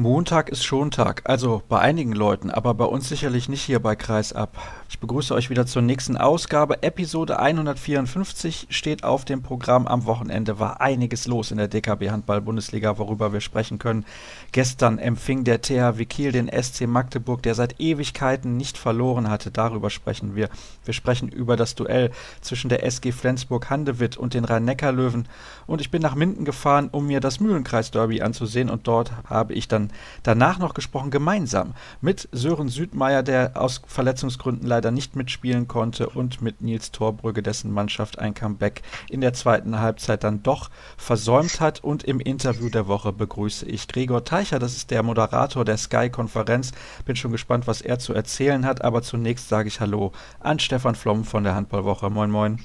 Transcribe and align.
Montag 0.00 0.48
ist 0.48 0.64
Schontag, 0.64 1.20
also 1.24 1.60
bei 1.68 1.78
einigen 1.78 2.12
Leuten, 2.12 2.50
aber 2.50 2.72
bei 2.72 2.86
uns 2.86 3.10
sicherlich 3.10 3.50
nicht 3.50 3.60
hier 3.60 3.80
bei 3.80 3.96
Kreisab. 3.96 4.56
Ich 4.88 4.98
begrüße 4.98 5.34
euch 5.34 5.50
wieder 5.50 5.66
zur 5.66 5.82
nächsten 5.82 6.16
Ausgabe. 6.16 6.82
Episode 6.82 7.38
154 7.38 8.68
steht 8.70 9.04
auf 9.04 9.26
dem 9.26 9.42
Programm. 9.42 9.86
Am 9.86 10.06
Wochenende 10.06 10.58
war 10.58 10.80
einiges 10.80 11.26
los 11.26 11.50
in 11.50 11.58
der 11.58 11.68
DKB 11.68 12.08
Handball-Bundesliga, 12.10 12.96
worüber 12.96 13.34
wir 13.34 13.42
sprechen 13.42 13.78
können. 13.78 14.06
Gestern 14.52 14.98
empfing 14.98 15.44
der 15.44 15.60
THW 15.60 16.06
Kiel 16.06 16.32
den 16.32 16.48
SC 16.48 16.86
Magdeburg, 16.86 17.42
der 17.42 17.54
seit 17.54 17.78
Ewigkeiten 17.78 18.56
nicht 18.56 18.78
verloren 18.78 19.28
hatte. 19.28 19.50
Darüber 19.50 19.90
sprechen 19.90 20.34
wir. 20.34 20.48
Wir 20.82 20.94
sprechen 20.94 21.28
über 21.28 21.56
das 21.56 21.74
Duell 21.74 22.10
zwischen 22.40 22.70
der 22.70 22.84
SG 22.86 23.12
Flensburg-Handewitt 23.12 24.16
und 24.16 24.32
den 24.32 24.46
Rhein-Neckar-Löwen. 24.46 25.28
Und 25.66 25.82
ich 25.82 25.90
bin 25.90 26.00
nach 26.00 26.14
Minden 26.14 26.46
gefahren, 26.46 26.88
um 26.90 27.06
mir 27.06 27.20
das 27.20 27.38
Mühlenkreis-Derby 27.38 28.22
anzusehen. 28.22 28.70
Und 28.70 28.88
dort 28.88 29.12
habe 29.28 29.52
ich 29.52 29.68
dann 29.68 29.89
danach 30.22 30.58
noch 30.58 30.74
gesprochen, 30.74 31.10
gemeinsam 31.10 31.74
mit 32.00 32.28
Sören 32.32 32.68
Südmeier, 32.68 33.22
der 33.22 33.52
aus 33.54 33.82
Verletzungsgründen 33.86 34.66
leider 34.66 34.90
nicht 34.90 35.16
mitspielen 35.16 35.68
konnte, 35.68 36.08
und 36.08 36.42
mit 36.42 36.60
Nils 36.60 36.90
Torbrügge, 36.92 37.42
dessen 37.42 37.72
Mannschaft 37.72 38.18
ein 38.18 38.34
Comeback 38.34 38.82
in 39.08 39.20
der 39.20 39.32
zweiten 39.32 39.80
Halbzeit 39.80 40.24
dann 40.24 40.42
doch 40.42 40.70
versäumt 40.96 41.60
hat. 41.60 41.82
Und 41.82 42.04
im 42.04 42.20
Interview 42.20 42.68
der 42.68 42.86
Woche 42.86 43.12
begrüße 43.12 43.66
ich 43.66 43.88
Gregor 43.88 44.24
Teicher, 44.24 44.58
das 44.58 44.76
ist 44.76 44.90
der 44.90 45.02
Moderator 45.02 45.64
der 45.64 45.76
Sky-Konferenz. 45.76 46.72
Bin 47.04 47.16
schon 47.16 47.32
gespannt, 47.32 47.66
was 47.66 47.80
er 47.80 47.98
zu 47.98 48.14
erzählen 48.14 48.66
hat, 48.66 48.82
aber 48.82 49.02
zunächst 49.02 49.48
sage 49.48 49.68
ich 49.68 49.80
Hallo 49.80 50.12
an 50.40 50.58
Stefan 50.58 50.94
Flom 50.94 51.24
von 51.24 51.44
der 51.44 51.54
Handballwoche. 51.54 52.10
Moin, 52.10 52.30
moin. 52.30 52.58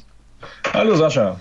Hallo 0.73 0.95
Sascha. 0.95 1.39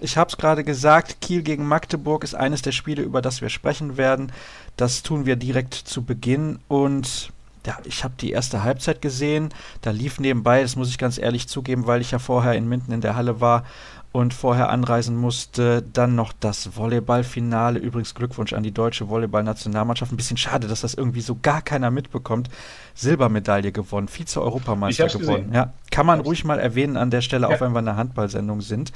Ich 0.00 0.16
habe 0.16 0.30
es 0.30 0.36
gerade 0.36 0.64
gesagt, 0.64 1.20
Kiel 1.20 1.42
gegen 1.42 1.66
Magdeburg 1.66 2.24
ist 2.24 2.34
eines 2.34 2.62
der 2.62 2.72
Spiele, 2.72 3.02
über 3.02 3.22
das 3.22 3.40
wir 3.40 3.48
sprechen 3.48 3.96
werden. 3.96 4.32
Das 4.76 5.02
tun 5.02 5.26
wir 5.26 5.36
direkt 5.36 5.74
zu 5.74 6.02
Beginn 6.02 6.58
und 6.68 7.32
ja, 7.66 7.76
ich 7.84 8.04
habe 8.04 8.14
die 8.18 8.30
erste 8.30 8.62
Halbzeit 8.62 9.02
gesehen. 9.02 9.50
Da 9.82 9.90
lief 9.90 10.20
nebenbei, 10.20 10.62
das 10.62 10.76
muss 10.76 10.88
ich 10.88 10.98
ganz 10.98 11.18
ehrlich 11.18 11.48
zugeben, 11.48 11.86
weil 11.86 12.00
ich 12.00 12.12
ja 12.12 12.18
vorher 12.18 12.54
in 12.54 12.68
Minden 12.68 12.92
in 12.92 13.00
der 13.00 13.16
Halle 13.16 13.40
war 13.40 13.64
und 14.10 14.32
vorher 14.32 14.70
anreisen 14.70 15.16
musste, 15.16 15.82
dann 15.92 16.14
noch 16.14 16.32
das 16.32 16.76
Volleyballfinale. 16.76 17.78
Übrigens 17.78 18.14
Glückwunsch 18.14 18.54
an 18.54 18.62
die 18.62 18.72
deutsche 18.72 19.08
Volleyballnationalmannschaft. 19.08 20.12
Ein 20.12 20.16
bisschen 20.16 20.38
schade, 20.38 20.66
dass 20.66 20.80
das 20.80 20.94
irgendwie 20.94 21.20
so 21.20 21.36
gar 21.40 21.60
keiner 21.60 21.90
mitbekommt. 21.90 22.48
Silbermedaille 22.94 23.70
gewonnen, 23.70 24.08
Vize-Europameister 24.08 25.08
gewonnen. 25.08 25.48
Gesehen. 25.48 25.52
Ja, 25.52 25.72
kann 25.90 26.06
man 26.06 26.20
ruhig 26.20 26.44
mal 26.44 26.58
erwähnen 26.58 26.96
an 26.96 27.10
der 27.10 27.20
Stelle, 27.20 27.48
ja. 27.48 27.54
auch 27.54 27.60
wenn 27.60 27.72
wir 27.72 27.80
in 27.80 27.88
einer 27.88 27.98
Handballsendung 27.98 28.62
sind. 28.62 28.92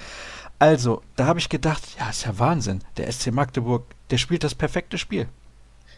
Also, 0.63 1.03
da 1.17 1.27
habe 1.27 1.41
ich 1.41 1.49
gedacht, 1.49 1.83
ja, 1.99 2.09
ist 2.09 2.25
ja 2.25 2.39
Wahnsinn. 2.39 2.85
Der 2.97 3.11
SC 3.11 3.33
Magdeburg, 3.33 3.83
der 4.13 4.19
spielt 4.19 4.45
das 4.45 4.55
perfekte 4.55 4.97
Spiel. 4.97 5.27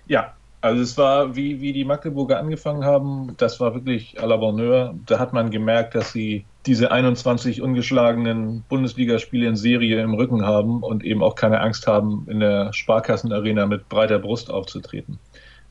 Ja, 0.06 0.32
also 0.62 0.80
es 0.80 0.96
war, 0.96 1.36
wie, 1.36 1.60
wie 1.60 1.74
die 1.74 1.84
Magdeburger 1.84 2.38
angefangen 2.38 2.82
haben, 2.82 3.34
das 3.36 3.60
war 3.60 3.74
wirklich 3.74 4.18
à 4.22 4.24
la 4.24 4.38
Bonheur. 4.38 4.94
Da 5.04 5.18
hat 5.18 5.34
man 5.34 5.50
gemerkt, 5.50 5.94
dass 5.94 6.12
sie 6.12 6.46
diese 6.64 6.90
21 6.90 7.60
ungeschlagenen 7.60 8.64
Bundesligaspiele 8.66 9.48
in 9.48 9.56
Serie 9.56 10.00
im 10.00 10.14
Rücken 10.14 10.46
haben 10.46 10.82
und 10.82 11.04
eben 11.04 11.22
auch 11.22 11.34
keine 11.34 11.60
Angst 11.60 11.86
haben, 11.86 12.26
in 12.30 12.40
der 12.40 12.72
Sparkassenarena 12.72 13.66
mit 13.66 13.90
breiter 13.90 14.18
Brust 14.18 14.50
aufzutreten. 14.50 15.18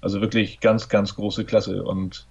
Also 0.02 0.22
wirklich 0.22 0.60
ganz, 0.60 0.88
ganz 0.88 1.16
große 1.16 1.46
Klasse. 1.46 1.84
Und 1.84 2.28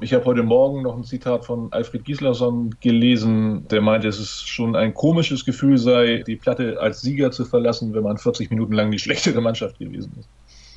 ich 0.00 0.12
habe 0.12 0.24
heute 0.24 0.42
Morgen 0.42 0.82
noch 0.82 0.96
ein 0.96 1.04
Zitat 1.04 1.44
von 1.44 1.72
Alfred 1.72 2.04
Gislason 2.04 2.74
gelesen, 2.80 3.66
der 3.68 3.80
meinte, 3.80 4.08
es 4.08 4.18
ist 4.18 4.48
schon 4.48 4.76
ein 4.76 4.94
komisches 4.94 5.44
Gefühl 5.44 5.78
sei, 5.78 6.24
die 6.26 6.36
Platte 6.36 6.80
als 6.80 7.00
Sieger 7.00 7.30
zu 7.30 7.44
verlassen, 7.44 7.94
wenn 7.94 8.02
man 8.02 8.18
40 8.18 8.50
Minuten 8.50 8.72
lang 8.72 8.90
die 8.90 8.98
schlechtere 8.98 9.40
Mannschaft 9.40 9.78
gewesen 9.78 10.12
ist. 10.18 10.28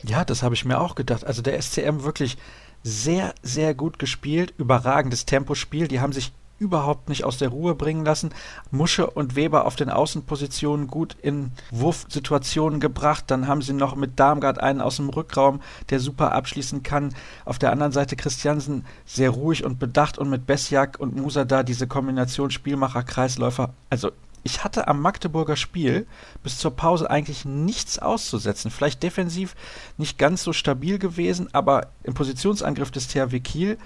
Ja, 0.10 0.24
das 0.24 0.44
habe 0.44 0.56
ich 0.56 0.66
mir 0.66 0.80
auch 0.80 0.96
gedacht. 0.96 1.26
Also 1.26 1.42
der 1.42 1.60
SCM 1.62 2.04
wirklich 2.04 2.38
sehr, 2.84 3.34
sehr 3.42 3.74
gut 3.74 4.00
gespielt, 4.00 4.54
überragendes 4.58 5.26
Tempospiel. 5.26 5.88
Die 5.88 6.00
haben 6.00 6.14
sich 6.14 6.32
überhaupt 6.60 7.10
nicht 7.10 7.24
aus 7.24 7.38
der 7.38 7.50
Ruhe 7.50 7.76
bringen 7.76 8.06
lassen. 8.06 8.32
Musche 8.72 9.10
und 9.10 9.36
Weber 9.36 9.66
auf 9.66 9.76
den 9.76 9.90
Außenpositionen 9.90 10.88
gut 10.88 11.16
in 11.22 11.52
Wurfsituationen 11.72 12.80
gebracht. 12.80 13.26
Dann 13.28 13.48
haben 13.48 13.62
sie 13.62 13.74
noch 13.74 13.96
mit 13.96 14.20
Darmgard 14.20 14.60
einen 14.60 14.82
aus 14.82 14.98
dem 14.98 15.10
Rückraum, 15.10 15.62
der 15.90 16.00
super 16.00 16.34
abschließen 16.34 16.84
kann. 16.84 17.14
Auf 17.46 17.60
der 17.60 17.72
anderen 17.72 17.92
Seite 17.92 18.16
Christiansen 18.16 18.86
sehr 19.06 19.30
ruhig 19.30 19.64
und 19.64 19.80
bedacht 19.80 20.18
und 20.18 20.30
mit 20.30 20.46
Besjak 20.46 21.00
und 21.00 21.16
Musa 21.16 21.46
da 21.46 21.64
diese 21.64 21.88
Kombination 21.88 22.52
Spielmacher, 22.52 23.04
Kreisläufer. 23.04 23.74
Also 23.90 24.12
ich 24.48 24.64
hatte 24.64 24.88
am 24.88 25.02
Magdeburger 25.02 25.58
Spiel 25.58 26.08
bis 26.42 26.58
zur 26.58 26.72
Pause 26.72 27.10
eigentlich 27.10 27.44
nichts 27.44 28.00
auszusetzen. 28.00 28.72
Vielleicht 28.72 29.04
defensiv 29.04 29.56
nicht 29.98 30.18
ganz 30.18 30.42
so 30.42 30.54
stabil 30.54 31.00
gewesen, 31.00 31.50
aber 31.52 31.88
im 32.04 32.14
Positionsangriff 32.14 32.90
des 32.90 33.10
THW 33.10 33.42
Kiel 33.42 33.78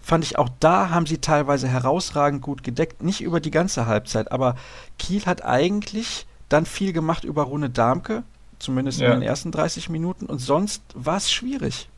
fand 0.00 0.24
ich 0.24 0.38
auch 0.38 0.48
da 0.60 0.90
haben 0.90 1.06
sie 1.06 1.18
teilweise 1.18 1.68
herausragend 1.68 2.42
gut 2.42 2.62
gedeckt. 2.64 3.02
Nicht 3.02 3.20
über 3.20 3.40
die 3.40 3.50
ganze 3.50 3.86
Halbzeit, 3.86 4.32
aber 4.32 4.56
Kiel 4.98 5.24
hat 5.26 5.44
eigentlich 5.44 6.26
dann 6.48 6.66
viel 6.66 6.92
gemacht 6.92 7.24
über 7.24 7.44
Rune 7.44 7.70
Darmke, 7.70 8.22
zumindest 8.58 9.00
ja. 9.00 9.06
in 9.12 9.20
den 9.20 9.28
ersten 9.28 9.52
30 9.52 9.88
Minuten, 9.88 10.26
und 10.26 10.38
sonst 10.38 10.82
war 10.94 11.16
es 11.16 11.30
schwierig. 11.30 11.88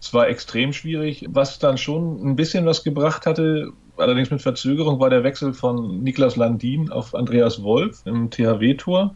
Es 0.00 0.12
war 0.12 0.28
extrem 0.28 0.72
schwierig. 0.72 1.26
Was 1.30 1.60
dann 1.60 1.78
schon 1.78 2.26
ein 2.26 2.34
bisschen 2.34 2.66
was 2.66 2.82
gebracht 2.82 3.24
hatte, 3.24 3.70
allerdings 3.96 4.30
mit 4.30 4.42
Verzögerung, 4.42 4.98
war 4.98 5.10
der 5.10 5.22
Wechsel 5.22 5.52
von 5.52 6.02
Niklas 6.02 6.34
Landin 6.34 6.90
auf 6.90 7.14
Andreas 7.14 7.62
Wolf 7.62 8.02
im 8.04 8.28
THW-Tor. 8.28 9.14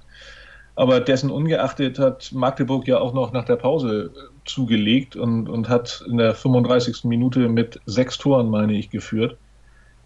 Aber 0.77 1.01
dessen 1.01 1.31
ungeachtet 1.31 1.99
hat 1.99 2.31
Magdeburg 2.33 2.87
ja 2.87 2.99
auch 3.01 3.15
noch 3.15 3.33
nach 3.33 3.45
der 3.47 3.57
Pause 3.57 4.13
zugelegt 4.47 5.17
und, 5.17 5.49
und 5.49 5.69
hat 5.69 6.05
in 6.09 6.19
der 6.19 6.34
35. 6.34 7.05
Minute 7.05 7.49
mit 7.49 7.81
sechs 7.87 8.19
Toren, 8.19 8.49
meine 8.49 8.75
ich, 8.75 8.91
geführt. 8.91 9.37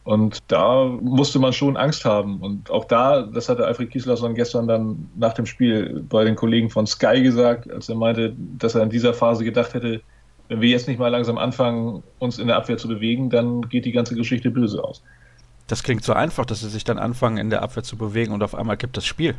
Und 0.05 0.39
da 0.49 0.87
musste 0.87 1.39
man 1.39 1.53
schon 1.53 1.77
Angst 1.77 2.05
haben. 2.05 2.41
Und 2.41 2.71
auch 2.71 2.87
da, 2.87 3.23
das 3.23 3.49
hatte 3.49 3.67
Alfred 3.67 3.91
Kieslason 3.91 4.34
gestern 4.34 4.67
dann 4.67 5.11
nach 5.17 5.34
dem 5.34 5.47
Spiel 5.47 6.05
bei 6.09 6.25
den 6.25 6.37
Kollegen 6.37 6.71
von 6.71 6.87
Sky 6.87 7.23
gesagt, 7.23 7.71
als 7.71 7.89
er 7.89 7.97
meinte, 7.97 8.34
dass 8.59 8.75
er 8.75 8.83
in 8.83 8.91
dieser 8.91 9.15
Phase 9.15 9.45
gedacht 9.45 9.75
hätte, 9.75 10.00
wenn 10.49 10.61
wir 10.61 10.69
jetzt 10.69 10.89
nicht 10.89 10.99
mal 10.99 11.09
langsam 11.09 11.39
anfangen, 11.39 12.03
uns 12.19 12.39
in 12.39 12.49
der 12.49 12.56
Abwehr 12.56 12.77
zu 12.77 12.89
bewegen, 12.89 13.31
dann 13.31 13.62
geht 13.69 13.84
die 13.84 13.93
ganze 13.93 14.17
Geschichte 14.17 14.50
böse 14.50 14.83
aus. 14.83 15.03
Das 15.69 15.84
klingt 15.84 16.03
so 16.03 16.12
einfach, 16.12 16.45
dass 16.45 16.61
sie 16.61 16.69
sich 16.69 16.83
dann 16.83 16.99
anfangen, 16.99 17.37
in 17.37 17.50
der 17.50 17.62
Abwehr 17.62 17.84
zu 17.84 17.97
bewegen 17.97 18.33
und 18.33 18.43
auf 18.43 18.56
einmal 18.56 18.77
gibt 18.77 18.97
das 18.97 19.06
Spiel. 19.06 19.37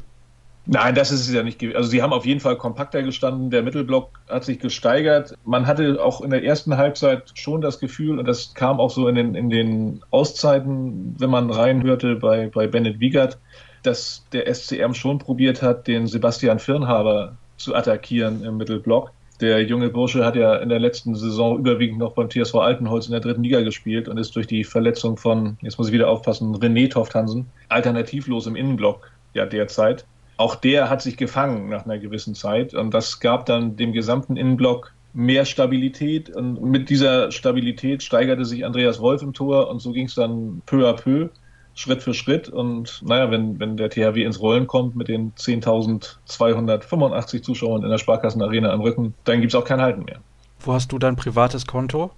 Nein, 0.68 0.94
das 0.94 1.12
ist 1.12 1.28
es 1.28 1.34
ja 1.34 1.42
nicht. 1.42 1.64
Also 1.76 1.90
sie 1.90 2.04
haben 2.04 2.14
auf 2.14 2.26
jeden 2.26 2.40
Fall 2.40 2.56
kompakter 2.56 3.02
gestanden. 3.02 3.50
Der 3.50 3.64
Mittelblock 3.64 4.20
hat 4.30 4.44
sich 4.44 4.60
gesteigert. 4.60 5.34
Man 5.44 5.66
hatte 5.66 6.04
auch 6.04 6.22
in 6.22 6.30
der 6.30 6.44
ersten 6.44 6.78
Halbzeit 6.78 7.32
schon 7.34 7.62
das 7.62 7.80
Gefühl, 7.80 8.20
und 8.20 8.28
das 8.28 8.54
kam 8.54 8.80
auch 8.80 8.92
so 8.92 9.08
in 9.08 9.16
den, 9.16 9.36
in 9.36 9.50
den 9.50 10.04
Auszeiten, 10.12 11.16
wenn 11.18 11.32
man 11.32 11.50
reinhörte 11.50 12.16
bei, 12.16 12.48
bei 12.48 12.68
Bennett 12.68 13.00
Wiegert, 13.00 13.40
dass 13.82 14.24
der 14.32 14.54
SCM 14.54 14.94
schon 14.94 15.18
probiert 15.18 15.64
hat, 15.64 15.88
den 15.88 16.06
Sebastian 16.06 16.60
Firnhaber 16.60 17.36
zu 17.58 17.74
attackieren 17.74 18.44
im 18.44 18.58
Mittelblock. 18.58 19.12
Der 19.40 19.64
junge 19.64 19.90
Bursche 19.90 20.24
hat 20.24 20.36
ja 20.36 20.58
in 20.58 20.70
der 20.70 20.80
letzten 20.80 21.16
Saison 21.16 21.58
überwiegend 21.58 21.98
noch 21.98 22.14
beim 22.14 22.30
TSV 22.30 22.54
Altenholz 22.56 23.08
in 23.08 23.14
der 23.14 23.22
dritten 23.22 23.44
Liga 23.44 23.62
gespielt 23.62 24.08
und 24.08 24.20
ist 24.20 24.36
durch 24.36 24.46
die 24.46 24.64
Verletzung 24.64 25.18
von, 25.18 25.58
jetzt 25.62 25.80
muss 25.80 25.88
ich 25.88 25.94
wieder 25.94 26.10
aufpassen, 26.10 26.56
René 26.56 26.92
Tofthansen, 26.92 27.48
alternativlos 27.68 28.46
im 28.46 28.56
Innenblock 28.56 29.10
ja 29.34 29.48
derzeit 29.48 30.06
auch 30.42 30.56
der 30.56 30.90
hat 30.90 31.04
sich 31.04 31.18
gefangen 31.18 31.70
nach 31.70 31.86
einer 31.86 32.00
gewissen 32.00 32.34
Zeit 32.34 32.74
und 32.74 32.94
das 32.94 33.20
gab 33.20 33.46
dann 33.46 33.78
dem 33.78 33.94
gesamten 33.94 34.38
Innenblock 34.38 34.94
mehr 35.14 35.46
Stabilität 35.46 36.30
und 36.30 36.62
mit 36.64 36.90
dieser 36.90 37.32
Stabilität 37.32 38.02
steigerte 38.02 38.44
sich 38.44 38.66
Andreas 38.66 39.00
Wolf 39.00 39.22
im 39.22 39.34
Tor 39.34 39.70
und 39.70 39.80
so 39.80 39.92
ging 39.92 40.08
es 40.08 40.16
dann 40.16 40.64
peu 40.66 40.90
à 40.90 40.94
peu, 40.94 41.30
Schritt 41.74 42.02
für 42.02 42.14
Schritt 42.14 42.50
und 42.50 43.02
naja, 43.06 43.32
wenn, 43.32 43.60
wenn 43.60 43.78
der 43.78 43.90
THW 43.90 44.24
ins 44.24 44.42
Rollen 44.42 44.68
kommt 44.68 44.96
mit 44.96 45.08
den 45.08 45.34
10.285 45.36 47.44
Zuschauern 47.44 47.84
in 47.84 47.90
der 47.90 47.98
Sparkassenarena 47.98 48.72
am 48.72 48.82
Rücken, 48.82 49.14
dann 49.24 49.40
gibt 49.42 49.54
es 49.54 49.60
auch 49.60 49.64
kein 49.64 49.80
Halten 49.80 50.04
mehr. 50.04 50.20
Wo 50.60 50.74
hast 50.74 50.92
du 50.92 51.00
dein 51.00 51.16
privates 51.16 51.66
Konto? 51.66 52.12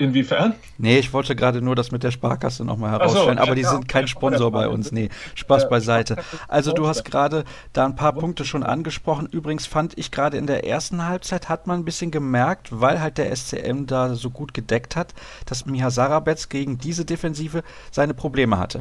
Inwiefern? 0.00 0.54
Nee, 0.78 0.98
ich 0.98 1.12
wollte 1.12 1.36
gerade 1.36 1.60
nur 1.60 1.76
das 1.76 1.92
mit 1.92 2.02
der 2.02 2.10
Sparkasse 2.10 2.64
nochmal 2.64 2.92
herausstellen, 2.92 3.36
so, 3.36 3.42
aber 3.42 3.54
die 3.54 3.64
sind 3.64 3.86
kein 3.86 4.08
Sponsor 4.08 4.50
bei 4.50 4.66
uns. 4.66 4.92
Nee, 4.92 5.10
Spaß 5.34 5.68
beiseite. 5.68 6.16
Also 6.48 6.72
du 6.72 6.88
hast 6.88 7.04
gerade 7.04 7.44
da 7.74 7.84
ein 7.84 7.96
paar 7.96 8.14
Punkte 8.14 8.46
schon 8.46 8.62
angesprochen. 8.62 9.28
Übrigens 9.30 9.66
fand 9.66 9.98
ich 9.98 10.10
gerade 10.10 10.38
in 10.38 10.46
der 10.46 10.66
ersten 10.66 11.06
Halbzeit 11.06 11.50
hat 11.50 11.66
man 11.66 11.80
ein 11.80 11.84
bisschen 11.84 12.10
gemerkt, 12.10 12.68
weil 12.72 13.02
halt 13.02 13.18
der 13.18 13.36
SCM 13.36 13.84
da 13.84 14.14
so 14.14 14.30
gut 14.30 14.54
gedeckt 14.54 14.96
hat, 14.96 15.12
dass 15.44 15.66
Miha 15.66 15.90
Sarabetz 15.90 16.48
gegen 16.48 16.78
diese 16.78 17.04
Defensive 17.04 17.62
seine 17.90 18.14
Probleme 18.14 18.58
hatte. 18.58 18.80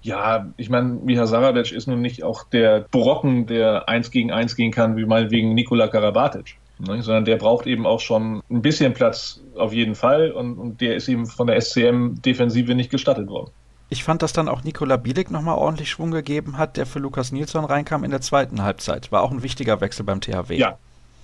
Ja, 0.00 0.46
ich 0.56 0.70
meine, 0.70 0.88
Miha 0.88 1.26
Sarabec 1.26 1.72
ist 1.72 1.88
nun 1.88 2.00
nicht 2.00 2.24
auch 2.24 2.44
der 2.44 2.86
Brocken, 2.90 3.46
der 3.46 3.86
eins 3.86 4.10
gegen 4.10 4.32
eins 4.32 4.56
gehen 4.56 4.72
kann, 4.72 4.96
wie 4.96 5.04
meinetwegen 5.04 5.52
Nikola 5.52 5.88
Karabatic. 5.88 6.56
Ne, 6.78 7.02
sondern 7.02 7.24
der 7.24 7.36
braucht 7.36 7.66
eben 7.66 7.86
auch 7.86 8.00
schon 8.00 8.42
ein 8.50 8.60
bisschen 8.60 8.94
Platz 8.94 9.40
auf 9.56 9.72
jeden 9.72 9.94
Fall 9.94 10.32
und, 10.32 10.58
und 10.58 10.80
der 10.80 10.96
ist 10.96 11.08
eben 11.08 11.26
von 11.26 11.46
der 11.46 11.60
SCM-Defensive 11.60 12.74
nicht 12.74 12.90
gestattet 12.90 13.28
worden. 13.28 13.50
Ich 13.90 14.02
fand, 14.02 14.22
dass 14.22 14.32
dann 14.32 14.48
auch 14.48 14.64
Nikola 14.64 14.96
Bielik 14.96 15.30
nochmal 15.30 15.56
ordentlich 15.56 15.90
Schwung 15.90 16.10
gegeben 16.10 16.58
hat, 16.58 16.76
der 16.76 16.86
für 16.86 16.98
Lukas 16.98 17.30
Nilsson 17.30 17.64
reinkam 17.64 18.02
in 18.02 18.10
der 18.10 18.20
zweiten 18.20 18.62
Halbzeit. 18.62 19.12
War 19.12 19.22
auch 19.22 19.30
ein 19.30 19.44
wichtiger 19.44 19.80
Wechsel 19.80 20.04
beim 20.04 20.20
THW. 20.20 20.56
Ja, 20.56 20.78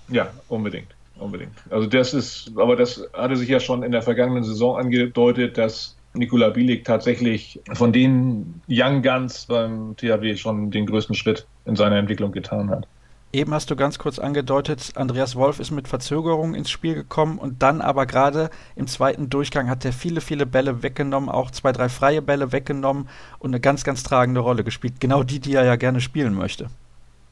ja, 0.07 0.29
unbedingt. 0.47 0.95
unbedingt. 1.19 1.53
Also 1.69 1.87
das 1.87 2.13
ist, 2.13 2.51
aber 2.55 2.77
das 2.77 3.03
hatte 3.13 3.35
sich 3.35 3.49
ja 3.49 3.59
schon 3.59 3.83
in 3.83 3.91
der 3.91 4.01
vergangenen 4.01 4.45
Saison 4.45 4.77
angedeutet, 4.77 5.57
dass 5.57 5.97
Nikola 6.13 6.49
Bielik 6.49 6.85
tatsächlich 6.85 7.59
von 7.73 7.91
den 7.91 8.61
Young 8.69 9.01
Guns 9.01 9.45
beim 9.47 9.95
THW 9.97 10.35
schon 10.37 10.71
den 10.71 10.85
größten 10.85 11.15
Schritt 11.15 11.45
in 11.65 11.75
seiner 11.75 11.97
Entwicklung 11.97 12.31
getan 12.31 12.69
hat. 12.69 12.87
Eben 13.33 13.53
hast 13.53 13.71
du 13.71 13.77
ganz 13.77 13.97
kurz 13.97 14.19
angedeutet, 14.19 14.91
Andreas 14.95 15.37
Wolf 15.37 15.61
ist 15.61 15.71
mit 15.71 15.87
Verzögerung 15.87 16.53
ins 16.53 16.69
Spiel 16.69 16.95
gekommen 16.95 17.37
und 17.37 17.61
dann 17.61 17.79
aber 17.79 18.05
gerade 18.05 18.49
im 18.75 18.87
zweiten 18.87 19.29
Durchgang 19.29 19.69
hat 19.69 19.85
er 19.85 19.93
viele, 19.93 20.19
viele 20.19 20.45
Bälle 20.45 20.83
weggenommen, 20.83 21.29
auch 21.29 21.49
zwei, 21.49 21.71
drei 21.71 21.87
freie 21.87 22.21
Bälle 22.21 22.51
weggenommen 22.51 23.07
und 23.39 23.51
eine 23.51 23.61
ganz, 23.61 23.85
ganz 23.85 24.03
tragende 24.03 24.41
Rolle 24.41 24.65
gespielt. 24.65 24.99
Genau 24.99 25.23
die, 25.23 25.39
die 25.39 25.53
er 25.53 25.63
ja 25.63 25.77
gerne 25.77 26.01
spielen 26.01 26.33
möchte. 26.33 26.67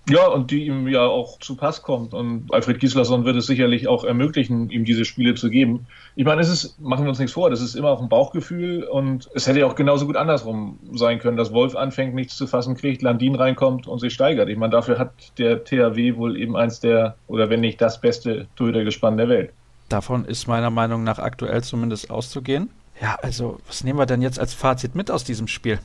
Ja, 0.09 0.27
und 0.27 0.49
die 0.49 0.65
ihm 0.65 0.87
ja 0.87 1.05
auch 1.05 1.39
zu 1.39 1.55
Pass 1.55 1.83
kommt. 1.83 2.13
Und 2.13 2.51
Alfred 2.51 2.79
Gislason 2.79 3.25
wird 3.25 3.35
es 3.35 3.45
sicherlich 3.45 3.87
auch 3.87 4.03
ermöglichen, 4.03 4.69
ihm 4.69 4.83
diese 4.83 5.05
Spiele 5.05 5.35
zu 5.35 5.49
geben. 5.49 5.85
Ich 6.15 6.25
meine, 6.25 6.41
es 6.41 6.49
ist, 6.49 6.79
machen 6.81 7.05
wir 7.05 7.09
uns 7.09 7.19
nichts 7.19 7.33
vor, 7.33 7.49
das 7.49 7.61
ist 7.61 7.75
immer 7.75 7.89
auch 7.89 8.01
ein 8.01 8.09
Bauchgefühl 8.09 8.83
und 8.83 9.29
es 9.35 9.47
hätte 9.47 9.59
ja 9.59 9.67
auch 9.67 9.75
genauso 9.75 10.07
gut 10.07 10.15
andersrum 10.15 10.79
sein 10.93 11.19
können, 11.19 11.37
dass 11.37 11.53
Wolf 11.53 11.75
anfängt, 11.75 12.15
nichts 12.15 12.35
zu 12.35 12.47
fassen 12.47 12.75
kriegt, 12.75 13.01
Landin 13.01 13.35
reinkommt 13.35 13.87
und 13.87 13.99
sich 13.99 14.13
steigert. 14.13 14.49
Ich 14.49 14.57
meine, 14.57 14.71
dafür 14.71 14.97
hat 14.97 15.11
der 15.37 15.63
THW 15.63 16.17
wohl 16.17 16.37
eben 16.37 16.55
eins 16.55 16.79
der, 16.79 17.15
oder 17.27 17.49
wenn 17.49 17.61
nicht 17.61 17.79
das 17.79 18.01
beste 18.01 18.47
Torhütergespann 18.55 19.17
der 19.17 19.29
Welt. 19.29 19.51
Davon 19.89 20.25
ist 20.25 20.47
meiner 20.47 20.69
Meinung 20.69 21.03
nach 21.03 21.19
aktuell 21.19 21.63
zumindest 21.63 22.09
auszugehen. 22.11 22.69
Ja, 23.01 23.17
also, 23.21 23.59
was 23.67 23.83
nehmen 23.83 23.97
wir 23.97 24.05
denn 24.05 24.21
jetzt 24.21 24.39
als 24.39 24.53
Fazit 24.53 24.93
mit 24.95 25.09
aus 25.09 25.23
diesem 25.23 25.47
Spiel? 25.47 25.79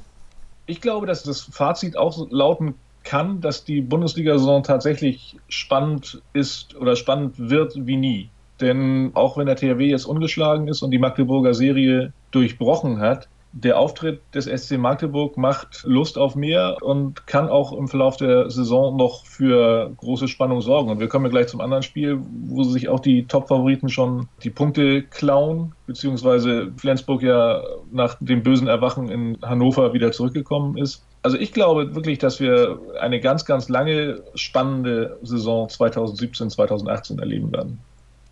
Ich 0.67 0.81
glaube, 0.81 1.07
dass 1.07 1.23
das 1.23 1.43
Fazit 1.43 1.97
auch 1.97 2.27
lauten 2.31 2.75
kann, 3.05 3.41
dass 3.41 3.65
die 3.65 3.81
Bundesliga-Saison 3.81 4.63
tatsächlich 4.63 5.37
spannend 5.49 6.23
ist 6.33 6.75
oder 6.77 6.97
spannend 6.97 7.51
wird 7.51 7.75
wie 7.87 7.97
nie. 7.97 8.31
Denn 8.61 9.11
auch 9.15 9.37
wenn 9.37 9.47
der 9.47 9.57
THW 9.57 9.87
jetzt 9.87 10.07
ungeschlagen 10.07 10.69
ist 10.69 10.83
und 10.83 10.91
die 10.91 10.99
Magdeburger 10.99 11.55
Serie 11.55 12.13
durchbrochen 12.31 13.01
hat, 13.01 13.29
der 13.57 13.79
Auftritt 13.79 14.21
des 14.35 14.47
SC 14.47 14.79
Magdeburg 14.79 15.37
macht 15.37 15.85
Lust 15.85 16.19
auf 16.19 16.35
mehr 16.35 16.77
und 16.83 17.29
kann 17.29 17.49
auch 17.49 17.73
im 17.73 17.87
Verlauf 17.87 18.17
der 18.17 18.51
Saison 18.51 18.97
noch 18.97 19.25
für 19.25 19.93
große 19.97 20.27
Spannung 20.27 20.61
sorgen. 20.61 20.91
Und 20.91 20.99
wir 20.99 21.07
kommen 21.07 21.27
ja 21.27 21.31
gleich 21.31 21.47
zum 21.47 21.61
anderen 21.61 21.85
Spiel, 21.85 22.21
wo 22.47 22.65
sich 22.65 22.89
auch 22.89 22.99
die 22.99 23.27
Top-Favoriten 23.27 23.89
schon 23.89 24.29
die 24.43 24.51
Punkte 24.51 25.03
klauen, 25.03 25.73
beziehungsweise 25.87 26.73
Flensburg 26.77 27.23
ja 27.23 27.63
nach 27.93 28.17
dem 28.19 28.43
bösen 28.43 28.67
Erwachen 28.67 29.09
in 29.09 29.39
Hannover 29.41 29.93
wieder 29.93 30.11
zurückgekommen 30.11 30.77
ist. 30.77 31.05
Also 31.25 31.39
ich 31.39 31.53
glaube 31.53 31.95
wirklich, 31.95 32.19
dass 32.19 32.39
wir 32.39 32.79
eine 33.01 33.19
ganz, 33.19 33.47
ganz 33.47 33.71
lange 33.71 34.23
spannende 34.35 35.19
Saison 35.23 35.71
2017, 35.71 36.51
2018 36.51 37.19
erleben 37.19 37.51
werden. 37.51 37.79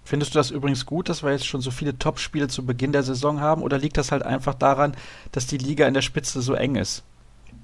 Findest 0.05 0.35
du 0.35 0.39
das 0.39 0.50
übrigens 0.50 0.85
gut, 0.85 1.09
dass 1.09 1.23
wir 1.23 1.31
jetzt 1.31 1.47
schon 1.47 1.62
so 1.62 1.71
viele 1.71 1.99
Top-Spiele 1.99 2.49
zu 2.49 2.67
Beginn 2.67 2.93
der 2.93 3.03
Saison 3.03 3.41
haben? 3.41 3.62
Oder 3.62 3.79
liegt 3.79 3.97
das 3.97 4.12
halt 4.12 4.25
einfach 4.25 4.53
daran, 4.53 4.93
dass 5.33 5.47
die 5.47 5.56
Liga 5.56 5.87
in 5.87 5.94
der 5.94 6.03
Spitze 6.03 6.43
so 6.43 6.53
eng 6.53 6.75
ist? 6.75 7.03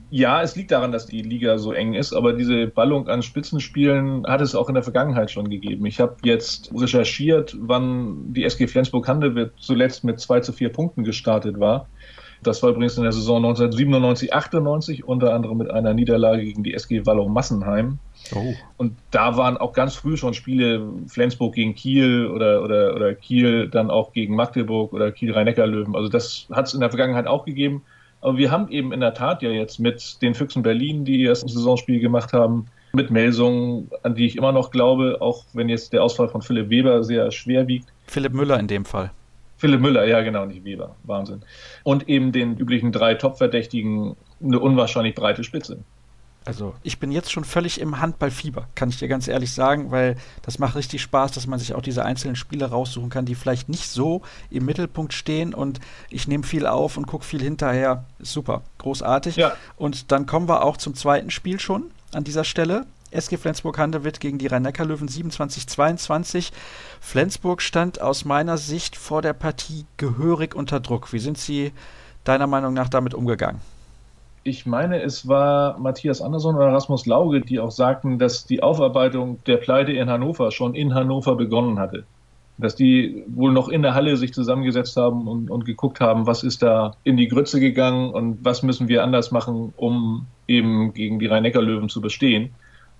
Ja, 0.09 0.41
es 0.41 0.57
liegt 0.57 0.71
daran, 0.71 0.93
dass 0.93 1.05
die 1.05 1.21
Liga 1.21 1.59
so 1.59 1.73
eng 1.73 1.93
ist, 1.93 2.15
aber 2.15 2.33
diese 2.33 2.67
Ballung 2.67 3.09
an 3.09 3.23
Spitzenspielen 3.23 4.27
hat 4.27 4.41
es 4.41 4.55
auch 4.55 4.71
in 4.71 4.75
der 4.77 4.83
Vergangenheit 4.83 5.31
schon 5.31 5.51
gegeben. 5.51 5.85
Ich 5.85 6.01
habe 6.01 6.17
jetzt 6.25 6.71
recherchiert, 6.75 7.55
wann 7.61 8.33
die 8.33 8.45
SG 8.45 8.67
Flensburg-Handewitt 8.67 9.53
zuletzt 9.59 10.05
mit 10.05 10.21
2 10.21 10.41
zu 10.41 10.55
4 10.55 10.71
Punkten 10.71 11.05
gestartet 11.05 11.61
war. 11.61 11.87
Das 12.43 12.63
war 12.63 12.71
übrigens 12.71 12.97
in 12.97 13.03
der 13.03 13.13
Saison 13.13 13.39
1997, 13.39 14.33
98, 14.33 15.05
unter 15.05 15.35
anderem 15.35 15.59
mit 15.59 15.71
einer 15.71 15.95
Niederlage 15.95 16.45
gegen 16.45 16.63
die 16.63 16.75
SG 16.75 17.05
Wallow-Massenheim. 17.05 17.99
Oh. 18.35 18.55
Und 18.77 18.97
da 19.11 19.37
waren 19.37 19.57
auch 19.57 19.73
ganz 19.73 19.95
früh 19.95 20.17
schon 20.17 20.35
Spiele, 20.35 20.87
Flensburg 21.07 21.55
gegen 21.55 21.75
Kiel 21.75 22.27
oder, 22.27 22.63
oder, 22.63 22.95
oder 22.95 23.15
Kiel 23.15 23.69
dann 23.69 23.91
auch 23.91 24.13
gegen 24.13 24.35
Magdeburg 24.35 24.93
oder 24.93 25.11
Kiel 25.11 25.33
Rhein-Neckar-Löwen. 25.33 25.97
Also 25.97 26.09
das 26.09 26.47
hat 26.53 26.67
es 26.67 26.75
in 26.75 26.81
der 26.81 26.91
Vergangenheit 26.91 27.27
auch 27.27 27.45
gegeben. 27.45 27.83
Aber 28.21 28.37
wir 28.37 28.51
haben 28.51 28.69
eben 28.69 28.93
in 28.93 29.01
der 29.01 29.15
Tat 29.15 29.43
ja 29.43 29.51
jetzt 29.51 29.79
mit 29.79 30.21
den 30.23 30.35
Füchsen 30.35 30.63
Berlin, 30.63 31.05
die 31.05 31.23
erst 31.23 31.45
ein 31.45 31.49
Saisonspiel 31.49 32.01
gemacht 32.01 32.33
haben, 32.33 32.67
mit 32.93 33.11
Melsungen, 33.11 33.91
an 34.03 34.15
die 34.15 34.27
ich 34.27 34.37
immer 34.37 34.53
noch 34.53 34.71
glaube, 34.71 35.19
auch 35.21 35.45
wenn 35.53 35.69
jetzt 35.69 35.93
der 35.93 36.03
Ausfall 36.03 36.29
von 36.29 36.43
Philipp 36.43 36.71
Weber 36.71 37.05
sehr 37.05 37.31
schwer 37.31 37.69
wiegt. 37.69 37.93
Philipp 38.07 38.33
Müller 38.33 38.59
in 38.59 38.67
dem 38.67 38.85
Fall. 38.85 39.11
Philipp 39.59 39.81
Müller, 39.81 40.07
ja 40.07 40.23
genau, 40.23 40.47
nicht 40.47 40.65
Weber. 40.65 40.97
Wahnsinn. 41.03 41.43
Und 41.83 42.09
eben 42.09 42.33
den 42.33 42.57
üblichen 42.57 42.93
drei 42.93 43.15
Top-Verdächtigen 43.15 44.17
eine 44.43 44.61
unwahrscheinlich 44.61 45.15
breite 45.15 45.45
Spitze. 45.45 45.79
Also 46.45 46.75
ich 46.83 46.99
bin 46.99 47.11
jetzt 47.11 47.31
schon 47.31 47.45
völlig 47.45 47.79
im 47.79 48.01
Handballfieber, 48.01 48.69
kann 48.75 48.89
ich 48.89 48.97
dir 48.97 49.09
ganz 49.09 49.29
ehrlich 49.29 49.53
sagen, 49.53 49.91
weil 49.91 50.17
das 50.41 50.59
macht 50.59 50.77
richtig 50.77 51.03
Spaß, 51.03 51.33
dass 51.33 51.47
man 51.47 51.59
sich 51.59 51.75
auch 51.75 51.83
diese 51.83 52.07
einzelnen 52.07 52.37
Spiele 52.37 52.65
raussuchen 52.65 53.11
kann, 53.11 53.27
die 53.27 53.35
vielleicht 53.35 53.69
nicht 53.69 53.91
so 53.91 54.23
im 54.49 54.65
Mittelpunkt 54.65 55.13
stehen 55.13 55.53
und 55.53 55.79
ich 56.09 56.27
nehme 56.27 56.45
viel 56.45 56.67
auf 56.67 56.97
und 56.97 57.07
gucke 57.07 57.27
viel 57.27 57.43
hinterher. 57.43 58.07
Super, 58.19 58.63
großartig. 58.79 59.37
Ja. 59.37 59.57
Und 59.77 60.11
dann 60.11 60.25
kommen 60.25 60.49
wir 60.49 60.65
auch 60.65 60.79
zum 60.79 60.95
zweiten 60.95 61.31
Spiel 61.31 61.61
schon 61.61 61.91
an 62.13 62.25
dieser 62.25 62.45
Stelle. 62.45 62.87
SG 63.11 63.37
Flensburg-Handewitt 63.37 64.21
gegen 64.21 64.39
die 64.39 64.47
Rhein-Neckar-Löwen 64.47 65.09
27-22. 65.09 66.51
Flensburg 67.01 67.63
stand 67.63 68.01
aus 68.01 68.25
meiner 68.25 68.59
Sicht 68.59 68.97
vor 68.97 69.23
der 69.23 69.33
Partie 69.33 69.87
gehörig 69.97 70.55
unter 70.55 70.81
Druck. 70.81 71.13
Wie 71.13 71.19
sind 71.19 71.39
Sie 71.39 71.73
deiner 72.25 72.47
Meinung 72.47 72.75
nach 72.75 72.89
damit 72.89 73.15
umgegangen? 73.15 73.61
ich 74.49 74.67
meine, 74.67 75.03
es 75.03 75.29
war 75.29 75.79
Matthias 75.79 76.23
Andersson 76.23 76.57
oder 76.57 76.73
Rasmus 76.73 77.07
Lauge, 77.07 77.41
die 77.41 77.61
auch 77.61 77.71
sagten, 77.71 78.19
dass 78.19 78.47
die 78.47 78.63
Aufarbeitung 78.63 79.39
der 79.47 79.59
Pleite 79.59 79.93
in 79.93 80.09
Hannover 80.09 80.51
schon 80.51 80.75
in 80.75 80.95
Hannover 80.95 81.37
begonnen 81.37 81.79
hatte. 81.79 82.05
Dass 82.57 82.75
die 82.75 83.25
wohl 83.29 83.53
noch 83.53 83.69
in 83.69 83.83
der 83.83 83.95
Halle 83.95 84.17
sich 84.17 84.35
zusammengesetzt 84.35 84.97
haben 84.97 85.29
und, 85.29 85.51
und 85.51 85.65
geguckt 85.65 86.01
haben, 86.01 86.27
was 86.27 86.43
ist 86.43 86.63
da 86.63 86.93
in 87.05 87.17
die 87.17 87.29
Grütze 87.29 87.61
gegangen 87.61 88.11
und 88.11 88.45
was 88.45 88.63
müssen 88.63 88.89
wir 88.89 89.05
anders 89.05 89.31
machen, 89.31 89.73
um 89.77 90.27
eben 90.49 90.93
gegen 90.93 91.19
die 91.19 91.27
Rhein-Neckar-Löwen 91.27 91.89
zu 91.89 92.01
bestehen. 92.01 92.51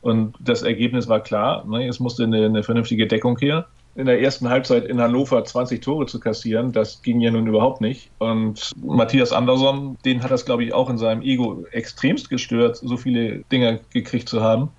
Und 0.01 0.37
das 0.41 0.63
Ergebnis 0.63 1.09
war 1.09 1.21
klar, 1.21 1.65
ne, 1.67 1.89
es 1.89 2.01
musste 2.01 2.25
eine, 2.25 2.47
eine 2.47 2.63
vernünftige 2.63 3.07
Deckung 3.07 3.39
her 3.39 3.67
in 3.99 4.07
der 4.07 4.21
ersten 4.21 4.49
Halbzeit 4.49 4.85
in 4.85 5.01
Hannover 5.01 5.45
20 5.45 5.83
Tore 5.83 6.07
zu 6.07 6.21
kassieren, 6.21 6.71
das 6.71 7.03
ging 7.03 7.21
ja 7.21 7.33
nun 7.33 7.49
überhaupt 7.49 7.81
nicht. 7.81 8.13
Und 8.19 8.71
Matthias 8.81 9.33
Andersson, 9.33 9.99
den 10.05 10.23
hat 10.23 10.31
das, 10.31 10.45
glaube 10.45 10.63
ich, 10.63 10.73
auch 10.73 10.89
in 10.89 10.99
seinem 10.99 11.21
Ego 11.21 11.65
extremst 11.73 12.31
gestört, 12.31 12.77
so 12.77 12.97
viele 12.97 13.41
Dinge 13.51 13.81
gekriegt 13.93 14.29
zu 14.29 14.41
haben. 14.41 14.71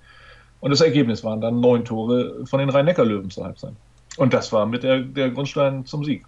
Und 0.60 0.70
das 0.70 0.80
Ergebnis 0.80 1.22
waren 1.22 1.42
dann 1.42 1.60
neun 1.60 1.84
Tore 1.84 2.46
von 2.46 2.60
den 2.60 2.70
Rhein-Neckar-Löwen 2.70 3.28
zur 3.28 3.44
Halbzeit. 3.44 3.74
Und 4.16 4.32
das 4.32 4.52
war 4.54 4.64
mit 4.64 4.84
der, 4.84 5.00
der 5.00 5.28
Grundstein 5.28 5.84
zum 5.84 6.02
Sieg. 6.02 6.24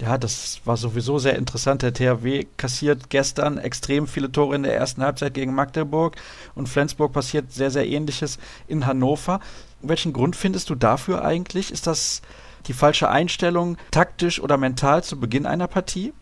Ja, 0.00 0.16
das 0.16 0.62
war 0.64 0.78
sowieso 0.78 1.18
sehr 1.18 1.36
interessant. 1.36 1.82
Der 1.82 1.92
THW 1.92 2.46
kassiert 2.56 3.10
gestern 3.10 3.58
extrem 3.58 4.06
viele 4.06 4.32
Tore 4.32 4.56
in 4.56 4.62
der 4.62 4.74
ersten 4.74 5.02
Halbzeit 5.02 5.34
gegen 5.34 5.54
Magdeburg 5.54 6.16
und 6.54 6.68
Flensburg 6.68 7.12
passiert 7.12 7.52
sehr, 7.52 7.70
sehr 7.70 7.86
ähnliches 7.86 8.38
in 8.66 8.86
Hannover. 8.86 9.40
Welchen 9.82 10.14
Grund 10.14 10.36
findest 10.36 10.70
du 10.70 10.74
dafür 10.74 11.22
eigentlich? 11.22 11.70
Ist 11.70 11.86
das 11.86 12.22
die 12.66 12.72
falsche 12.72 13.10
Einstellung, 13.10 13.76
taktisch 13.90 14.40
oder 14.40 14.56
mental 14.56 15.04
zu 15.04 15.20
Beginn 15.20 15.44
einer 15.44 15.68
Partie? 15.68 16.14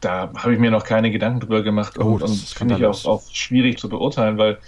Da 0.00 0.32
habe 0.36 0.54
ich 0.54 0.58
mir 0.58 0.72
noch 0.72 0.84
keine 0.84 1.10
Gedanken 1.10 1.40
drüber 1.40 1.62
gemacht 1.62 1.98
oh, 1.98 2.14
und, 2.14 2.22
und 2.22 2.36
finde 2.36 2.76
ich 2.76 2.84
auch, 2.84 3.04
auch 3.04 3.22
schwierig 3.32 3.78
zu 3.78 3.88
beurteilen, 3.88 4.36
weil 4.36 4.58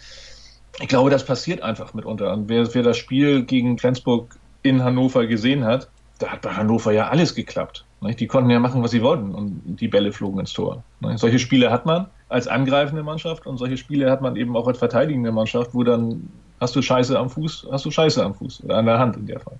ich 0.80 0.88
glaube, 0.88 1.10
das 1.10 1.26
passiert 1.26 1.60
einfach 1.62 1.92
mitunter. 1.92 2.32
Und 2.32 2.48
wer, 2.48 2.72
wer 2.72 2.82
das 2.84 2.96
Spiel 2.96 3.44
gegen 3.44 3.78
Flensburg 3.78 4.36
in 4.62 4.84
Hannover 4.84 5.26
gesehen 5.26 5.64
hat, 5.64 5.90
da 6.20 6.28
hat 6.28 6.42
bei 6.42 6.54
Hannover 6.54 6.92
ja 6.92 7.08
alles 7.08 7.34
geklappt. 7.34 7.84
Die 8.00 8.26
konnten 8.26 8.50
ja 8.50 8.60
machen, 8.60 8.82
was 8.82 8.92
sie 8.92 9.02
wollten 9.02 9.34
und 9.34 9.62
die 9.80 9.88
Bälle 9.88 10.12
flogen 10.12 10.38
ins 10.38 10.52
Tor. 10.52 10.84
Solche 11.16 11.38
Spiele 11.38 11.70
hat 11.70 11.84
man 11.84 12.06
als 12.28 12.46
angreifende 12.46 13.02
Mannschaft 13.02 13.46
und 13.46 13.56
solche 13.56 13.76
Spiele 13.76 14.10
hat 14.10 14.20
man 14.20 14.36
eben 14.36 14.56
auch 14.56 14.68
als 14.68 14.78
verteidigende 14.78 15.32
Mannschaft, 15.32 15.74
wo 15.74 15.82
dann 15.82 16.28
hast 16.60 16.76
du 16.76 16.82
Scheiße 16.82 17.18
am 17.18 17.28
Fuß, 17.28 17.68
hast 17.70 17.84
du 17.84 17.90
Scheiße 17.90 18.24
am 18.24 18.34
Fuß 18.34 18.64
oder 18.64 18.76
an 18.76 18.86
der 18.86 18.98
Hand 18.98 19.16
in 19.16 19.26
der 19.26 19.40
Fall. 19.40 19.58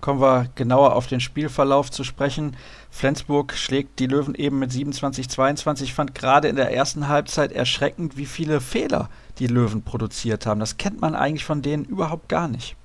Kommen 0.00 0.20
wir 0.20 0.48
genauer 0.54 0.96
auf 0.96 1.08
den 1.08 1.20
Spielverlauf 1.20 1.90
zu 1.90 2.04
sprechen. 2.04 2.56
Flensburg 2.90 3.52
schlägt 3.52 3.98
die 3.98 4.06
Löwen 4.06 4.34
eben 4.34 4.58
mit 4.58 4.70
27-22. 4.70 5.82
Ich 5.82 5.92
fand 5.92 6.14
gerade 6.14 6.48
in 6.48 6.56
der 6.56 6.72
ersten 6.72 7.08
Halbzeit 7.08 7.52
erschreckend, 7.52 8.16
wie 8.16 8.24
viele 8.24 8.60
Fehler 8.62 9.10
die 9.38 9.46
Löwen 9.46 9.82
produziert 9.82 10.46
haben. 10.46 10.58
Das 10.60 10.78
kennt 10.78 11.02
man 11.02 11.14
eigentlich 11.14 11.44
von 11.44 11.60
denen 11.60 11.84
überhaupt 11.84 12.30
gar 12.30 12.48
nicht. 12.48 12.76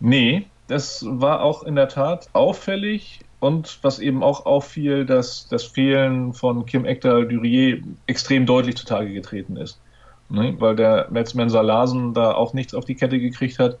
Nee, 0.00 0.46
das 0.66 1.04
war 1.06 1.42
auch 1.42 1.62
in 1.62 1.76
der 1.76 1.88
Tat 1.88 2.30
auffällig. 2.32 3.20
Und 3.38 3.78
was 3.82 3.98
eben 3.98 4.22
auch 4.22 4.46
auffiel, 4.46 5.04
dass 5.04 5.46
das 5.48 5.64
Fehlen 5.64 6.32
von 6.32 6.64
Kim 6.64 6.84
Ekdal 6.84 7.28
Durier 7.28 7.82
extrem 8.06 8.46
deutlich 8.46 8.76
zutage 8.76 9.12
getreten 9.12 9.56
ist. 9.56 9.78
Ne? 10.28 10.54
Weil 10.58 10.76
der 10.76 11.08
Metzmenser 11.10 11.62
Larsen 11.62 12.14
da 12.14 12.32
auch 12.32 12.54
nichts 12.54 12.74
auf 12.74 12.84
die 12.84 12.94
Kette 12.94 13.20
gekriegt 13.20 13.58
hat. 13.58 13.78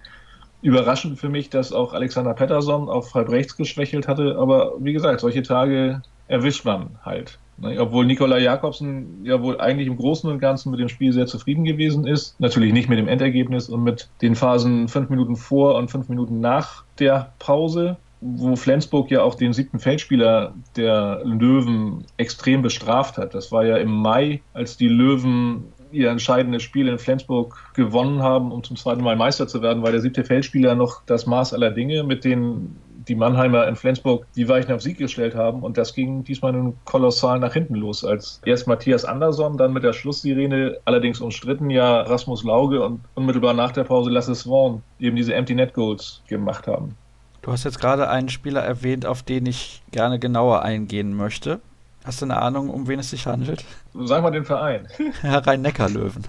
Überraschend 0.62 1.18
für 1.18 1.28
mich, 1.28 1.50
dass 1.50 1.72
auch 1.72 1.92
Alexander 1.92 2.34
Pettersson 2.34 2.88
auf 2.88 3.14
halb 3.14 3.30
rechts 3.30 3.56
geschwächelt 3.56 4.08
hatte. 4.08 4.36
Aber 4.38 4.74
wie 4.78 4.92
gesagt, 4.92 5.20
solche 5.20 5.42
Tage 5.42 6.02
erwischt 6.28 6.64
man 6.64 6.90
halt. 7.04 7.38
Ne? 7.58 7.80
Obwohl 7.80 8.04
Nikola 8.04 8.38
Jakobsen 8.38 9.24
ja 9.24 9.42
wohl 9.42 9.60
eigentlich 9.60 9.86
im 9.88 9.96
Großen 9.96 10.30
und 10.30 10.38
Ganzen 10.38 10.70
mit 10.70 10.80
dem 10.80 10.88
Spiel 10.88 11.12
sehr 11.12 11.26
zufrieden 11.26 11.64
gewesen 11.64 12.06
ist. 12.06 12.38
Natürlich 12.40 12.72
nicht 12.72 12.88
mit 12.88 12.98
dem 12.98 13.08
Endergebnis 13.08 13.68
und 13.68 13.82
mit 13.82 14.08
den 14.22 14.34
Phasen 14.34 14.88
fünf 14.88 15.08
Minuten 15.08 15.36
vor 15.36 15.76
und 15.76 15.90
fünf 15.90 16.08
Minuten 16.08 16.40
nach 16.40 16.84
der 16.98 17.32
Pause 17.38 17.96
wo 18.34 18.56
Flensburg 18.56 19.10
ja 19.10 19.22
auch 19.22 19.34
den 19.34 19.52
siebten 19.52 19.78
Feldspieler 19.78 20.54
der 20.76 21.20
Löwen 21.24 22.04
extrem 22.16 22.62
bestraft 22.62 23.18
hat. 23.18 23.34
Das 23.34 23.52
war 23.52 23.64
ja 23.64 23.76
im 23.76 23.90
Mai, 23.90 24.42
als 24.52 24.76
die 24.76 24.88
Löwen 24.88 25.72
ihr 25.92 26.10
entscheidendes 26.10 26.62
Spiel 26.62 26.88
in 26.88 26.98
Flensburg 26.98 27.56
gewonnen 27.74 28.22
haben, 28.22 28.50
um 28.50 28.64
zum 28.64 28.76
zweiten 28.76 29.02
Mal 29.02 29.16
Meister 29.16 29.46
zu 29.46 29.62
werden, 29.62 29.82
weil 29.82 29.92
der 29.92 30.00
siebte 30.00 30.24
Feldspieler 30.24 30.74
noch 30.74 31.02
das 31.06 31.26
Maß 31.26 31.54
aller 31.54 31.70
Dinge 31.70 32.02
mit 32.02 32.24
den 32.24 32.76
die 33.08 33.14
Mannheimer 33.14 33.68
in 33.68 33.76
Flensburg 33.76 34.26
die 34.34 34.48
Weichen 34.48 34.72
auf 34.72 34.82
Sieg 34.82 34.98
gestellt 34.98 35.36
haben. 35.36 35.62
Und 35.62 35.78
das 35.78 35.94
ging 35.94 36.24
diesmal 36.24 36.52
nun 36.52 36.76
kolossal 36.84 37.38
nach 37.38 37.52
hinten 37.52 37.76
los, 37.76 38.04
als 38.04 38.40
erst 38.44 38.66
Matthias 38.66 39.04
Andersson, 39.04 39.56
dann 39.56 39.72
mit 39.72 39.84
der 39.84 39.92
Schlusssirene, 39.92 40.78
allerdings 40.84 41.20
umstritten, 41.20 41.70
ja 41.70 42.00
Rasmus 42.00 42.42
Lauge 42.42 42.82
und 42.82 43.00
unmittelbar 43.14 43.54
nach 43.54 43.70
der 43.70 43.84
Pause 43.84 44.10
Lasse 44.10 44.34
Swan 44.34 44.82
eben 44.98 45.14
diese 45.14 45.34
Empty 45.34 45.54
Net 45.54 45.72
Goals 45.72 46.22
gemacht 46.26 46.66
haben. 46.66 46.96
Du 47.46 47.52
hast 47.52 47.62
jetzt 47.62 47.78
gerade 47.78 48.10
einen 48.10 48.28
Spieler 48.28 48.60
erwähnt, 48.62 49.06
auf 49.06 49.22
den 49.22 49.46
ich 49.46 49.80
gerne 49.92 50.18
genauer 50.18 50.62
eingehen 50.62 51.14
möchte. 51.14 51.60
Hast 52.04 52.20
du 52.20 52.24
eine 52.24 52.42
Ahnung, 52.42 52.68
um 52.68 52.88
wen 52.88 52.98
es 52.98 53.10
sich 53.10 53.28
handelt? 53.28 53.64
Sag 53.94 54.24
mal 54.24 54.32
den 54.32 54.44
Verein. 54.44 54.88
Herr 55.20 55.46
Rhein-Neckar-Löwen. 55.46 56.24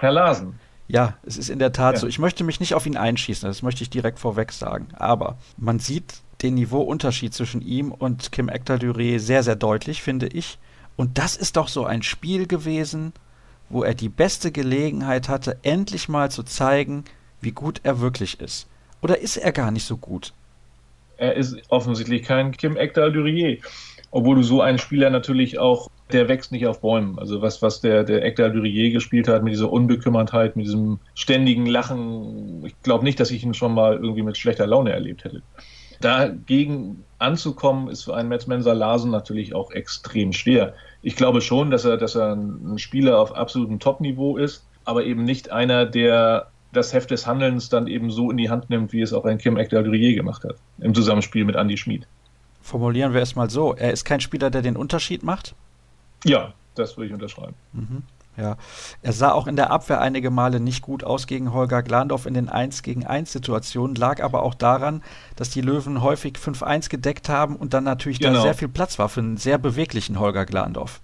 Herr 0.00 0.10
Larsen. 0.10 0.58
Ja, 0.88 1.14
es 1.22 1.36
ist 1.36 1.50
in 1.50 1.60
der 1.60 1.70
Tat 1.70 1.94
ja. 1.94 2.00
so. 2.00 2.08
Ich 2.08 2.18
möchte 2.18 2.42
mich 2.42 2.58
nicht 2.58 2.74
auf 2.74 2.84
ihn 2.84 2.96
einschießen, 2.96 3.48
das 3.48 3.62
möchte 3.62 3.84
ich 3.84 3.90
direkt 3.90 4.18
vorweg 4.18 4.50
sagen. 4.50 4.88
Aber 4.94 5.38
man 5.56 5.78
sieht 5.78 6.14
den 6.42 6.54
Niveauunterschied 6.54 7.32
zwischen 7.32 7.62
ihm 7.62 7.92
und 7.92 8.32
Kim 8.32 8.48
Ekdal-Duré 8.48 9.20
sehr, 9.20 9.44
sehr 9.44 9.54
deutlich, 9.54 10.02
finde 10.02 10.26
ich. 10.26 10.58
Und 10.96 11.16
das 11.16 11.36
ist 11.36 11.56
doch 11.56 11.68
so 11.68 11.86
ein 11.86 12.02
Spiel 12.02 12.48
gewesen, 12.48 13.12
wo 13.68 13.84
er 13.84 13.94
die 13.94 14.08
beste 14.08 14.50
Gelegenheit 14.50 15.28
hatte, 15.28 15.58
endlich 15.62 16.08
mal 16.08 16.28
zu 16.32 16.42
zeigen, 16.42 17.04
wie 17.40 17.52
gut 17.52 17.82
er 17.84 18.00
wirklich 18.00 18.40
ist. 18.40 18.66
Oder 19.00 19.20
ist 19.20 19.36
er 19.36 19.52
gar 19.52 19.70
nicht 19.70 19.86
so 19.86 19.96
gut? 19.96 20.32
Er 21.16 21.34
ist 21.34 21.56
offensichtlich 21.68 22.22
kein 22.22 22.52
Kim 22.52 22.76
Ekdal-Durier. 22.76 23.58
Obwohl 24.10 24.36
du 24.36 24.42
so 24.42 24.60
einen 24.60 24.78
Spieler 24.78 25.10
natürlich 25.10 25.58
auch, 25.58 25.90
der 26.12 26.28
wächst 26.28 26.52
nicht 26.52 26.66
auf 26.66 26.80
Bäumen. 26.80 27.18
Also 27.18 27.42
was, 27.42 27.60
was 27.62 27.80
der, 27.80 28.04
der 28.04 28.24
Ekdal 28.24 28.52
Durier 28.52 28.90
gespielt 28.90 29.28
hat, 29.28 29.42
mit 29.42 29.52
dieser 29.52 29.70
Unbekümmertheit, 29.70 30.56
mit 30.56 30.66
diesem 30.66 31.00
ständigen 31.14 31.66
Lachen, 31.66 32.64
ich 32.64 32.80
glaube 32.82 33.04
nicht, 33.04 33.18
dass 33.18 33.30
ich 33.30 33.42
ihn 33.42 33.54
schon 33.54 33.74
mal 33.74 33.96
irgendwie 33.96 34.22
mit 34.22 34.36
schlechter 34.36 34.66
Laune 34.66 34.92
erlebt 34.92 35.24
hätte. 35.24 35.42
Dagegen 36.00 37.04
anzukommen, 37.18 37.88
ist 37.88 38.04
für 38.04 38.14
einen 38.14 38.28
Metz 38.28 38.46
Mensa 38.46 38.72
Larsen 38.72 39.10
natürlich 39.10 39.54
auch 39.54 39.70
extrem 39.72 40.32
schwer. 40.32 40.74
Ich 41.02 41.16
glaube 41.16 41.40
schon, 41.40 41.70
dass 41.70 41.84
er, 41.84 41.96
dass 41.96 42.14
er 42.14 42.34
ein 42.34 42.78
Spieler 42.78 43.18
auf 43.18 43.34
absolutem 43.34 43.80
Top-Niveau 43.80 44.36
ist, 44.36 44.66
aber 44.84 45.04
eben 45.04 45.24
nicht 45.24 45.50
einer, 45.50 45.86
der 45.86 46.48
das 46.72 46.92
Heft 46.92 47.10
des 47.10 47.26
Handelns 47.26 47.68
dann 47.68 47.86
eben 47.86 48.10
so 48.10 48.30
in 48.30 48.36
die 48.36 48.50
Hand 48.50 48.70
nimmt, 48.70 48.92
wie 48.92 49.00
es 49.00 49.12
auch 49.12 49.24
ein 49.24 49.38
Kim 49.38 49.56
Ekdal-Durier 49.56 50.14
gemacht 50.14 50.44
hat, 50.44 50.56
im 50.78 50.94
Zusammenspiel 50.94 51.44
mit 51.44 51.56
Andy 51.56 51.76
Schmid. 51.76 52.06
Formulieren 52.60 53.14
wir 53.14 53.22
es 53.22 53.36
mal 53.36 53.48
so, 53.48 53.74
er 53.74 53.92
ist 53.92 54.04
kein 54.04 54.20
Spieler, 54.20 54.50
der 54.50 54.62
den 54.62 54.76
Unterschied 54.76 55.22
macht? 55.22 55.54
Ja, 56.24 56.52
das 56.74 56.96
würde 56.96 57.06
ich 57.08 57.12
unterschreiben. 57.12 57.54
Mhm. 57.72 58.02
Ja, 58.36 58.56
er 59.00 59.12
sah 59.12 59.32
auch 59.32 59.46
in 59.46 59.56
der 59.56 59.70
Abwehr 59.70 60.00
einige 60.00 60.30
Male 60.30 60.60
nicht 60.60 60.82
gut 60.82 61.04
aus 61.04 61.26
gegen 61.26 61.54
Holger 61.54 61.82
Glandorf 61.82 62.26
in 62.26 62.34
den 62.34 62.50
1 62.50 62.82
gegen 62.82 63.06
1 63.06 63.32
Situationen, 63.32 63.96
lag 63.96 64.22
aber 64.22 64.42
auch 64.42 64.54
daran, 64.54 65.02
dass 65.36 65.48
die 65.48 65.62
Löwen 65.62 66.02
häufig 66.02 66.34
5-1 66.34 66.90
gedeckt 66.90 67.30
haben 67.30 67.56
und 67.56 67.72
dann 67.72 67.84
natürlich 67.84 68.18
genau. 68.18 68.34
da 68.34 68.42
sehr 68.42 68.54
viel 68.54 68.68
Platz 68.68 68.98
war 68.98 69.08
für 69.08 69.20
einen 69.20 69.38
sehr 69.38 69.56
beweglichen 69.56 70.18
Holger 70.18 70.44
Glandorf. 70.44 71.00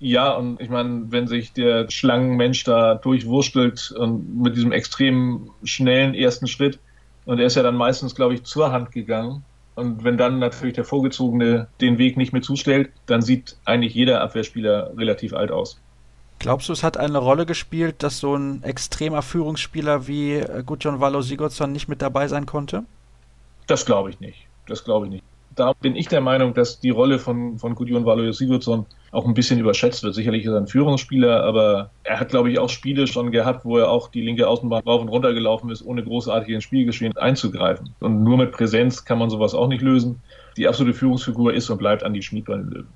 Ja, 0.00 0.32
und 0.32 0.60
ich 0.62 0.70
meine, 0.70 1.12
wenn 1.12 1.26
sich 1.26 1.52
der 1.52 1.90
Schlangenmensch 1.90 2.64
da 2.64 2.94
durchwurstelt 2.94 3.92
und 3.92 4.40
mit 4.42 4.56
diesem 4.56 4.72
extrem 4.72 5.50
schnellen 5.62 6.14
ersten 6.14 6.46
Schritt, 6.46 6.78
und 7.26 7.38
er 7.38 7.46
ist 7.46 7.54
ja 7.54 7.62
dann 7.62 7.76
meistens, 7.76 8.14
glaube 8.14 8.34
ich, 8.34 8.42
zur 8.44 8.72
Hand 8.72 8.92
gegangen. 8.92 9.44
Und 9.74 10.02
wenn 10.02 10.16
dann 10.16 10.38
natürlich 10.38 10.74
der 10.74 10.84
Vorgezogene 10.84 11.68
den 11.82 11.98
Weg 11.98 12.16
nicht 12.16 12.32
mehr 12.32 12.42
zustellt, 12.42 12.90
dann 13.06 13.20
sieht 13.20 13.56
eigentlich 13.66 13.94
jeder 13.94 14.22
Abwehrspieler 14.22 14.96
relativ 14.96 15.34
alt 15.34 15.52
aus. 15.52 15.78
Glaubst 16.38 16.70
du, 16.70 16.72
es 16.72 16.82
hat 16.82 16.96
eine 16.96 17.18
Rolle 17.18 17.44
gespielt, 17.44 18.02
dass 18.02 18.18
so 18.18 18.34
ein 18.34 18.62
extremer 18.62 19.20
Führungsspieler 19.20 20.06
wie 20.06 20.36
äh, 20.36 20.62
Gudjon 20.64 21.00
Valo 21.00 21.20
Sigurdsson 21.20 21.72
nicht 21.72 21.88
mit 21.88 22.00
dabei 22.00 22.26
sein 22.26 22.46
konnte? 22.46 22.84
Das 23.66 23.84
glaube 23.84 24.08
ich 24.08 24.18
nicht. 24.18 24.46
Das 24.66 24.82
glaube 24.82 25.06
ich 25.06 25.12
nicht 25.12 25.24
da 25.56 25.72
bin 25.72 25.96
ich 25.96 26.08
der 26.08 26.20
Meinung, 26.20 26.54
dass 26.54 26.80
die 26.80 26.90
Rolle 26.90 27.18
von, 27.18 27.58
von 27.58 27.74
Gudjon 27.74 28.04
Valois 28.04 28.32
Sigurdsson 28.32 28.86
auch 29.12 29.26
ein 29.26 29.34
bisschen 29.34 29.58
überschätzt 29.58 30.02
wird. 30.02 30.14
Sicherlich 30.14 30.44
ist 30.44 30.52
er 30.52 30.58
ein 30.58 30.66
Führungsspieler, 30.66 31.42
aber 31.42 31.90
er 32.04 32.20
hat, 32.20 32.28
glaube 32.28 32.50
ich, 32.50 32.58
auch 32.58 32.68
Spiele 32.68 33.06
schon 33.06 33.32
gehabt, 33.32 33.64
wo 33.64 33.78
er 33.78 33.90
auch 33.90 34.08
die 34.08 34.22
linke 34.22 34.46
Außenbahn 34.46 34.84
rauf 34.84 35.00
und 35.00 35.08
runter 35.08 35.34
gelaufen 35.34 35.70
ist, 35.70 35.84
ohne 35.84 36.04
großartig 36.04 36.54
ins 36.54 36.64
Spielgeschehen 36.64 37.16
einzugreifen. 37.16 37.94
Und 38.00 38.22
nur 38.22 38.36
mit 38.36 38.52
Präsenz 38.52 39.04
kann 39.04 39.18
man 39.18 39.30
sowas 39.30 39.54
auch 39.54 39.68
nicht 39.68 39.82
lösen. 39.82 40.20
Die 40.56 40.68
absolute 40.68 40.96
Führungsfigur 40.96 41.52
ist 41.52 41.68
und 41.70 41.78
bleibt 41.78 42.04
Andi 42.04 42.22
Schmid 42.22 42.44
bei 42.44 42.56
den 42.56 42.70
Löwen. 42.70 42.88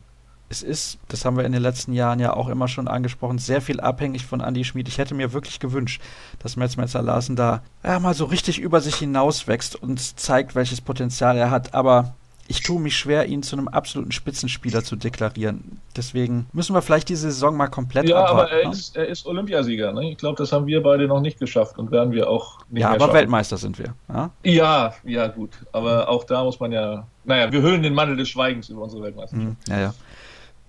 Es 0.51 0.63
ist, 0.63 0.99
das 1.09 1.25
haben 1.25 1.37
wir 1.37 1.45
in 1.45 1.53
den 1.53 1.63
letzten 1.63 1.95
Jahren 1.95 2.21
ja 2.21 2.35
auch 2.35 2.49
immer 2.49 2.69
schon 2.69 2.87
angesprochen, 2.87 3.39
sehr 3.39 3.61
viel 3.61 3.81
abhängig 3.81 4.27
von 4.27 4.41
Andy 4.41 4.63
Schmid. 4.63 4.89
Ich 4.89 4.99
hätte 4.99 5.15
mir 5.15 5.33
wirklich 5.33 5.59
gewünscht, 5.59 6.03
dass 6.39 6.57
Metz 6.57 6.77
Metzer 6.77 7.03
Larsen 7.03 7.35
da 7.35 7.63
ja, 7.83 7.99
mal 7.99 8.15
so 8.15 8.27
richtig 8.27 8.61
über 8.61 8.81
sich 8.81 8.97
hinauswächst 8.97 9.75
und 9.75 9.99
zeigt, 9.99 10.55
welches 10.55 10.81
Potenzial 10.81 11.37
er 11.37 11.51
hat. 11.51 11.75
Aber 11.75 12.15
ich 12.47 12.63
tue 12.63 12.81
mich 12.81 12.97
schwer, 12.97 13.27
ihn 13.27 13.43
zu 13.43 13.57
einem 13.57 13.69
absoluten 13.69 14.13
Spitzenspieler 14.13 14.85
zu 14.85 14.97
deklarieren. 14.97 15.81
Deswegen 15.97 16.47
müssen 16.53 16.75
wir 16.75 16.83
vielleicht 16.83 17.09
diese 17.09 17.31
Saison 17.31 17.57
mal 17.57 17.69
komplett 17.69 18.09
ja, 18.09 18.23
abwarten. 18.23 18.39
Ja, 18.39 18.45
aber 18.45 18.63
er, 18.63 18.69
ne? 18.69 18.75
ist, 18.75 18.97
er 18.97 19.07
ist 19.07 19.27
Olympiasieger. 19.27 19.93
Ne? 19.93 20.11
Ich 20.11 20.19
glaube, 20.19 20.37
das 20.37 20.53
haben 20.53 20.67
wir 20.67 20.83
beide 20.83 21.07
noch 21.07 21.21
nicht 21.21 21.39
geschafft 21.39 21.79
und 21.79 21.91
werden 21.91 22.13
wir 22.13 22.29
auch 22.29 22.59
nicht 22.69 22.83
ja, 22.83 22.91
mehr 22.91 23.01
aber 23.01 23.15
Weltmeister 23.15 23.57
sind 23.57 23.79
wir. 23.79 23.95
Ja? 24.09 24.31
ja, 24.43 24.95
ja, 25.05 25.27
gut. 25.29 25.51
Aber 25.73 26.09
auch 26.09 26.25
da 26.25 26.45
muss 26.45 26.61
man 26.61 26.73
ja, 26.73 27.07
naja, 27.25 27.51
wir 27.51 27.63
hüllen 27.63 27.83
den 27.83 27.95
Mantel 27.95 28.17
des 28.17 28.29
Schweigens 28.29 28.69
über 28.69 28.83
unsere 28.83 29.03
Weltmeisterschaft. 29.05 29.49
Mhm, 29.49 29.57
ja, 29.69 29.81
ja. 29.81 29.95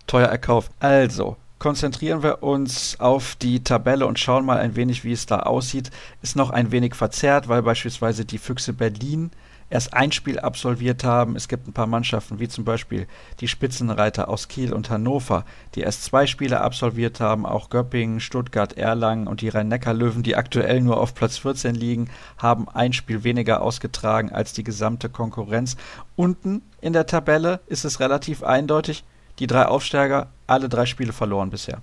Teuer 0.07 0.27
erkauft. 0.27 0.71
Also, 0.79 1.35
konzentrieren 1.59 2.23
wir 2.23 2.43
uns 2.43 2.97
auf 2.99 3.35
die 3.35 3.63
Tabelle 3.63 4.05
und 4.05 4.19
schauen 4.19 4.45
mal 4.45 4.59
ein 4.59 4.75
wenig, 4.75 5.03
wie 5.03 5.11
es 5.11 5.25
da 5.25 5.39
aussieht. 5.39 5.91
Ist 6.21 6.35
noch 6.35 6.51
ein 6.51 6.71
wenig 6.71 6.95
verzerrt, 6.95 7.49
weil 7.49 7.63
beispielsweise 7.63 8.23
die 8.23 8.37
Füchse 8.37 8.71
Berlin 8.71 9.31
erst 9.69 9.93
ein 9.93 10.11
Spiel 10.11 10.39
absolviert 10.39 11.03
haben. 11.03 11.35
Es 11.35 11.47
gibt 11.47 11.67
ein 11.67 11.73
paar 11.73 11.87
Mannschaften, 11.87 12.39
wie 12.39 12.47
zum 12.47 12.65
Beispiel 12.65 13.07
die 13.39 13.47
Spitzenreiter 13.47 14.29
aus 14.29 14.47
Kiel 14.47 14.73
und 14.73 14.89
Hannover, 14.89 15.45
die 15.73 15.81
erst 15.81 16.03
zwei 16.03 16.27
Spiele 16.27 16.61
absolviert 16.61 17.19
haben. 17.19 17.45
Auch 17.45 17.69
Göppingen, 17.69 18.19
Stuttgart, 18.19 18.77
Erlangen 18.77 19.27
und 19.27 19.41
die 19.41 19.49
Rhein-Neckar-Löwen, 19.49 20.23
die 20.23 20.35
aktuell 20.35 20.81
nur 20.81 20.99
auf 20.99 21.15
Platz 21.15 21.37
14 21.37 21.75
liegen, 21.75 22.09
haben 22.37 22.67
ein 22.69 22.93
Spiel 22.93 23.23
weniger 23.23 23.61
ausgetragen 23.61 24.31
als 24.31 24.53
die 24.53 24.63
gesamte 24.63 25.09
Konkurrenz. 25.09 25.77
Unten 26.15 26.61
in 26.81 26.93
der 26.93 27.07
Tabelle 27.07 27.59
ist 27.67 27.85
es 27.85 27.99
relativ 27.99 28.43
eindeutig. 28.43 29.03
Die 29.39 29.47
drei 29.47 29.65
Aufsteiger, 29.65 30.27
alle 30.47 30.69
drei 30.69 30.85
Spiele 30.85 31.11
verloren 31.11 31.49
bisher. 31.49 31.81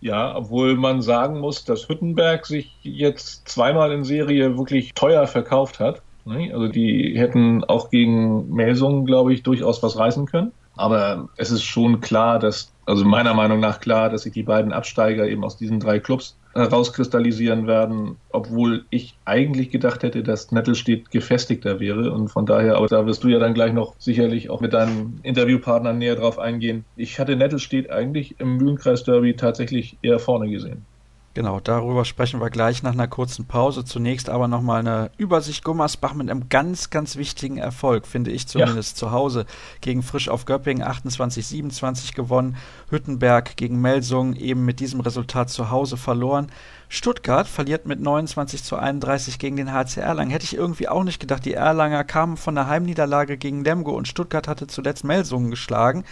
Ja, 0.00 0.34
obwohl 0.34 0.76
man 0.76 1.00
sagen 1.00 1.38
muss, 1.38 1.64
dass 1.64 1.88
Hüttenberg 1.88 2.44
sich 2.46 2.76
jetzt 2.82 3.48
zweimal 3.48 3.92
in 3.92 4.02
Serie 4.02 4.56
wirklich 4.56 4.94
teuer 4.94 5.28
verkauft 5.28 5.78
hat. 5.78 6.02
Ne? 6.24 6.52
Also 6.52 6.68
die 6.68 7.14
hätten 7.16 7.64
auch 7.64 7.90
gegen 7.90 8.48
Melsungen, 8.54 9.04
glaube 9.06 9.32
ich, 9.32 9.42
durchaus 9.42 9.82
was 9.82 9.98
reißen 9.98 10.26
können. 10.26 10.52
Aber 10.74 11.28
es 11.36 11.50
ist 11.50 11.64
schon 11.64 12.00
klar, 12.00 12.38
dass, 12.38 12.72
also 12.86 13.04
meiner 13.04 13.34
Meinung 13.34 13.60
nach 13.60 13.80
klar, 13.80 14.08
dass 14.08 14.22
sich 14.22 14.32
die 14.32 14.42
beiden 14.42 14.72
Absteiger 14.72 15.28
eben 15.28 15.44
aus 15.44 15.56
diesen 15.56 15.80
drei 15.80 15.98
Clubs 15.98 16.38
herauskristallisieren 16.54 17.66
werden, 17.66 18.16
obwohl 18.30 18.84
ich 18.90 19.16
eigentlich 19.24 19.70
gedacht 19.70 20.02
hätte, 20.02 20.22
dass 20.22 20.52
Nettelstedt 20.52 21.10
gefestigter 21.10 21.80
wäre 21.80 22.12
und 22.12 22.28
von 22.28 22.46
daher, 22.46 22.76
aber 22.76 22.88
da 22.88 23.06
wirst 23.06 23.24
du 23.24 23.28
ja 23.28 23.38
dann 23.38 23.54
gleich 23.54 23.72
noch 23.72 23.94
sicherlich 23.98 24.50
auch 24.50 24.60
mit 24.60 24.74
deinen 24.74 25.20
Interviewpartnern 25.22 25.96
näher 25.96 26.16
drauf 26.16 26.38
eingehen. 26.38 26.84
Ich 26.96 27.18
hatte 27.18 27.36
Nettelstedt 27.36 27.90
eigentlich 27.90 28.38
im 28.38 28.58
Mühlenkreis 28.58 29.04
Derby 29.04 29.34
tatsächlich 29.34 29.96
eher 30.02 30.18
vorne 30.18 30.50
gesehen. 30.50 30.84
Genau, 31.34 31.60
darüber 31.60 32.04
sprechen 32.04 32.40
wir 32.40 32.50
gleich 32.50 32.82
nach 32.82 32.92
einer 32.92 33.08
kurzen 33.08 33.46
Pause. 33.46 33.86
Zunächst 33.86 34.28
aber 34.28 34.48
nochmal 34.48 34.80
eine 34.80 35.10
Übersicht 35.16 35.64
Gummersbach 35.64 36.12
mit 36.12 36.28
einem 36.28 36.50
ganz, 36.50 36.90
ganz 36.90 37.16
wichtigen 37.16 37.56
Erfolg, 37.56 38.06
finde 38.06 38.30
ich 38.30 38.46
zumindest 38.46 38.96
ja. 38.96 39.00
zu 39.00 39.12
Hause. 39.12 39.46
Gegen 39.80 40.02
Frisch 40.02 40.28
auf 40.28 40.44
Göppingen 40.44 40.86
28-27 40.86 42.14
gewonnen. 42.14 42.56
Hüttenberg 42.90 43.56
gegen 43.56 43.80
Melsung 43.80 44.34
eben 44.34 44.66
mit 44.66 44.78
diesem 44.78 45.00
Resultat 45.00 45.48
zu 45.48 45.70
Hause 45.70 45.96
verloren. 45.96 46.52
Stuttgart 46.90 47.48
verliert 47.48 47.86
mit 47.86 48.02
29 48.02 48.62
zu 48.62 48.76
31 48.76 49.38
gegen 49.38 49.56
den 49.56 49.72
HC 49.72 50.00
Erlangen. 50.02 50.30
Hätte 50.30 50.44
ich 50.44 50.54
irgendwie 50.54 50.90
auch 50.90 51.02
nicht 51.02 51.20
gedacht. 51.20 51.46
Die 51.46 51.54
Erlanger 51.54 52.04
kamen 52.04 52.36
von 52.36 52.54
der 52.54 52.68
Heimniederlage 52.68 53.38
gegen 53.38 53.64
Lemgo 53.64 53.92
und 53.92 54.06
Stuttgart 54.06 54.46
hatte 54.46 54.66
zuletzt 54.66 55.02
Melsungen 55.02 55.50
geschlagen. 55.50 56.04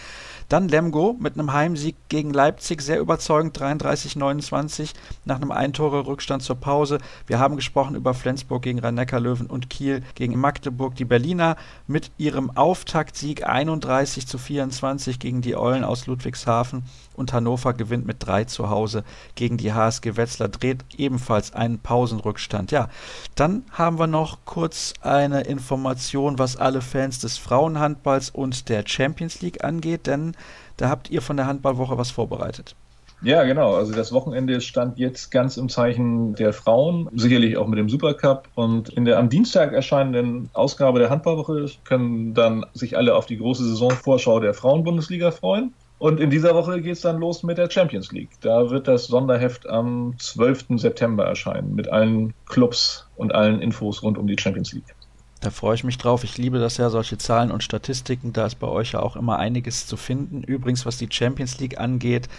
Dann 0.51 0.67
Lemgo 0.67 1.15
mit 1.17 1.35
einem 1.35 1.53
Heimsieg 1.53 1.95
gegen 2.09 2.33
Leipzig, 2.33 2.81
sehr 2.81 2.99
überzeugend, 2.99 3.57
33-29. 3.57 4.91
nach 5.23 5.37
einem 5.37 5.49
Eintore-Rückstand 5.49 6.43
zur 6.43 6.57
Pause. 6.57 6.97
Wir 7.25 7.39
haben 7.39 7.55
gesprochen 7.55 7.95
über 7.95 8.13
Flensburg 8.13 8.61
gegen 8.61 8.79
Rhein-Neckar-Löwen 8.79 9.47
und 9.47 9.69
Kiel 9.69 10.03
gegen 10.13 10.37
Magdeburg. 10.37 10.95
Die 10.95 11.05
Berliner 11.05 11.55
mit 11.87 12.11
ihrem 12.17 12.51
Auftaktsieg 12.57 13.47
31 13.47 14.27
zu 14.27 14.37
24 14.37 15.19
gegen 15.19 15.39
die 15.39 15.55
Eulen 15.55 15.85
aus 15.85 16.05
Ludwigshafen 16.05 16.83
und 17.15 17.31
Hannover 17.31 17.73
gewinnt 17.73 18.05
mit 18.05 18.17
3 18.19 18.43
zu 18.45 18.69
Hause 18.69 19.05
gegen 19.35 19.55
die 19.55 19.71
HSG 19.71 20.17
Wetzlar, 20.17 20.49
dreht 20.49 20.83
ebenfalls 20.97 21.53
einen 21.53 21.79
Pausenrückstand. 21.79 22.71
Ja, 22.71 22.89
dann 23.35 23.63
haben 23.71 23.99
wir 23.99 24.07
noch 24.07 24.39
kurz 24.43 24.93
eine 25.01 25.41
Information, 25.41 26.39
was 26.39 26.57
alle 26.57 26.81
Fans 26.81 27.19
des 27.19 27.37
Frauenhandballs 27.37 28.31
und 28.31 28.67
der 28.67 28.83
Champions 28.85 29.41
League 29.41 29.63
angeht, 29.63 30.07
denn 30.07 30.33
da 30.81 30.89
habt 30.89 31.11
ihr 31.11 31.21
von 31.21 31.37
der 31.37 31.45
Handballwoche 31.45 31.97
was 31.97 32.09
vorbereitet. 32.09 32.75
Ja, 33.21 33.43
genau. 33.43 33.75
Also 33.75 33.93
das 33.93 34.11
Wochenende 34.11 34.61
stand 34.61 34.97
jetzt 34.97 35.29
ganz 35.29 35.57
im 35.57 35.69
Zeichen 35.69 36.33
der 36.33 36.53
Frauen, 36.53 37.07
sicherlich 37.13 37.55
auch 37.55 37.67
mit 37.67 37.77
dem 37.77 37.87
Supercup. 37.87 38.47
Und 38.55 38.89
in 38.89 39.05
der 39.05 39.19
am 39.19 39.29
Dienstag 39.29 39.73
erscheinenden 39.73 40.49
Ausgabe 40.53 40.97
der 40.97 41.11
Handballwoche 41.11 41.67
können 41.83 42.33
dann 42.33 42.65
sich 42.73 42.97
alle 42.97 43.13
auf 43.15 43.27
die 43.27 43.37
große 43.37 43.63
Saisonvorschau 43.63 44.39
der 44.39 44.55
Frauenbundesliga 44.55 45.29
freuen. 45.29 45.71
Und 45.99 46.19
in 46.19 46.31
dieser 46.31 46.55
Woche 46.55 46.81
geht 46.81 46.93
es 46.93 47.01
dann 47.01 47.19
los 47.19 47.43
mit 47.43 47.59
der 47.59 47.69
Champions 47.69 48.11
League. 48.11 48.31
Da 48.41 48.71
wird 48.71 48.87
das 48.87 49.05
Sonderheft 49.05 49.69
am 49.69 50.15
12. 50.17 50.65
September 50.77 51.25
erscheinen 51.25 51.75
mit 51.75 51.89
allen 51.89 52.33
Clubs 52.47 53.07
und 53.17 53.35
allen 53.35 53.61
Infos 53.61 54.01
rund 54.01 54.17
um 54.17 54.25
die 54.25 54.35
Champions 54.39 54.73
League. 54.73 54.95
Da 55.41 55.49
freue 55.49 55.75
ich 55.75 55.83
mich 55.83 55.97
drauf. 55.97 56.23
Ich 56.23 56.37
liebe 56.37 56.59
das 56.59 56.77
ja, 56.77 56.89
solche 56.89 57.17
Zahlen 57.17 57.51
und 57.51 57.63
Statistiken. 57.63 58.31
Da 58.31 58.45
ist 58.45 58.59
bei 58.59 58.67
euch 58.67 58.93
ja 58.93 59.01
auch 59.01 59.15
immer 59.15 59.37
einiges 59.37 59.87
zu 59.87 59.97
finden. 59.97 60.43
Übrigens, 60.43 60.85
was 60.85 60.97
die 60.97 61.09
Champions 61.11 61.59
League 61.59 61.79
angeht, 61.79 62.29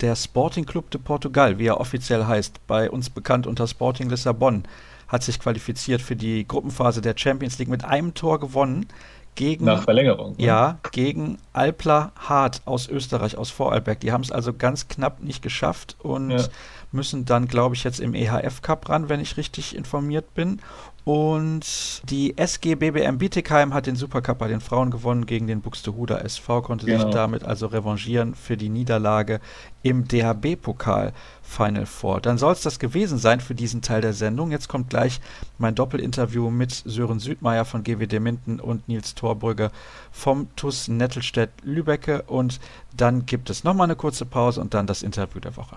der 0.00 0.14
Sporting 0.14 0.64
Club 0.64 0.90
de 0.90 1.00
Portugal, 1.00 1.58
wie 1.58 1.66
er 1.66 1.80
offiziell 1.80 2.26
heißt, 2.26 2.66
bei 2.66 2.90
uns 2.90 3.10
bekannt 3.10 3.46
unter 3.46 3.66
Sporting 3.66 4.08
Lissabon, 4.08 4.64
hat 5.08 5.22
sich 5.22 5.40
qualifiziert 5.40 6.02
für 6.02 6.16
die 6.16 6.46
Gruppenphase 6.46 7.00
der 7.00 7.14
Champions 7.16 7.58
League 7.58 7.68
mit 7.68 7.84
einem 7.84 8.14
Tor 8.14 8.38
gewonnen 8.38 8.86
gegen 9.34 9.64
nach 9.64 9.84
Verlängerung. 9.84 10.36
Ne? 10.36 10.44
Ja, 10.44 10.78
gegen 10.92 11.38
Alpla 11.52 12.12
Hart 12.16 12.62
aus 12.64 12.88
Österreich, 12.88 13.36
aus 13.36 13.50
Vorarlberg. 13.50 14.00
Die 14.00 14.12
haben 14.12 14.22
es 14.22 14.32
also 14.32 14.52
ganz 14.52 14.88
knapp 14.88 15.22
nicht 15.22 15.42
geschafft 15.42 15.96
und 16.00 16.30
ja. 16.30 16.44
müssen 16.90 17.24
dann, 17.24 17.46
glaube 17.46 17.74
ich, 17.74 17.84
jetzt 17.84 18.00
im 18.00 18.14
EHF 18.14 18.62
Cup 18.62 18.88
ran, 18.88 19.08
wenn 19.08 19.20
ich 19.20 19.36
richtig 19.36 19.76
informiert 19.76 20.34
bin. 20.34 20.60
Und 21.06 22.02
die 22.10 22.36
SG 22.36 22.74
BBM 22.74 23.18
Bietigheim 23.18 23.72
hat 23.72 23.86
den 23.86 23.94
Supercup 23.94 24.38
bei 24.38 24.48
den 24.48 24.60
Frauen 24.60 24.90
gewonnen 24.90 25.24
gegen 25.24 25.46
den 25.46 25.60
Buxtehuder 25.60 26.24
SV, 26.24 26.62
konnte 26.62 26.84
genau. 26.84 27.04
sich 27.04 27.14
damit 27.14 27.44
also 27.44 27.68
revanchieren 27.68 28.34
für 28.34 28.56
die 28.56 28.68
Niederlage 28.68 29.38
im 29.84 30.08
DHB-Pokal 30.08 31.12
Final 31.42 31.86
Four. 31.86 32.20
Dann 32.20 32.38
soll 32.38 32.54
es 32.54 32.62
das 32.62 32.80
gewesen 32.80 33.18
sein 33.18 33.38
für 33.38 33.54
diesen 33.54 33.82
Teil 33.82 34.00
der 34.00 34.14
Sendung. 34.14 34.50
Jetzt 34.50 34.66
kommt 34.66 34.90
gleich 34.90 35.20
mein 35.58 35.76
Doppelinterview 35.76 36.50
mit 36.50 36.72
Sören 36.72 37.20
Südmeier 37.20 37.64
von 37.64 37.84
GWD 37.84 38.18
Minden 38.18 38.58
und 38.58 38.88
Nils 38.88 39.14
Torbrügge 39.14 39.70
vom 40.10 40.48
TUS 40.56 40.88
Nettelstedt 40.88 41.50
Lübecke. 41.62 42.22
Und 42.22 42.58
dann 42.96 43.26
gibt 43.26 43.48
es 43.48 43.62
nochmal 43.62 43.84
eine 43.84 43.94
kurze 43.94 44.26
Pause 44.26 44.60
und 44.60 44.74
dann 44.74 44.88
das 44.88 45.04
Interview 45.04 45.38
der 45.38 45.56
Woche. 45.56 45.76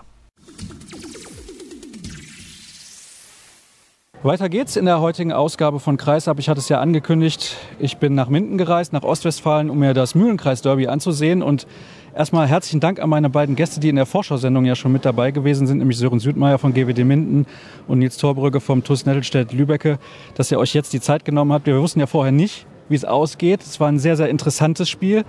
Weiter 4.22 4.50
geht's 4.50 4.76
in 4.76 4.84
der 4.84 5.00
heutigen 5.00 5.32
Ausgabe 5.32 5.80
von 5.80 5.96
Kreisab. 5.96 6.38
Ich 6.38 6.50
hatte 6.50 6.60
es 6.60 6.68
ja 6.68 6.78
angekündigt. 6.78 7.56
Ich 7.78 7.96
bin 7.96 8.14
nach 8.14 8.28
Minden 8.28 8.58
gereist, 8.58 8.92
nach 8.92 9.02
Ostwestfalen, 9.02 9.70
um 9.70 9.78
mir 9.78 9.94
das 9.94 10.14
Mühlenkreis-Derby 10.14 10.88
anzusehen. 10.88 11.42
Und 11.42 11.66
erstmal 12.14 12.46
herzlichen 12.46 12.80
Dank 12.80 13.00
an 13.00 13.08
meine 13.08 13.30
beiden 13.30 13.56
Gäste, 13.56 13.80
die 13.80 13.88
in 13.88 13.96
der 13.96 14.04
Vorschau-Sendung 14.04 14.66
ja 14.66 14.74
schon 14.74 14.92
mit 14.92 15.06
dabei 15.06 15.30
gewesen 15.30 15.66
sind, 15.66 15.78
nämlich 15.78 15.96
Sören 15.96 16.20
Südmeier 16.20 16.58
von 16.58 16.74
GWD 16.74 16.98
Minden 16.98 17.46
und 17.88 18.00
Nils 18.00 18.18
Torbrügge 18.18 18.60
vom 18.60 18.84
TUS 18.84 19.06
Nettelstedt 19.06 19.54
Lübecke, 19.54 19.98
dass 20.34 20.50
ihr 20.50 20.58
euch 20.58 20.74
jetzt 20.74 20.92
die 20.92 21.00
Zeit 21.00 21.24
genommen 21.24 21.54
habt. 21.54 21.64
Wir 21.64 21.80
wussten 21.80 21.98
ja 21.98 22.06
vorher 22.06 22.32
nicht, 22.32 22.66
wie 22.90 22.96
es 22.96 23.06
ausgeht. 23.06 23.62
Es 23.62 23.80
war 23.80 23.88
ein 23.88 23.98
sehr, 23.98 24.18
sehr 24.18 24.28
interessantes 24.28 24.90
Spiel. 24.90 25.24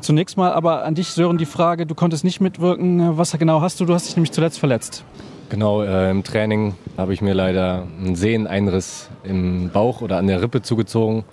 Zunächst 0.00 0.36
mal 0.36 0.52
aber 0.52 0.84
an 0.84 0.94
dich, 0.94 1.08
Sören, 1.08 1.38
die 1.38 1.46
Frage, 1.46 1.86
du 1.86 1.94
konntest 1.94 2.24
nicht 2.24 2.42
mitwirken. 2.42 3.16
Was 3.16 3.32
genau 3.38 3.62
hast 3.62 3.80
du? 3.80 3.86
Du 3.86 3.94
hast 3.94 4.06
dich 4.06 4.16
nämlich 4.16 4.32
zuletzt 4.32 4.58
verletzt. 4.58 5.02
Genau, 5.50 5.82
äh, 5.82 6.10
im 6.10 6.24
Training 6.24 6.74
habe 6.96 7.12
ich 7.12 7.20
mir 7.20 7.34
leider 7.34 7.86
einen 8.00 8.16
Sehneneinriss 8.16 9.10
im 9.24 9.70
Bauch 9.70 10.00
oder 10.00 10.16
an 10.18 10.26
der 10.26 10.42
Rippe 10.42 10.62
zugezogen. 10.62 11.24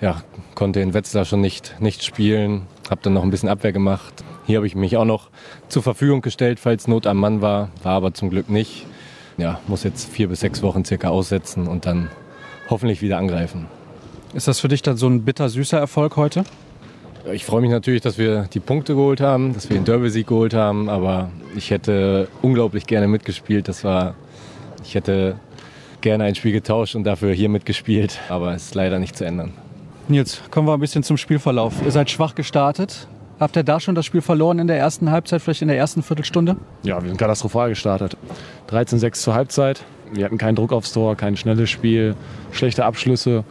Ja, 0.00 0.22
konnte 0.54 0.80
in 0.80 0.94
Wetzlar 0.94 1.24
schon 1.24 1.40
nicht, 1.40 1.76
nicht 1.80 2.04
spielen, 2.04 2.62
habe 2.88 3.00
dann 3.02 3.14
noch 3.14 3.22
ein 3.22 3.30
bisschen 3.30 3.48
Abwehr 3.48 3.72
gemacht. 3.72 4.24
Hier 4.46 4.56
habe 4.56 4.66
ich 4.66 4.74
mich 4.74 4.96
auch 4.96 5.04
noch 5.04 5.28
zur 5.68 5.82
Verfügung 5.82 6.22
gestellt, 6.22 6.58
falls 6.60 6.88
Not 6.88 7.06
am 7.06 7.18
Mann 7.18 7.42
war, 7.42 7.70
war 7.82 7.94
aber 7.94 8.14
zum 8.14 8.30
Glück 8.30 8.48
nicht. 8.48 8.86
Ja, 9.36 9.60
muss 9.66 9.84
jetzt 9.84 10.10
vier 10.10 10.28
bis 10.28 10.40
sechs 10.40 10.62
Wochen 10.62 10.84
circa 10.84 11.08
aussetzen 11.08 11.68
und 11.68 11.86
dann 11.86 12.10
hoffentlich 12.70 13.02
wieder 13.02 13.18
angreifen. 13.18 13.66
Ist 14.34 14.48
das 14.48 14.60
für 14.60 14.68
dich 14.68 14.82
dann 14.82 14.96
so 14.96 15.06
ein 15.06 15.24
bittersüßer 15.24 15.78
Erfolg 15.78 16.16
heute? 16.16 16.44
Ich 17.32 17.44
freue 17.44 17.60
mich 17.60 17.70
natürlich, 17.70 18.00
dass 18.00 18.16
wir 18.16 18.48
die 18.52 18.60
Punkte 18.60 18.94
geholt 18.94 19.20
haben, 19.20 19.52
dass 19.52 19.68
wir 19.68 19.76
den 19.76 19.84
Derby-Sieg 19.84 20.26
geholt 20.26 20.54
haben, 20.54 20.88
aber 20.88 21.30
ich 21.56 21.70
hätte 21.70 22.28
unglaublich 22.42 22.86
gerne 22.86 23.08
mitgespielt. 23.08 23.68
Das 23.68 23.84
war, 23.84 24.14
ich 24.84 24.94
hätte 24.94 25.36
gerne 26.00 26.24
ein 26.24 26.34
Spiel 26.34 26.52
getauscht 26.52 26.94
und 26.94 27.04
dafür 27.04 27.32
hier 27.32 27.48
mitgespielt, 27.48 28.20
aber 28.28 28.54
es 28.54 28.66
ist 28.66 28.74
leider 28.74 28.98
nicht 28.98 29.16
zu 29.16 29.24
ändern. 29.24 29.52
Nils, 30.08 30.40
kommen 30.50 30.66
wir 30.66 30.74
ein 30.74 30.80
bisschen 30.80 31.02
zum 31.02 31.16
Spielverlauf. 31.16 31.74
Ihr 31.84 31.90
seid 31.90 32.10
schwach 32.10 32.34
gestartet. 32.34 33.08
Habt 33.38 33.56
ihr 33.56 33.62
da 33.62 33.78
schon 33.78 33.94
das 33.94 34.06
Spiel 34.06 34.22
verloren 34.22 34.58
in 34.58 34.66
der 34.66 34.78
ersten 34.78 35.10
Halbzeit, 35.10 35.42
vielleicht 35.42 35.62
in 35.62 35.68
der 35.68 35.76
ersten 35.76 36.02
Viertelstunde? 36.02 36.56
Ja, 36.82 37.00
wir 37.02 37.08
sind 37.08 37.18
katastrophal 37.18 37.68
gestartet. 37.68 38.16
13-6 38.70 39.12
zur 39.12 39.34
Halbzeit. 39.34 39.84
Wir 40.12 40.24
hatten 40.24 40.38
keinen 40.38 40.56
Druck 40.56 40.72
aufs 40.72 40.92
Tor, 40.92 41.14
kein 41.14 41.36
schnelles 41.36 41.68
Spiel, 41.70 42.16
schlechte 42.52 42.84
Abschlüsse. 42.84 43.44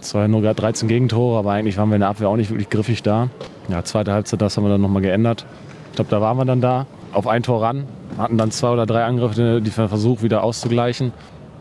Zwar 0.00 0.28
nur 0.28 0.42
gerade 0.42 0.54
13 0.60 0.88
Gegentore, 0.88 1.38
aber 1.38 1.52
eigentlich 1.52 1.76
waren 1.76 1.88
wir 1.88 1.96
in 1.96 2.00
der 2.00 2.08
Abwehr 2.08 2.28
auch 2.28 2.36
nicht 2.36 2.50
wirklich 2.50 2.70
griffig 2.70 3.02
da. 3.02 3.28
Ja, 3.68 3.84
zweite 3.84 4.12
Halbzeit, 4.12 4.40
das 4.40 4.56
haben 4.56 4.64
wir 4.64 4.70
dann 4.70 4.80
nochmal 4.80 5.02
geändert. 5.02 5.46
Ich 5.90 5.96
glaube, 5.96 6.10
da 6.10 6.20
waren 6.20 6.36
wir 6.36 6.44
dann 6.44 6.60
da, 6.60 6.86
auf 7.12 7.26
ein 7.26 7.42
Tor 7.42 7.62
ran, 7.62 7.84
hatten 8.16 8.38
dann 8.38 8.50
zwei 8.50 8.70
oder 8.70 8.86
drei 8.86 9.04
Angriffe, 9.04 9.60
die 9.60 9.76
wir 9.76 9.88
versucht 9.88 10.22
wieder 10.22 10.42
auszugleichen. 10.42 11.12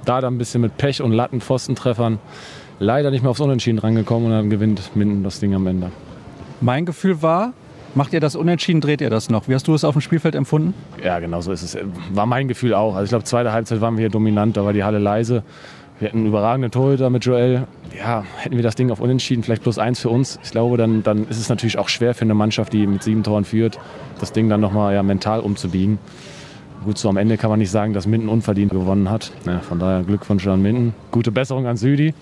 Da 0.06 0.21
dann 0.21 0.36
ein 0.36 0.38
bisschen 0.38 0.62
mit 0.62 0.78
Pech 0.78 1.02
und 1.02 1.12
Latten, 1.12 1.41
Pfostentreffern 1.41 2.19
leider 2.80 3.12
nicht 3.12 3.23
mehr 3.23 3.32
aufs 3.32 3.41
Unentschieden 3.41 3.80
rangekommen 3.80 4.28
und 4.28 4.32
dann 4.32 4.50
gewinnt 4.50 4.95
Minden 4.95 5.23
das 5.23 5.39
Ding 5.39 5.54
am 5.56 5.67
Ende. 5.67 5.91
Mein 6.62 6.86
Gefühl 6.86 7.21
war, 7.21 7.54
Macht 7.97 8.13
ihr 8.13 8.19
das 8.19 8.36
unentschieden, 8.36 8.80
dreht 8.80 9.02
ihr 9.02 9.10
das 9.10 9.32
noch? 9.32 9.47
Wie 9.47 9.56
hast 9.56 9.67
du 9.67 9.73
es 9.73 9.84
auf 9.84 9.95
dem 9.95 10.02
Spielfeld 10.02 10.36
empfunden? 10.36 10.76
Ja, 11.04 11.17
genau 11.17 11.41
so 11.41 11.52
ist 11.52 11.63
es. 11.63 11.76
War 12.13 12.28
mein 12.28 12.47
Gefühl 12.47 12.76
auch. 12.76 12.93
Also 12.93 13.06
ich 13.06 13.10
glaube, 13.10 13.23
zweite 13.23 13.52
Halbzeit 13.54 13.82
waren 13.82 13.95
wir 13.95 14.02
hier 14.02 14.10
dominant, 14.12 14.56
da 14.56 14.63
war 14.63 14.71
die 14.71 14.84
Halle 14.84 15.00
leise. 15.00 15.41
Wir 15.99 16.10
hätten 16.10 16.19
einen 16.19 16.27
überragenden 16.27 16.69
Torhüter 16.69 17.10
mit 17.10 17.25
Joel. 17.25 17.65
Ja, 17.97 18.23
hätten 18.38 18.55
wir 18.55 18.62
das 18.62 18.75
Ding 18.75 18.91
auf 18.91 18.99
Unentschieden, 18.99 19.41
vielleicht 19.41 19.63
plus 19.63 19.79
eins 19.79 19.99
für 19.99 20.10
uns. 20.10 20.39
Ich 20.43 20.51
glaube, 20.51 20.77
dann, 20.77 21.01
dann 21.01 21.27
ist 21.27 21.39
es 21.39 21.49
natürlich 21.49 21.79
auch 21.79 21.89
schwer 21.89 22.13
für 22.13 22.21
eine 22.21 22.36
Mannschaft, 22.36 22.71
die 22.73 22.86
mit 22.86 23.01
sieben 23.01 23.23
Toren 23.23 23.45
führt, 23.45 23.79
das 24.19 24.31
Ding 24.31 24.47
dann 24.47 24.62
nochmal 24.62 24.93
ja, 24.93 25.01
mental 25.01 25.39
umzubiegen. 25.39 25.97
Gut, 26.86 26.99
so 26.99 27.10
am 27.10 27.17
Ende 27.17 27.38
kann 27.38 27.49
man 27.49 27.57
nicht 27.57 27.71
sagen, 27.71 27.93
dass 27.93 28.05
Minden 28.05 28.29
unverdient 28.29 28.71
gewonnen 28.71 29.10
hat. 29.10 29.31
Ja, 29.47 29.60
von 29.60 29.79
daher 29.79 30.03
Glückwunsch 30.03 30.45
an 30.45 30.62
Minden. 30.62 30.93
Gute 31.12 31.31
Besserung 31.31 31.65
an 31.65 31.77
Südi. 31.77 32.13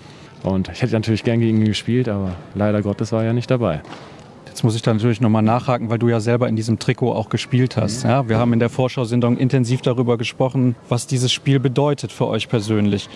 Und 0.42 0.68
ich 0.68 0.80
hätte 0.80 0.94
natürlich 0.94 1.22
gern 1.22 1.40
gegen 1.40 1.58
ihn 1.58 1.66
gespielt, 1.66 2.08
aber 2.08 2.32
leider 2.54 2.80
Gottes 2.80 3.12
war 3.12 3.20
er 3.20 3.26
ja 3.26 3.32
nicht 3.34 3.50
dabei. 3.50 3.82
Jetzt 4.46 4.64
muss 4.64 4.74
ich 4.74 4.80
da 4.80 4.94
natürlich 4.94 5.20
nochmal 5.20 5.42
nachhaken, 5.42 5.90
weil 5.90 5.98
du 5.98 6.08
ja 6.08 6.18
selber 6.18 6.48
in 6.48 6.56
diesem 6.56 6.78
Trikot 6.78 7.12
auch 7.12 7.28
gespielt 7.28 7.76
hast. 7.76 8.04
Mhm. 8.04 8.10
Ja, 8.10 8.28
wir 8.30 8.38
haben 8.38 8.54
in 8.54 8.58
der 8.58 8.70
Vorschau-Sendung 8.70 9.36
intensiv 9.36 9.82
darüber 9.82 10.16
gesprochen, 10.16 10.76
was 10.88 11.06
dieses 11.06 11.30
Spiel 11.30 11.60
bedeutet 11.60 12.10
für 12.10 12.26
euch 12.26 12.48
persönlich 12.48 13.10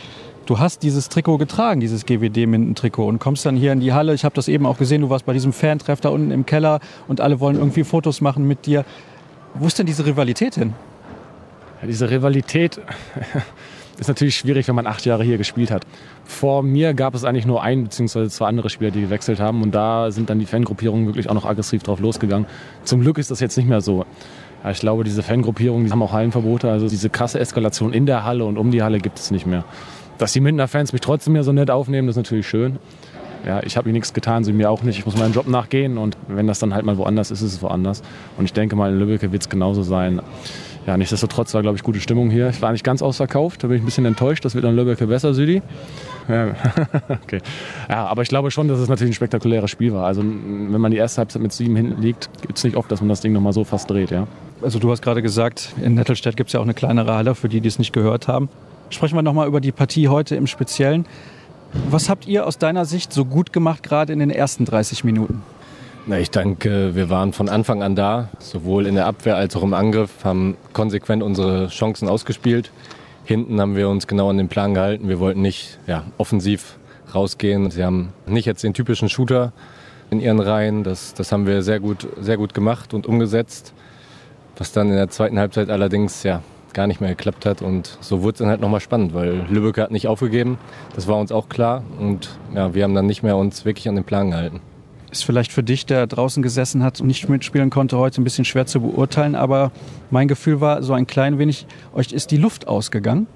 du 0.50 0.58
hast 0.58 0.82
dieses 0.82 1.08
Trikot 1.08 1.38
getragen, 1.38 1.78
dieses 1.78 2.04
GWD-Minden-Trikot 2.04 3.06
und 3.06 3.20
kommst 3.20 3.46
dann 3.46 3.54
hier 3.54 3.72
in 3.72 3.78
die 3.78 3.92
Halle. 3.92 4.14
Ich 4.14 4.24
habe 4.24 4.34
das 4.34 4.48
eben 4.48 4.66
auch 4.66 4.78
gesehen, 4.78 5.02
du 5.02 5.08
warst 5.08 5.24
bei 5.24 5.32
diesem 5.32 5.52
Fantreff 5.52 6.00
da 6.00 6.08
unten 6.08 6.32
im 6.32 6.44
Keller 6.44 6.80
und 7.06 7.20
alle 7.20 7.38
wollen 7.38 7.56
irgendwie 7.56 7.84
Fotos 7.84 8.20
machen 8.20 8.48
mit 8.48 8.66
dir. 8.66 8.84
Wo 9.54 9.68
ist 9.68 9.78
denn 9.78 9.86
diese 9.86 10.04
Rivalität 10.04 10.56
hin? 10.56 10.72
Ja, 11.80 11.86
diese 11.86 12.10
Rivalität 12.10 12.80
ist 14.00 14.08
natürlich 14.08 14.34
schwierig, 14.34 14.66
wenn 14.66 14.74
man 14.74 14.88
acht 14.88 15.06
Jahre 15.06 15.22
hier 15.22 15.38
gespielt 15.38 15.70
hat. 15.70 15.86
Vor 16.24 16.64
mir 16.64 16.94
gab 16.94 17.14
es 17.14 17.22
eigentlich 17.22 17.46
nur 17.46 17.62
ein 17.62 17.84
bzw. 17.84 18.28
zwei 18.28 18.48
andere 18.48 18.70
Spieler, 18.70 18.90
die 18.90 19.02
gewechselt 19.02 19.38
haben 19.38 19.62
und 19.62 19.72
da 19.72 20.10
sind 20.10 20.30
dann 20.30 20.40
die 20.40 20.46
Fangruppierungen 20.46 21.06
wirklich 21.06 21.30
auch 21.30 21.34
noch 21.34 21.44
aggressiv 21.44 21.84
drauf 21.84 22.00
losgegangen. 22.00 22.48
Zum 22.82 23.02
Glück 23.02 23.18
ist 23.18 23.30
das 23.30 23.38
jetzt 23.38 23.56
nicht 23.56 23.68
mehr 23.68 23.82
so. 23.82 24.04
Ja, 24.64 24.72
ich 24.72 24.80
glaube, 24.80 25.04
diese 25.04 25.22
Fangruppierungen 25.22 25.86
die 25.86 25.92
haben 25.92 26.02
auch 26.02 26.12
Hallenverbote, 26.12 26.68
also 26.68 26.88
diese 26.88 27.08
krasse 27.08 27.38
Eskalation 27.38 27.92
in 27.92 28.04
der 28.04 28.24
Halle 28.24 28.44
und 28.44 28.58
um 28.58 28.72
die 28.72 28.82
Halle 28.82 28.98
gibt 28.98 29.20
es 29.20 29.30
nicht 29.30 29.46
mehr. 29.46 29.64
Dass 30.20 30.34
die 30.34 30.40
Mindener 30.40 30.68
Fans 30.68 30.92
mich 30.92 31.00
trotzdem 31.00 31.34
ja 31.34 31.42
so 31.42 31.50
nett 31.50 31.70
aufnehmen, 31.70 32.06
das 32.06 32.14
ist 32.14 32.18
natürlich 32.22 32.46
schön. 32.46 32.78
Ja, 33.46 33.62
ich 33.62 33.78
habe 33.78 33.88
ihnen 33.88 33.94
nichts 33.94 34.12
getan, 34.12 34.44
sie 34.44 34.52
mir 34.52 34.70
auch 34.70 34.82
nicht. 34.82 34.98
Ich 34.98 35.06
muss 35.06 35.16
meinem 35.16 35.32
Job 35.32 35.48
nachgehen 35.48 35.96
und 35.96 36.14
wenn 36.28 36.46
das 36.46 36.58
dann 36.58 36.74
halt 36.74 36.84
mal 36.84 36.98
woanders 36.98 37.30
ist, 37.30 37.40
ist 37.40 37.54
es 37.54 37.62
woanders. 37.62 38.02
Und 38.36 38.44
ich 38.44 38.52
denke 38.52 38.76
mal, 38.76 38.92
in 38.92 38.98
Lübeck 38.98 39.32
wird 39.32 39.40
es 39.40 39.48
genauso 39.48 39.82
sein. 39.82 40.20
Ja, 40.86 40.98
nichtsdestotrotz 40.98 41.54
war, 41.54 41.62
glaube 41.62 41.76
ich, 41.76 41.82
gute 41.82 42.00
Stimmung 42.00 42.28
hier. 42.28 42.50
Ich 42.50 42.60
war 42.60 42.70
nicht 42.72 42.84
ganz 42.84 43.00
ausverkauft, 43.00 43.62
da 43.62 43.68
bin 43.68 43.78
ich 43.78 43.82
ein 43.82 43.86
bisschen 43.86 44.04
enttäuscht. 44.04 44.44
Das 44.44 44.54
wird 44.54 44.64
dann 44.66 44.76
Lübeck 44.76 44.98
besser, 45.08 45.32
Südi. 45.32 45.62
Ja, 46.28 46.48
okay. 47.08 47.40
ja, 47.88 48.04
aber 48.04 48.20
ich 48.20 48.28
glaube 48.28 48.50
schon, 48.50 48.68
dass 48.68 48.78
es 48.78 48.90
natürlich 48.90 49.12
ein 49.12 49.14
spektakuläres 49.14 49.70
Spiel 49.70 49.94
war. 49.94 50.04
Also, 50.04 50.22
wenn 50.22 50.80
man 50.80 50.90
die 50.90 50.98
erste 50.98 51.20
Halbzeit 51.20 51.40
mit 51.40 51.54
sieben 51.54 51.76
hinten 51.76 52.02
liegt, 52.02 52.28
gibt 52.42 52.58
es 52.58 52.64
nicht 52.64 52.76
oft, 52.76 52.92
dass 52.92 53.00
man 53.00 53.08
das 53.08 53.22
Ding 53.22 53.32
nochmal 53.32 53.54
so 53.54 53.64
fast 53.64 53.88
dreht. 53.88 54.10
Ja. 54.10 54.26
Also 54.60 54.78
du 54.78 54.90
hast 54.90 55.00
gerade 55.00 55.22
gesagt, 55.22 55.72
in 55.82 55.94
Nettelstedt 55.94 56.36
gibt 56.36 56.48
es 56.48 56.52
ja 56.52 56.60
auch 56.60 56.64
eine 56.64 56.74
kleinere 56.74 57.14
Halle, 57.14 57.34
für 57.34 57.48
die, 57.48 57.62
die 57.62 57.68
es 57.68 57.78
nicht 57.78 57.94
gehört 57.94 58.28
haben. 58.28 58.50
Sprechen 58.90 59.14
wir 59.14 59.22
nochmal 59.22 59.46
über 59.46 59.60
die 59.60 59.70
Partie 59.70 60.08
heute 60.08 60.34
im 60.34 60.48
Speziellen. 60.48 61.06
Was 61.88 62.08
habt 62.08 62.26
ihr 62.26 62.46
aus 62.46 62.58
deiner 62.58 62.84
Sicht 62.84 63.12
so 63.12 63.24
gut 63.24 63.52
gemacht, 63.52 63.84
gerade 63.84 64.12
in 64.12 64.18
den 64.18 64.30
ersten 64.30 64.64
30 64.64 65.04
Minuten? 65.04 65.42
Na, 66.06 66.18
ich 66.18 66.30
denke, 66.30 66.96
wir 66.96 67.08
waren 67.08 67.32
von 67.32 67.48
Anfang 67.48 67.84
an 67.84 67.94
da, 67.94 68.30
sowohl 68.40 68.86
in 68.86 68.96
der 68.96 69.06
Abwehr 69.06 69.36
als 69.36 69.54
auch 69.54 69.62
im 69.62 69.74
Angriff, 69.74 70.24
haben 70.24 70.56
konsequent 70.72 71.22
unsere 71.22 71.68
Chancen 71.68 72.08
ausgespielt. 72.08 72.72
Hinten 73.24 73.60
haben 73.60 73.76
wir 73.76 73.88
uns 73.88 74.08
genau 74.08 74.28
an 74.28 74.38
den 74.38 74.48
Plan 74.48 74.74
gehalten. 74.74 75.08
Wir 75.08 75.20
wollten 75.20 75.40
nicht 75.40 75.78
ja, 75.86 76.02
offensiv 76.18 76.76
rausgehen. 77.14 77.70
Sie 77.70 77.84
haben 77.84 78.12
nicht 78.26 78.46
jetzt 78.46 78.64
den 78.64 78.74
typischen 78.74 79.08
Shooter 79.08 79.52
in 80.10 80.20
ihren 80.20 80.40
Reihen. 80.40 80.82
Das, 80.82 81.14
das 81.14 81.30
haben 81.30 81.46
wir 81.46 81.62
sehr 81.62 81.78
gut, 81.78 82.08
sehr 82.20 82.36
gut 82.36 82.54
gemacht 82.54 82.92
und 82.92 83.06
umgesetzt. 83.06 83.72
Was 84.56 84.72
dann 84.72 84.88
in 84.88 84.96
der 84.96 85.10
zweiten 85.10 85.38
Halbzeit 85.38 85.70
allerdings 85.70 86.24
ja, 86.24 86.42
gar 86.74 86.86
nicht 86.86 87.00
mehr 87.00 87.10
geklappt 87.10 87.46
hat. 87.46 87.62
Und 87.62 87.98
so 88.00 88.22
wurde 88.22 88.32
es 88.32 88.38
dann 88.38 88.48
halt 88.48 88.60
nochmal 88.60 88.80
spannend, 88.80 89.14
weil 89.14 89.46
Lübeck 89.48 89.78
hat 89.78 89.90
nicht 89.90 90.08
aufgegeben. 90.08 90.58
Das 90.94 91.08
war 91.08 91.18
uns 91.18 91.32
auch 91.32 91.48
klar. 91.48 91.82
Und 91.98 92.38
ja, 92.54 92.74
wir 92.74 92.84
haben 92.84 92.94
dann 92.94 93.06
nicht 93.06 93.22
mehr 93.22 93.36
uns 93.36 93.64
wirklich 93.64 93.88
an 93.88 93.94
den 93.94 94.04
Plan 94.04 94.30
gehalten. 94.30 94.60
Ist 95.10 95.24
vielleicht 95.24 95.50
für 95.50 95.64
dich, 95.64 95.86
der 95.86 96.06
draußen 96.06 96.42
gesessen 96.42 96.84
hat 96.84 97.00
und 97.00 97.08
nicht 97.08 97.28
mitspielen 97.28 97.70
konnte, 97.70 97.98
heute 97.98 98.20
ein 98.20 98.24
bisschen 98.24 98.44
schwer 98.44 98.66
zu 98.66 98.80
beurteilen. 98.80 99.34
Aber 99.34 99.72
mein 100.10 100.28
Gefühl 100.28 100.60
war 100.60 100.82
so 100.82 100.92
ein 100.92 101.06
klein 101.06 101.38
wenig, 101.38 101.66
euch 101.92 102.12
ist 102.12 102.30
die 102.30 102.36
Luft 102.36 102.68
ausgegangen. 102.68 103.26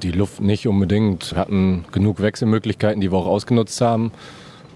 Die 0.00 0.12
Luft 0.12 0.40
nicht 0.40 0.66
unbedingt. 0.66 1.32
Wir 1.32 1.38
hatten 1.38 1.84
genug 1.92 2.20
Wechselmöglichkeiten, 2.20 3.00
die 3.00 3.12
wir 3.12 3.18
auch 3.18 3.26
ausgenutzt 3.26 3.80
haben. 3.80 4.12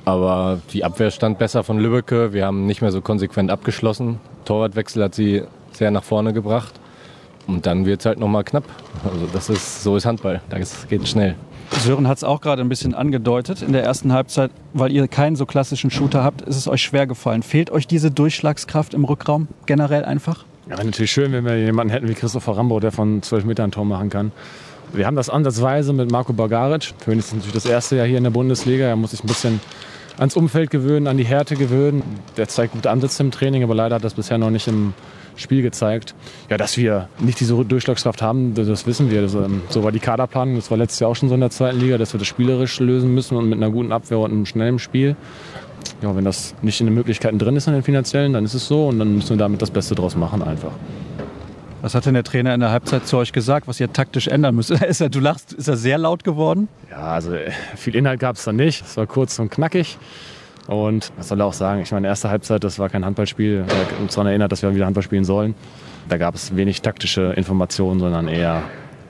Aber 0.04 0.60
die 0.72 0.84
Abwehr 0.84 1.10
stand 1.10 1.38
besser 1.38 1.64
von 1.64 1.78
Lübbecke. 1.78 2.32
Wir 2.32 2.46
haben 2.46 2.66
nicht 2.66 2.80
mehr 2.80 2.92
so 2.92 3.00
konsequent 3.00 3.50
abgeschlossen. 3.50 4.20
Torwartwechsel 4.44 5.02
hat 5.02 5.16
sie 5.16 5.42
sehr 5.72 5.90
nach 5.90 6.04
vorne 6.04 6.32
gebracht. 6.32 6.78
Und 7.46 7.66
dann 7.66 7.86
wird 7.86 8.00
es 8.00 8.06
halt 8.06 8.18
nochmal 8.18 8.44
knapp. 8.44 8.64
Also 9.04 9.26
das 9.32 9.48
ist, 9.48 9.82
so 9.82 9.96
ist 9.96 10.06
Handball. 10.06 10.40
Das 10.50 10.88
geht 10.88 11.06
schnell. 11.08 11.36
Sören 11.70 12.08
hat 12.08 12.18
es 12.18 12.24
auch 12.24 12.40
gerade 12.40 12.62
ein 12.62 12.68
bisschen 12.68 12.94
angedeutet. 12.94 13.62
In 13.62 13.72
der 13.72 13.84
ersten 13.84 14.12
Halbzeit, 14.12 14.50
weil 14.72 14.92
ihr 14.92 15.06
keinen 15.08 15.36
so 15.36 15.46
klassischen 15.46 15.90
Shooter 15.90 16.22
habt, 16.22 16.42
ist 16.42 16.56
es 16.56 16.68
euch 16.68 16.82
schwer 16.82 17.06
gefallen. 17.06 17.42
Fehlt 17.42 17.70
euch 17.70 17.86
diese 17.86 18.10
Durchschlagskraft 18.10 18.94
im 18.94 19.04
Rückraum 19.04 19.48
generell 19.66 20.04
einfach? 20.04 20.44
Ja, 20.68 20.76
wäre 20.76 20.86
natürlich 20.86 21.12
schön, 21.12 21.32
wenn 21.32 21.44
wir 21.44 21.58
jemanden 21.58 21.92
hätten 21.92 22.08
wie 22.08 22.14
Christopher 22.14 22.56
Rambo, 22.56 22.80
der 22.80 22.92
von 22.92 23.22
12 23.22 23.44
Metern 23.44 23.68
ein 23.68 23.72
Tor 23.72 23.84
machen 23.84 24.10
kann. 24.10 24.32
Wir 24.92 25.06
haben 25.06 25.16
das 25.16 25.28
ansatzweise 25.28 25.92
mit 25.92 26.10
Marco 26.10 26.32
Bagaric. 26.32 26.94
Für 26.98 27.12
ihn 27.12 27.18
ist 27.18 27.26
es 27.26 27.34
natürlich 27.34 27.54
das 27.54 27.66
erste 27.66 27.96
Jahr 27.96 28.06
hier 28.06 28.18
in 28.18 28.24
der 28.24 28.30
Bundesliga. 28.30 28.86
Er 28.86 28.96
muss 28.96 29.10
sich 29.10 29.22
ein 29.22 29.26
bisschen 29.26 29.60
ans 30.18 30.36
Umfeld 30.36 30.70
gewöhnen, 30.70 31.06
an 31.06 31.16
die 31.16 31.24
Härte 31.24 31.56
gewöhnen. 31.56 32.02
Der 32.36 32.48
zeigt 32.48 32.72
gute 32.72 32.90
Ansätze 32.90 33.22
im 33.22 33.30
Training, 33.30 33.62
aber 33.62 33.74
leider 33.74 33.96
hat 33.96 34.04
das 34.04 34.14
bisher 34.14 34.38
noch 34.38 34.50
nicht 34.50 34.68
im 34.68 34.94
Spiel 35.36 35.62
gezeigt. 35.62 36.14
Ja, 36.50 36.56
dass 36.56 36.76
wir 36.76 37.08
nicht 37.18 37.40
diese 37.40 37.64
Durchschlagskraft 37.64 38.22
haben, 38.22 38.54
das 38.54 38.86
wissen 38.86 39.10
wir. 39.10 39.22
Das, 39.22 39.34
ähm, 39.34 39.62
so 39.68 39.84
war 39.84 39.92
die 39.92 39.98
Kaderplanung, 39.98 40.56
das 40.56 40.70
war 40.70 40.78
letztes 40.78 41.00
Jahr 41.00 41.10
auch 41.10 41.16
schon 41.16 41.28
so 41.28 41.34
in 41.34 41.40
der 41.40 41.50
zweiten 41.50 41.78
Liga, 41.78 41.98
dass 41.98 42.12
wir 42.14 42.18
das 42.18 42.26
spielerisch 42.26 42.80
lösen 42.80 43.14
müssen 43.14 43.36
und 43.36 43.48
mit 43.48 43.58
einer 43.58 43.70
guten 43.70 43.92
Abwehr 43.92 44.18
und 44.18 44.32
einem 44.32 44.46
schnellen 44.46 44.78
Spiel. 44.78 45.16
Ja, 46.02 46.14
wenn 46.16 46.24
das 46.24 46.54
nicht 46.62 46.80
in 46.80 46.86
den 46.86 46.94
Möglichkeiten 46.94 47.38
drin 47.38 47.56
ist, 47.56 47.66
in 47.66 47.74
den 47.74 47.82
finanziellen, 47.82 48.32
dann 48.32 48.44
ist 48.44 48.54
es 48.54 48.66
so 48.66 48.88
und 48.88 48.98
dann 48.98 49.14
müssen 49.14 49.30
wir 49.30 49.36
damit 49.36 49.62
das 49.62 49.70
Beste 49.70 49.94
draus 49.94 50.16
machen 50.16 50.42
einfach. 50.42 50.72
Was 51.82 51.94
hat 51.94 52.06
denn 52.06 52.14
der 52.14 52.24
Trainer 52.24 52.54
in 52.54 52.60
der 52.60 52.70
Halbzeit 52.70 53.06
zu 53.06 53.16
euch 53.16 53.32
gesagt, 53.32 53.68
was 53.68 53.78
ihr 53.78 53.92
taktisch 53.92 54.26
ändern 54.26 54.54
müsst? 54.54 54.70
Ist 54.82 55.00
er, 55.00 55.08
du 55.08 55.20
lachst, 55.20 55.52
ist 55.52 55.68
er 55.68 55.76
sehr 55.76 55.98
laut 55.98 56.24
geworden? 56.24 56.68
Ja, 56.90 57.12
also 57.12 57.36
viel 57.76 57.94
Inhalt 57.94 58.18
gab 58.18 58.36
es 58.36 58.44
da 58.44 58.52
nicht. 58.52 58.82
Es 58.84 58.96
war 58.96 59.06
kurz 59.06 59.38
und 59.38 59.50
knackig. 59.50 59.98
Und 60.68 61.12
was 61.16 61.28
soll 61.28 61.40
auch 61.42 61.52
sagen? 61.52 61.80
Ich 61.82 61.92
meine, 61.92 62.08
erste 62.08 62.30
Halbzeit, 62.30 62.64
das 62.64 62.78
war 62.78 62.88
kein 62.88 63.04
Handballspiel. 63.04 63.64
Er 63.68 63.76
hat 63.76 64.00
uns 64.00 64.14
daran 64.14 64.28
erinnert, 64.28 64.52
dass 64.52 64.62
wir 64.62 64.74
wieder 64.74 64.86
Handball 64.86 65.02
spielen 65.02 65.24
sollen. 65.24 65.54
Da 66.08 66.18
gab 66.18 66.34
es 66.34 66.56
wenig 66.56 66.82
taktische 66.82 67.32
Informationen, 67.32 68.00
sondern 68.00 68.28
eher 68.28 68.62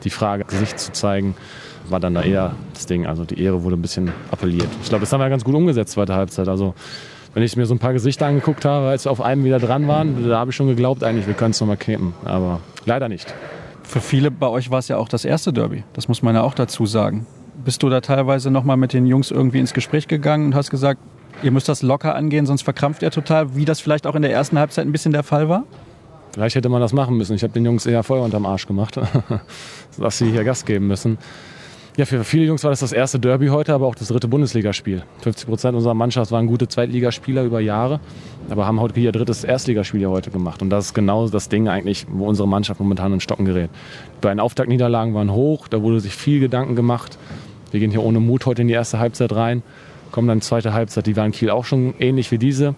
die 0.04 0.10
Frage, 0.10 0.44
Gesicht 0.44 0.78
zu 0.78 0.92
zeigen, 0.92 1.34
war 1.88 2.00
dann 2.00 2.14
da 2.14 2.22
eher 2.22 2.54
das 2.74 2.86
Ding. 2.86 3.06
Also 3.06 3.24
die 3.24 3.40
Ehre 3.40 3.62
wurde 3.62 3.76
ein 3.76 3.82
bisschen 3.82 4.12
appelliert. 4.30 4.68
Ich 4.82 4.88
glaube, 4.88 5.00
das 5.00 5.12
haben 5.12 5.20
wir 5.20 5.28
ganz 5.28 5.44
gut 5.44 5.54
umgesetzt, 5.54 5.92
zweite 5.92 6.14
Halbzeit. 6.14 6.48
Also 6.48 6.74
wenn 7.34 7.42
ich 7.42 7.56
mir 7.56 7.66
so 7.66 7.74
ein 7.74 7.78
paar 7.78 7.92
Gesichter 7.92 8.26
angeguckt 8.26 8.64
habe, 8.64 8.86
als 8.88 9.04
wir 9.04 9.12
auf 9.12 9.20
einem 9.20 9.44
wieder 9.44 9.58
dran 9.58 9.88
waren, 9.88 10.28
da 10.28 10.38
habe 10.38 10.50
ich 10.50 10.56
schon 10.56 10.68
geglaubt, 10.68 11.04
eigentlich, 11.04 11.26
wir 11.26 11.34
können 11.34 11.50
es 11.50 11.60
nochmal 11.60 11.76
knippen. 11.76 12.14
Aber 12.24 12.60
leider 12.86 13.08
nicht. 13.08 13.34
Für 13.82 14.00
viele 14.00 14.30
bei 14.30 14.48
euch 14.48 14.70
war 14.70 14.78
es 14.78 14.88
ja 14.88 14.96
auch 14.96 15.08
das 15.08 15.24
erste 15.24 15.52
Derby. 15.52 15.84
Das 15.92 16.08
muss 16.08 16.22
man 16.22 16.34
ja 16.34 16.42
auch 16.42 16.54
dazu 16.54 16.86
sagen. 16.86 17.26
Bist 17.64 17.82
du 17.82 17.88
da 17.88 18.00
teilweise 18.00 18.50
nochmal 18.50 18.76
mit 18.76 18.92
den 18.92 19.06
Jungs 19.06 19.30
irgendwie 19.30 19.58
ins 19.58 19.74
Gespräch 19.74 20.08
gegangen 20.08 20.46
und 20.46 20.54
hast 20.54 20.70
gesagt, 20.70 21.00
ihr 21.42 21.50
müsst 21.50 21.68
das 21.68 21.82
locker 21.82 22.14
angehen, 22.14 22.46
sonst 22.46 22.62
verkrampft 22.62 23.02
ihr 23.02 23.10
total, 23.10 23.54
wie 23.54 23.64
das 23.64 23.80
vielleicht 23.80 24.06
auch 24.06 24.14
in 24.14 24.22
der 24.22 24.32
ersten 24.32 24.58
Halbzeit 24.58 24.86
ein 24.86 24.92
bisschen 24.92 25.12
der 25.12 25.22
Fall 25.22 25.48
war? 25.48 25.64
Vielleicht 26.32 26.56
hätte 26.56 26.68
man 26.68 26.80
das 26.80 26.92
machen 26.92 27.16
müssen. 27.16 27.34
Ich 27.34 27.42
habe 27.42 27.52
den 27.52 27.64
Jungs 27.64 27.86
eher 27.86 28.02
Feuer 28.02 28.22
unterm 28.22 28.44
Arsch 28.44 28.66
gemacht, 28.66 29.00
dass 29.98 30.18
sie 30.18 30.30
hier 30.30 30.44
Gas 30.44 30.64
geben 30.64 30.86
müssen. 30.86 31.18
Ja, 31.96 32.04
für 32.04 32.24
viele 32.24 32.44
Jungs 32.44 32.62
war 32.62 32.70
das 32.70 32.80
das 32.80 32.92
erste 32.92 33.18
Derby 33.18 33.46
heute, 33.46 33.72
aber 33.72 33.86
auch 33.86 33.94
das 33.94 34.08
dritte 34.08 34.28
Bundesligaspiel. 34.28 35.02
50 35.22 35.48
Prozent 35.48 35.76
unserer 35.76 35.94
Mannschaft 35.94 36.30
waren 36.30 36.46
gute 36.46 36.68
Zweitligaspieler 36.68 37.42
über 37.42 37.60
Jahre, 37.60 38.00
aber 38.50 38.66
haben 38.66 38.80
heute 38.80 39.00
ihr 39.00 39.12
drittes 39.12 39.44
Erstligaspiel 39.44 40.02
ja 40.02 40.08
heute 40.08 40.30
gemacht. 40.30 40.60
Und 40.60 40.68
das 40.68 40.86
ist 40.86 40.94
genau 40.94 41.26
das 41.26 41.48
Ding 41.48 41.68
eigentlich, 41.68 42.06
wo 42.10 42.26
unsere 42.26 42.46
Mannschaft 42.46 42.80
momentan 42.80 43.14
in 43.14 43.20
Stocken 43.20 43.46
gerät. 43.46 43.70
Die 44.16 44.20
beiden 44.20 44.40
Auftaktniederlagen 44.40 45.14
waren 45.14 45.32
hoch, 45.32 45.68
da 45.68 45.80
wurde 45.80 46.00
sich 46.00 46.14
viel 46.14 46.38
Gedanken 46.38 46.76
gemacht. 46.76 47.16
Wir 47.70 47.80
gehen 47.80 47.90
hier 47.90 48.02
ohne 48.02 48.20
Mut 48.20 48.44
heute 48.44 48.60
in 48.60 48.68
die 48.68 48.74
erste 48.74 48.98
Halbzeit 48.98 49.32
rein 49.32 49.62
kommen 50.10 50.28
dann 50.28 50.40
zweite 50.40 50.72
Halbzeit, 50.72 51.06
die 51.06 51.16
war 51.16 51.26
in 51.26 51.32
Kiel 51.32 51.50
auch 51.50 51.64
schon 51.64 51.94
ähnlich 51.98 52.30
wie 52.30 52.38
diese. 52.38 52.74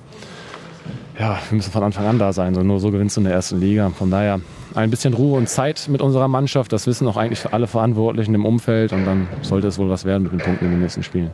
Ja, 1.19 1.39
wir 1.49 1.57
müssen 1.57 1.73
von 1.73 1.83
Anfang 1.83 2.07
an 2.07 2.19
da 2.19 2.33
sein, 2.33 2.53
nur 2.53 2.79
so 2.79 2.91
gewinnst 2.91 3.17
du 3.17 3.21
in 3.21 3.25
der 3.25 3.35
ersten 3.35 3.61
Liga. 3.61 3.91
Von 3.91 4.11
daher 4.11 4.41
ein 4.75 4.91
bisschen 4.91 5.15
Ruhe 5.15 5.37
und 5.37 5.49
Zeit 5.49 5.89
mit 5.91 6.01
unserer 6.01 6.29
Mannschaft, 6.29 6.73
das 6.73 6.87
wissen 6.87 7.09
auch 7.09 7.17
eigentlich 7.17 7.53
alle 7.53 7.67
Verantwortlichen 7.67 8.35
im 8.35 8.45
Umfeld 8.45 8.93
und 8.93 9.05
dann 9.05 9.27
sollte 9.43 9.67
es 9.67 9.79
wohl 9.79 9.91
was 9.91 10.05
werden 10.05 10.23
mit 10.23 10.33
den 10.33 10.39
Punkten 10.39 10.67
in 10.67 10.71
den 10.71 10.81
nächsten 10.81 11.03
Spielen. 11.03 11.31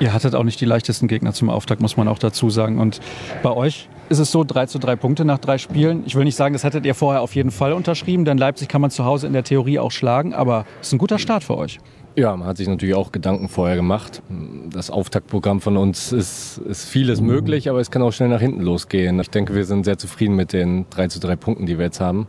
Ihr 0.00 0.12
hattet 0.12 0.34
auch 0.34 0.44
nicht 0.44 0.60
die 0.60 0.64
leichtesten 0.64 1.08
Gegner 1.08 1.32
zum 1.32 1.50
Auftakt, 1.50 1.80
muss 1.80 1.96
man 1.96 2.08
auch 2.08 2.18
dazu 2.18 2.50
sagen. 2.50 2.78
Und 2.78 3.00
bei 3.42 3.50
euch 3.50 3.88
ist 4.08 4.18
es 4.18 4.30
so, 4.30 4.44
3 4.44 4.66
zu 4.66 4.78
3 4.78 4.96
Punkte 4.96 5.24
nach 5.24 5.38
drei 5.38 5.58
Spielen. 5.58 6.02
Ich 6.06 6.14
will 6.14 6.24
nicht 6.24 6.36
sagen, 6.36 6.52
das 6.52 6.64
hättet 6.64 6.86
ihr 6.86 6.94
vorher 6.94 7.20
auf 7.20 7.34
jeden 7.34 7.50
Fall 7.50 7.72
unterschrieben, 7.72 8.24
denn 8.24 8.38
Leipzig 8.38 8.68
kann 8.68 8.80
man 8.80 8.90
zu 8.90 9.04
Hause 9.04 9.26
in 9.26 9.32
der 9.32 9.44
Theorie 9.44 9.78
auch 9.78 9.92
schlagen, 9.92 10.34
aber 10.34 10.64
es 10.80 10.88
ist 10.88 10.92
ein 10.94 10.98
guter 10.98 11.18
Start 11.18 11.44
für 11.44 11.56
euch. 11.56 11.78
Ja, 12.18 12.36
man 12.36 12.48
hat 12.48 12.56
sich 12.56 12.66
natürlich 12.66 12.96
auch 12.96 13.12
Gedanken 13.12 13.48
vorher 13.48 13.76
gemacht. 13.76 14.22
Das 14.72 14.90
Auftaktprogramm 14.90 15.60
von 15.60 15.76
uns 15.76 16.10
ist, 16.10 16.58
ist 16.58 16.84
vieles 16.84 17.20
möglich, 17.20 17.70
aber 17.70 17.78
es 17.78 17.92
kann 17.92 18.02
auch 18.02 18.10
schnell 18.10 18.28
nach 18.28 18.40
hinten 18.40 18.60
losgehen. 18.60 19.20
Ich 19.20 19.30
denke, 19.30 19.54
wir 19.54 19.64
sind 19.64 19.84
sehr 19.84 19.98
zufrieden 19.98 20.34
mit 20.34 20.52
den 20.52 20.86
3 20.90 21.06
zu 21.06 21.20
3 21.20 21.36
Punkten, 21.36 21.66
die 21.66 21.78
wir 21.78 21.84
jetzt 21.84 22.00
haben. 22.00 22.26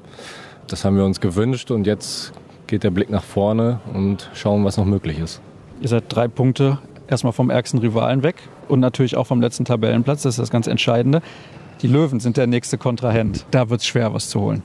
Das 0.67 0.86
haben 0.86 0.95
wir 0.95 1.06
uns 1.06 1.19
gewünscht 1.19 1.71
und 1.71 1.88
jetzt 1.88 2.34
geht 2.67 2.84
der 2.84 2.91
Blick 2.91 3.10
nach 3.10 3.23
vorne 3.23 3.80
und 3.91 4.30
schauen, 4.36 4.63
was 4.63 4.78
noch 4.78 4.86
möglich 4.86 5.17
ist. 5.17 5.41
Ihr 5.82 5.88
seid 5.88 6.04
drei 6.08 6.28
Punkte 6.28 6.78
erstmal 7.08 7.34
vom 7.34 7.49
ärgsten 7.49 7.80
Rivalen 7.80 8.21
weg 8.21 8.36
und 8.67 8.82
natürlich 8.82 9.17
auch 9.17 9.25
vom 9.25 9.41
letzten 9.41 9.65
Tabellenplatz. 9.65 10.21
Das 10.21 10.36
ist 10.36 10.39
das 10.39 10.52
ganz 10.52 10.67
Entscheidende. 10.67 11.23
Die 11.82 11.88
Löwen 11.88 12.19
sind 12.19 12.38
der 12.38 12.45
nächste 12.45 12.78
Kontrahent. 12.78 13.43
Da 13.49 13.71
wird 13.71 13.82
es 13.82 13.88
schwer, 13.88 14.13
was 14.13 14.30
zu 14.30 14.39
holen. 14.39 14.62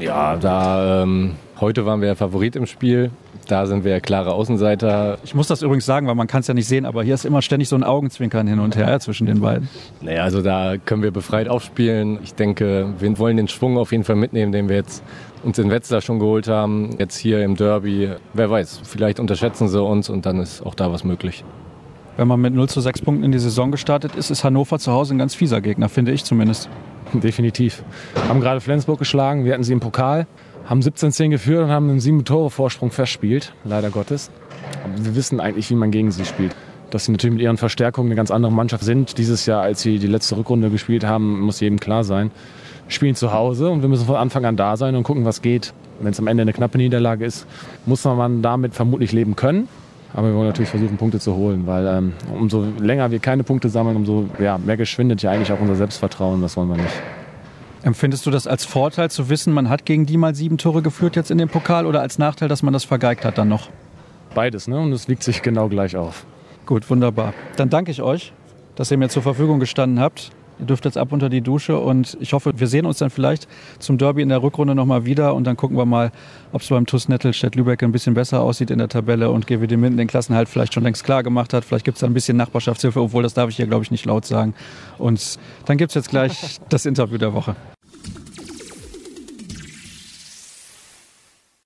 Ja, 0.00 0.36
da 0.36 1.02
ähm, 1.02 1.34
heute 1.62 1.86
waren 1.86 2.02
wir 2.02 2.08
ja 2.08 2.14
Favorit 2.14 2.56
im 2.56 2.66
Spiel. 2.66 3.10
Da 3.48 3.64
sind 3.66 3.84
wir 3.84 3.92
ja 3.92 4.00
klare 4.00 4.34
Außenseiter. 4.34 5.18
Ich 5.24 5.34
muss 5.34 5.46
das 5.46 5.62
übrigens 5.62 5.86
sagen, 5.86 6.06
weil 6.06 6.14
man 6.14 6.26
kann 6.26 6.40
es 6.40 6.46
ja 6.48 6.54
nicht 6.54 6.68
sehen, 6.68 6.84
aber 6.84 7.02
hier 7.02 7.14
ist 7.14 7.24
immer 7.24 7.40
ständig 7.40 7.68
so 7.68 7.76
ein 7.76 7.84
Augenzwinkern 7.84 8.46
hin 8.46 8.58
und 8.58 8.76
her 8.76 9.00
zwischen 9.00 9.26
den 9.26 9.40
beiden. 9.40 9.68
Naja, 10.02 10.24
also 10.24 10.42
da 10.42 10.74
können 10.76 11.02
wir 11.02 11.10
befreit 11.10 11.48
aufspielen. 11.48 12.18
Ich 12.22 12.34
denke, 12.34 12.92
wir 12.98 13.18
wollen 13.18 13.38
den 13.38 13.48
Schwung 13.48 13.78
auf 13.78 13.92
jeden 13.92 14.04
Fall 14.04 14.16
mitnehmen, 14.16 14.52
den 14.52 14.68
wir 14.68 14.76
jetzt 14.76 15.02
uns 15.42 15.58
in 15.58 15.70
Wetzlar 15.70 16.02
schon 16.02 16.18
geholt 16.18 16.48
haben. 16.48 16.96
Jetzt 16.98 17.16
hier 17.16 17.42
im 17.42 17.56
Derby. 17.56 18.10
Wer 18.34 18.50
weiß, 18.50 18.80
vielleicht 18.84 19.18
unterschätzen 19.18 19.68
sie 19.68 19.82
uns 19.82 20.10
und 20.10 20.26
dann 20.26 20.38
ist 20.40 20.66
auch 20.66 20.74
da 20.74 20.92
was 20.92 21.04
möglich. 21.04 21.44
Wenn 22.16 22.28
man 22.28 22.40
mit 22.40 22.52
0 22.52 22.68
zu 22.68 22.80
6 22.80 23.00
Punkten 23.02 23.24
in 23.24 23.32
die 23.32 23.38
Saison 23.38 23.70
gestartet 23.70 24.16
ist, 24.16 24.30
ist 24.30 24.44
Hannover 24.44 24.78
zu 24.78 24.92
Hause 24.92 25.14
ein 25.14 25.18
ganz 25.18 25.34
fieser 25.34 25.60
Gegner, 25.62 25.88
finde 25.88 26.12
ich 26.12 26.24
zumindest. 26.24 26.68
Definitiv. 27.14 27.82
Haben 28.28 28.40
gerade 28.40 28.60
Flensburg 28.60 28.98
geschlagen, 28.98 29.44
wir 29.44 29.52
hatten 29.52 29.64
sie 29.64 29.72
im 29.72 29.80
Pokal 29.80 30.26
haben 30.66 30.80
17-10 30.80 31.30
geführt 31.30 31.64
und 31.64 31.70
haben 31.70 31.90
einen 31.90 32.00
7-Tore-Vorsprung 32.00 32.90
festspielt, 32.90 33.52
leider 33.64 33.90
Gottes. 33.90 34.30
Aber 34.84 35.04
wir 35.04 35.14
wissen 35.16 35.40
eigentlich, 35.40 35.70
wie 35.70 35.74
man 35.74 35.90
gegen 35.90 36.10
sie 36.10 36.24
spielt. 36.24 36.54
Dass 36.90 37.06
sie 37.06 37.12
natürlich 37.12 37.34
mit 37.34 37.42
ihren 37.42 37.56
Verstärkungen 37.56 38.08
eine 38.08 38.16
ganz 38.16 38.30
andere 38.30 38.52
Mannschaft 38.52 38.84
sind. 38.84 39.18
Dieses 39.18 39.46
Jahr, 39.46 39.62
als 39.62 39.82
sie 39.82 39.98
die 39.98 40.06
letzte 40.06 40.36
Rückrunde 40.36 40.70
gespielt 40.70 41.04
haben, 41.04 41.40
muss 41.40 41.60
jedem 41.60 41.80
klar 41.80 42.04
sein. 42.04 42.30
Wir 42.86 42.92
spielen 42.92 43.14
zu 43.14 43.32
Hause 43.32 43.70
und 43.70 43.82
wir 43.82 43.88
müssen 43.88 44.06
von 44.06 44.16
Anfang 44.16 44.44
an 44.44 44.56
da 44.56 44.76
sein 44.76 44.94
und 44.94 45.02
gucken, 45.02 45.24
was 45.24 45.42
geht. 45.42 45.72
Wenn 46.00 46.12
es 46.12 46.18
am 46.18 46.26
Ende 46.26 46.42
eine 46.42 46.52
knappe 46.52 46.78
Niederlage 46.78 47.24
ist, 47.24 47.46
muss 47.86 48.04
man 48.04 48.42
damit 48.42 48.74
vermutlich 48.74 49.12
leben 49.12 49.36
können. 49.36 49.68
Aber 50.14 50.28
wir 50.28 50.34
wollen 50.34 50.48
natürlich 50.48 50.68
versuchen, 50.68 50.98
Punkte 50.98 51.18
zu 51.18 51.34
holen, 51.34 51.66
weil 51.66 51.86
ähm, 51.86 52.12
umso 52.38 52.66
länger 52.78 53.10
wir 53.10 53.18
keine 53.18 53.44
Punkte 53.44 53.70
sammeln, 53.70 53.96
umso 53.96 54.26
ja, 54.38 54.58
mehr 54.58 54.76
geschwindet 54.76 55.22
ja 55.22 55.30
eigentlich 55.30 55.52
auch 55.52 55.60
unser 55.60 55.76
Selbstvertrauen. 55.76 56.42
Das 56.42 56.56
wollen 56.56 56.68
wir 56.68 56.76
nicht. 56.76 57.21
Empfindest 57.82 58.24
du 58.26 58.30
das 58.30 58.46
als 58.46 58.64
Vorteil 58.64 59.10
zu 59.10 59.28
wissen, 59.28 59.52
man 59.52 59.68
hat 59.68 59.84
gegen 59.84 60.06
die 60.06 60.16
mal 60.16 60.34
sieben 60.36 60.56
Tore 60.56 60.82
geführt 60.82 61.16
jetzt 61.16 61.32
in 61.32 61.38
dem 61.38 61.48
Pokal 61.48 61.84
oder 61.84 62.00
als 62.00 62.16
Nachteil, 62.16 62.48
dass 62.48 62.62
man 62.62 62.72
das 62.72 62.84
vergeigt 62.84 63.24
hat 63.24 63.38
dann 63.38 63.48
noch? 63.48 63.70
Beides, 64.34 64.68
ne? 64.68 64.78
Und 64.78 64.92
es 64.92 65.08
wiegt 65.08 65.24
sich 65.24 65.42
genau 65.42 65.68
gleich 65.68 65.96
auf. 65.96 66.24
Gut, 66.64 66.88
wunderbar. 66.88 67.34
Dann 67.56 67.70
danke 67.70 67.90
ich 67.90 68.00
euch, 68.00 68.32
dass 68.76 68.90
ihr 68.92 68.98
mir 68.98 69.08
zur 69.08 69.22
Verfügung 69.22 69.58
gestanden 69.58 69.98
habt. 69.98 70.30
Ihr 70.62 70.66
dürft 70.66 70.84
jetzt 70.84 70.96
ab 70.96 71.10
unter 71.10 71.28
die 71.28 71.40
Dusche 71.40 71.76
und 71.76 72.16
ich 72.20 72.34
hoffe, 72.34 72.52
wir 72.56 72.68
sehen 72.68 72.86
uns 72.86 72.98
dann 72.98 73.10
vielleicht 73.10 73.48
zum 73.80 73.98
Derby 73.98 74.22
in 74.22 74.28
der 74.28 74.44
Rückrunde 74.44 74.76
nochmal 74.76 75.04
wieder 75.04 75.34
und 75.34 75.42
dann 75.42 75.56
gucken 75.56 75.76
wir 75.76 75.86
mal, 75.86 76.12
ob 76.52 76.60
es 76.60 76.68
beim 76.68 76.86
TuS 76.86 77.08
Nettelstedt-Lübeck 77.08 77.82
ein 77.82 77.90
bisschen 77.90 78.14
besser 78.14 78.40
aussieht 78.42 78.70
in 78.70 78.78
der 78.78 78.88
Tabelle 78.88 79.32
und 79.32 79.48
GWD 79.48 79.72
Minden 79.76 79.96
den 79.96 80.06
Klassenhalt 80.06 80.48
vielleicht 80.48 80.72
schon 80.72 80.84
längst 80.84 81.02
klar 81.02 81.24
gemacht 81.24 81.52
hat. 81.52 81.64
Vielleicht 81.64 81.84
gibt 81.84 81.96
es 81.96 82.02
da 82.02 82.06
ein 82.06 82.14
bisschen 82.14 82.36
Nachbarschaftshilfe, 82.36 83.00
obwohl 83.00 83.24
das 83.24 83.34
darf 83.34 83.50
ich 83.50 83.56
hier, 83.56 83.66
glaube 83.66 83.82
ich, 83.82 83.90
nicht 83.90 84.04
laut 84.04 84.24
sagen. 84.24 84.54
Und 84.98 85.36
dann 85.66 85.78
gibt 85.78 85.90
es 85.90 85.96
jetzt 85.96 86.10
gleich 86.10 86.58
das 86.68 86.86
Interview 86.86 87.18
der 87.18 87.34
Woche. 87.34 87.56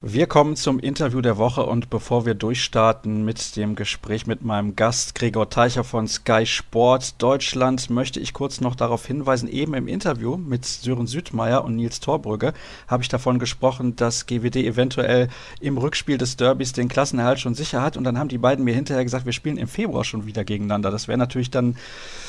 Wir 0.08 0.28
kommen 0.28 0.54
zum 0.54 0.78
Interview 0.78 1.20
der 1.20 1.36
Woche 1.36 1.66
und 1.66 1.90
bevor 1.90 2.26
wir 2.26 2.34
durchstarten 2.34 3.24
mit 3.24 3.56
dem 3.56 3.74
Gespräch 3.74 4.28
mit 4.28 4.44
meinem 4.44 4.76
Gast 4.76 5.16
Gregor 5.16 5.50
Teicher 5.50 5.82
von 5.82 6.06
Sky 6.06 6.46
Sport 6.46 7.20
Deutschland, 7.20 7.90
möchte 7.90 8.20
ich 8.20 8.32
kurz 8.32 8.60
noch 8.60 8.76
darauf 8.76 9.04
hinweisen, 9.04 9.48
eben 9.48 9.74
im 9.74 9.88
Interview 9.88 10.36
mit 10.36 10.64
Sören 10.64 11.08
Südmeier 11.08 11.64
und 11.64 11.74
Nils 11.74 11.98
Torbrügge 11.98 12.52
habe 12.86 13.02
ich 13.02 13.08
davon 13.08 13.40
gesprochen, 13.40 13.96
dass 13.96 14.26
GWD 14.26 14.58
eventuell 14.58 15.26
im 15.58 15.76
Rückspiel 15.76 16.18
des 16.18 16.36
Derbys 16.36 16.72
den 16.72 16.86
Klassenerhalt 16.88 17.40
schon 17.40 17.56
sicher 17.56 17.82
hat 17.82 17.96
und 17.96 18.04
dann 18.04 18.16
haben 18.16 18.28
die 18.28 18.38
beiden 18.38 18.64
mir 18.64 18.74
hinterher 18.74 19.02
gesagt, 19.02 19.26
wir 19.26 19.32
spielen 19.32 19.58
im 19.58 19.66
Februar 19.66 20.04
schon 20.04 20.24
wieder 20.24 20.44
gegeneinander. 20.44 20.92
Das 20.92 21.08
wäre 21.08 21.18
natürlich 21.18 21.50
dann 21.50 21.74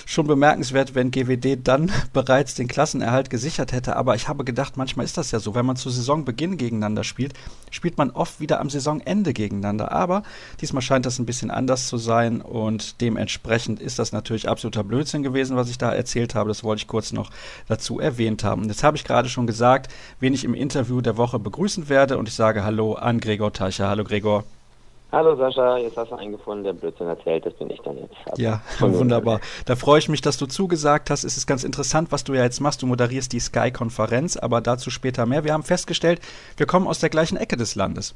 schon 0.07 0.25
bemerkenswert, 0.25 0.95
wenn 0.95 1.11
GWD 1.11 1.59
dann 1.63 1.91
bereits 2.13 2.55
den 2.55 2.67
Klassenerhalt 2.67 3.29
gesichert 3.29 3.71
hätte, 3.71 3.97
aber 3.97 4.15
ich 4.15 4.27
habe 4.27 4.43
gedacht, 4.43 4.77
manchmal 4.77 5.05
ist 5.05 5.19
das 5.19 5.29
ja 5.29 5.37
so, 5.39 5.53
wenn 5.53 5.67
man 5.67 5.75
zu 5.75 5.91
Saisonbeginn 5.91 6.57
gegeneinander 6.57 7.03
spielt, 7.03 7.33
spielt 7.71 7.97
man 7.97 8.11
oft 8.11 8.39
wieder 8.39 8.59
am 8.59 8.69
Saisonende 8.69 9.33
gegeneinander. 9.33 9.91
Aber 9.91 10.23
diesmal 10.61 10.81
scheint 10.81 11.05
das 11.05 11.19
ein 11.19 11.25
bisschen 11.25 11.51
anders 11.51 11.87
zu 11.87 11.97
sein 11.97 12.41
und 12.41 13.01
dementsprechend 13.01 13.79
ist 13.79 13.99
das 13.99 14.11
natürlich 14.11 14.49
absoluter 14.49 14.83
Blödsinn 14.83 15.23
gewesen, 15.23 15.55
was 15.55 15.69
ich 15.69 15.77
da 15.77 15.91
erzählt 15.91 16.35
habe. 16.35 16.49
Das 16.49 16.63
wollte 16.63 16.81
ich 16.81 16.87
kurz 16.87 17.11
noch 17.11 17.29
dazu 17.67 17.99
erwähnt 17.99 18.43
haben. 18.43 18.63
Und 18.63 18.69
jetzt 18.69 18.83
habe 18.83 18.97
ich 18.97 19.03
gerade 19.03 19.29
schon 19.29 19.47
gesagt, 19.47 19.91
wen 20.19 20.33
ich 20.33 20.43
im 20.43 20.53
Interview 20.53 21.01
der 21.01 21.17
Woche 21.17 21.39
begrüßen 21.39 21.89
werde 21.89 22.17
und 22.17 22.27
ich 22.27 22.35
sage 22.35 22.63
Hallo 22.63 22.93
an 22.93 23.19
Gregor 23.19 23.53
Teicher. 23.53 23.89
Hallo 23.89 24.03
Gregor. 24.03 24.43
Hallo 25.09 25.37
Sascha, 25.37 25.77
jetzt 25.77 25.95
hast 25.95 26.11
du 26.11 26.15
einen 26.15 26.33
gefunden, 26.33 26.65
der 26.65 26.73
Blödsinn 26.73 27.07
erzählt, 27.07 27.45
das 27.45 27.53
bin 27.53 27.69
ich 27.69 27.79
dann 27.79 27.97
jetzt. 27.97 28.15
Also 28.25 28.41
ja, 28.41 28.61
wunderbar. 28.79 29.39
Da 29.65 29.77
freue 29.77 29.99
ich 29.99 30.09
mich, 30.09 30.19
dass 30.19 30.37
du 30.37 30.47
zugesagt 30.47 31.09
hast. 31.09 31.23
Es 31.23 31.37
ist 31.37 31.47
ganz 31.47 31.63
interessant, 31.63 32.11
was 32.11 32.25
du 32.25 32.33
ja 32.33 32.43
jetzt 32.43 32.59
machst. 32.59 32.81
Du 32.81 32.87
moderierst 32.87 33.31
die 33.31 33.39
Sky-Konferenz, 33.39 34.35
aber 34.35 34.59
dazu 34.59 34.89
später 34.89 35.25
mehr. 35.25 35.45
Wir 35.45 35.53
haben 35.53 35.63
festgestellt, 35.63 36.19
wir 36.57 36.65
kommen 36.65 36.87
aus 36.87 36.99
der 36.99 37.09
gleichen 37.09 37.37
Ecke 37.37 37.55
des 37.55 37.75
Landes. 37.75 38.15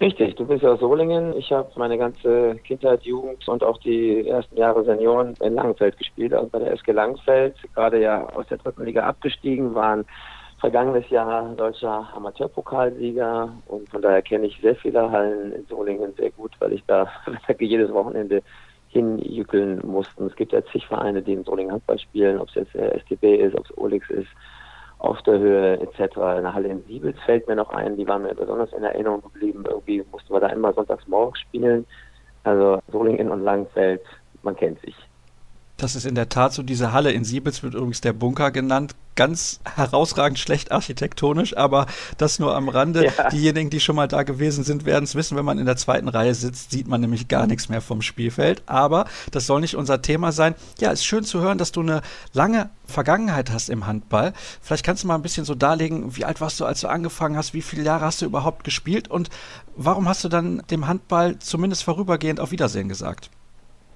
Richtig, 0.00 0.36
du 0.36 0.46
bist 0.46 0.62
ja 0.62 0.70
aus 0.70 0.80
Solingen. 0.80 1.36
Ich 1.36 1.52
habe 1.52 1.68
meine 1.76 1.98
ganze 1.98 2.56
Kindheit, 2.64 3.02
Jugend 3.02 3.46
und 3.48 3.62
auch 3.62 3.78
die 3.78 4.26
ersten 4.26 4.56
Jahre 4.56 4.84
Senioren 4.84 5.34
in 5.40 5.54
Langenfeld 5.54 5.98
gespielt, 5.98 6.32
also 6.32 6.48
bei 6.48 6.60
der 6.60 6.72
SG 6.72 6.92
Langenfeld. 6.92 7.56
Gerade 7.74 8.00
ja 8.00 8.26
aus 8.30 8.46
der 8.46 8.58
dritten 8.58 8.84
Liga 8.84 9.02
abgestiegen, 9.02 9.74
waren 9.74 10.06
vergangenes 10.60 11.08
Jahr 11.08 11.54
deutscher 11.54 12.08
Amateurpokalsieger 12.14 13.50
und 13.66 13.88
von 13.88 14.02
daher 14.02 14.22
kenne 14.22 14.46
ich 14.46 14.60
sehr 14.60 14.76
viele 14.76 15.10
Hallen 15.10 15.52
in 15.52 15.66
Solingen 15.66 16.14
sehr 16.14 16.30
gut, 16.30 16.52
weil 16.58 16.74
ich 16.74 16.84
da 16.86 17.10
jedes 17.58 17.92
Wochenende 17.92 18.42
hinjückeln 18.88 19.80
musste. 19.84 20.24
Es 20.24 20.36
gibt 20.36 20.52
ja 20.52 20.64
zig 20.66 20.86
Vereine, 20.86 21.22
die 21.22 21.32
in 21.32 21.44
Solingen 21.44 21.72
Handball 21.72 21.98
spielen, 21.98 22.38
ob 22.38 22.48
es 22.48 22.56
jetzt 22.56 22.74
der 22.74 22.98
STB 23.00 23.24
ist, 23.40 23.56
ob 23.56 23.64
es 23.64 23.78
Olix 23.78 24.08
ist, 24.10 24.28
auf 24.98 25.22
der 25.22 25.38
Höhe 25.38 25.80
etc. 25.80 26.18
Eine 26.18 26.52
Halle 26.52 26.68
in 26.68 26.84
Siebels 26.84 27.18
fällt 27.24 27.48
mir 27.48 27.56
noch 27.56 27.70
ein, 27.70 27.96
die 27.96 28.06
war 28.06 28.18
mir 28.18 28.34
besonders 28.34 28.72
in 28.72 28.82
Erinnerung 28.82 29.22
geblieben. 29.22 29.64
Irgendwie 29.66 30.04
mussten 30.10 30.32
wir 30.32 30.40
da 30.40 30.48
immer 30.48 30.74
sonntags 30.74 31.06
morgens 31.08 31.38
spielen. 31.40 31.86
Also 32.44 32.80
Solingen 32.92 33.30
und 33.30 33.42
Langfeld, 33.42 34.02
man 34.42 34.56
kennt 34.56 34.80
sich. 34.80 34.94
Das 35.80 35.96
ist 35.96 36.04
in 36.04 36.14
der 36.14 36.28
Tat 36.28 36.52
so. 36.52 36.62
Diese 36.62 36.92
Halle 36.92 37.10
in 37.10 37.24
Siebels 37.24 37.62
wird 37.62 37.74
übrigens 37.74 38.02
der 38.02 38.12
Bunker 38.12 38.50
genannt. 38.50 38.94
Ganz 39.16 39.60
herausragend 39.64 40.38
schlecht 40.38 40.72
architektonisch, 40.72 41.56
aber 41.56 41.86
das 42.18 42.38
nur 42.38 42.54
am 42.54 42.68
Rande. 42.68 43.06
Ja. 43.06 43.30
Diejenigen, 43.30 43.70
die 43.70 43.80
schon 43.80 43.96
mal 43.96 44.06
da 44.06 44.22
gewesen 44.22 44.62
sind, 44.62 44.84
werden 44.84 45.04
es 45.04 45.14
wissen. 45.14 45.38
Wenn 45.38 45.44
man 45.44 45.58
in 45.58 45.64
der 45.64 45.76
zweiten 45.76 46.08
Reihe 46.08 46.34
sitzt, 46.34 46.70
sieht 46.70 46.86
man 46.86 47.00
nämlich 47.00 47.28
gar 47.28 47.46
nichts 47.46 47.70
mehr 47.70 47.80
vom 47.80 48.02
Spielfeld. 48.02 48.62
Aber 48.66 49.06
das 49.30 49.46
soll 49.46 49.62
nicht 49.62 49.74
unser 49.74 50.02
Thema 50.02 50.32
sein. 50.32 50.54
Ja, 50.80 50.90
ist 50.90 51.04
schön 51.04 51.24
zu 51.24 51.40
hören, 51.40 51.56
dass 51.56 51.72
du 51.72 51.80
eine 51.80 52.02
lange 52.34 52.68
Vergangenheit 52.86 53.50
hast 53.50 53.70
im 53.70 53.86
Handball. 53.86 54.34
Vielleicht 54.60 54.84
kannst 54.84 55.02
du 55.02 55.06
mal 55.06 55.14
ein 55.14 55.22
bisschen 55.22 55.46
so 55.46 55.54
darlegen, 55.54 56.14
wie 56.14 56.26
alt 56.26 56.42
warst 56.42 56.60
du, 56.60 56.66
als 56.66 56.82
du 56.82 56.88
angefangen 56.88 57.38
hast? 57.38 57.54
Wie 57.54 57.62
viele 57.62 57.84
Jahre 57.84 58.04
hast 58.04 58.20
du 58.20 58.26
überhaupt 58.26 58.64
gespielt? 58.64 59.08
Und 59.08 59.30
warum 59.76 60.08
hast 60.08 60.24
du 60.24 60.28
dann 60.28 60.62
dem 60.70 60.86
Handball 60.86 61.38
zumindest 61.38 61.84
vorübergehend 61.84 62.38
auf 62.38 62.50
Wiedersehen 62.50 62.90
gesagt? 62.90 63.30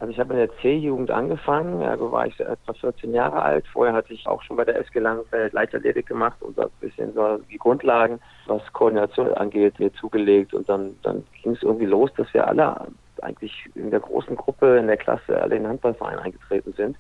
Also 0.00 0.12
ich 0.12 0.18
habe 0.18 0.35
in 0.35 0.40
der 0.40 0.57
C-Jugend 0.59 1.11
angefangen, 1.11 1.83
also 1.83 2.11
war 2.11 2.26
ich 2.26 2.38
etwa 2.40 2.72
14 2.72 3.14
Jahre 3.14 3.40
alt. 3.40 3.64
Vorher 3.72 3.94
hatte 3.94 4.12
ich 4.12 4.26
auch 4.26 4.42
schon 4.42 4.57
bei 4.57 4.64
der 4.64 4.78
SG 4.80 4.98
Langenfeld 4.98 5.52
Leichtathletik 5.52 6.07
gemacht 6.07 6.37
und 6.42 6.59
ein 6.59 6.66
bisschen 6.80 7.14
so 7.14 7.38
die 7.50 7.59
Grundlagen, 7.59 8.18
was 8.46 8.61
Koordination 8.72 9.33
angeht, 9.35 9.78
mir 9.78 9.92
zugelegt. 9.94 10.52
Und 10.52 10.68
dann, 10.68 10.96
dann 11.02 11.24
ging 11.42 11.52
es 11.52 11.62
irgendwie 11.62 11.87
los, 11.87 12.11
dass 12.16 12.33
wir 12.35 12.46
alle 12.46 12.88
eigentlich 13.22 13.52
in 13.74 13.90
der 13.90 14.00
großen 14.00 14.37
Gruppe, 14.37 14.78
in 14.78 14.88
der 14.88 14.96
Klasse, 14.96 15.40
alle 15.40 15.57
in 15.57 15.62
den 15.62 15.70
Handballverein 15.70 16.18
eingetreten 16.18 16.74
sind. 16.76 16.96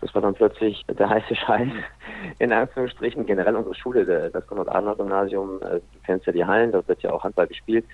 Das 0.00 0.12
war 0.16 0.20
dann 0.20 0.34
plötzlich 0.34 0.82
der 0.88 1.08
heiße 1.08 1.36
Scheiß, 1.36 1.68
in 2.40 2.52
Anführungsstrichen, 2.52 3.24
generell 3.24 3.54
unsere 3.54 3.76
Schule, 3.76 4.30
das 4.30 4.46
Konrad-Adenauer-Gymnasium, 4.48 5.62
äh, 5.62 5.74
du 5.76 5.98
kennst 6.04 6.26
ja 6.26 6.32
die 6.32 6.44
Hallen, 6.44 6.72
da 6.72 6.86
wird 6.88 7.02
ja 7.02 7.12
auch 7.12 7.22
Handball 7.22 7.46
gespielt 7.46 7.84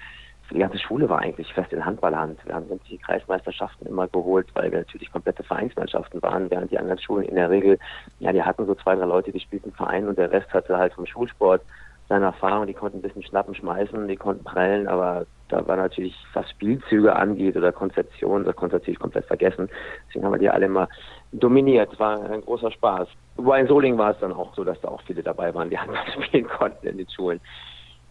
die 0.50 0.58
ganze 0.58 0.78
Schule 0.78 1.08
war 1.08 1.18
eigentlich 1.18 1.52
fest 1.52 1.72
in 1.72 1.84
Handballhand. 1.84 2.38
Wir 2.46 2.54
haben 2.54 2.66
uns 2.66 2.82
die 2.84 2.98
Kreismeisterschaften 2.98 3.86
immer 3.86 4.08
geholt, 4.08 4.46
weil 4.54 4.70
wir 4.70 4.78
natürlich 4.78 5.12
komplette 5.12 5.42
Vereinsmannschaften 5.42 6.22
waren, 6.22 6.50
während 6.50 6.70
die 6.70 6.78
anderen 6.78 7.00
Schulen 7.00 7.26
in 7.26 7.34
der 7.34 7.50
Regel, 7.50 7.78
ja, 8.18 8.32
die 8.32 8.42
hatten 8.42 8.66
so 8.66 8.74
zwei, 8.74 8.94
drei 8.94 9.04
Leute, 9.04 9.30
die 9.30 9.40
spielten 9.40 9.72
Verein 9.72 10.08
und 10.08 10.16
der 10.16 10.32
Rest 10.32 10.52
hatte 10.54 10.78
halt 10.78 10.94
vom 10.94 11.06
Schulsport 11.06 11.62
seine 12.08 12.26
Erfahrung, 12.26 12.66
die 12.66 12.72
konnten 12.72 12.98
ein 12.98 13.02
bisschen 13.02 13.22
schnappen, 13.22 13.54
schmeißen, 13.54 14.08
die 14.08 14.16
konnten 14.16 14.42
prellen, 14.42 14.88
aber 14.88 15.26
da 15.48 15.66
war 15.68 15.76
natürlich, 15.76 16.16
was 16.32 16.48
Spielzüge 16.50 17.14
angeht 17.14 17.54
oder 17.54 17.70
Konzeption, 17.70 18.44
das 18.44 18.56
konnte 18.56 18.76
natürlich 18.76 18.98
komplett 18.98 19.26
vergessen. 19.26 19.68
Deswegen 20.06 20.24
haben 20.24 20.32
wir 20.32 20.38
die 20.38 20.48
alle 20.48 20.66
immer 20.66 20.88
dominiert, 21.32 21.98
war 22.00 22.22
ein 22.30 22.40
großer 22.40 22.70
Spaß. 22.70 23.08
Wobei 23.36 23.60
in 23.60 23.66
Solingen 23.66 23.98
war 23.98 24.12
es 24.12 24.18
dann 24.20 24.32
auch 24.32 24.54
so, 24.54 24.64
dass 24.64 24.80
da 24.80 24.88
auch 24.88 25.02
viele 25.02 25.22
dabei 25.22 25.54
waren, 25.54 25.68
die 25.68 25.78
Handball 25.78 26.00
spielen 26.24 26.48
konnten 26.48 26.86
in 26.86 26.96
den 26.96 27.08
Schulen. 27.10 27.40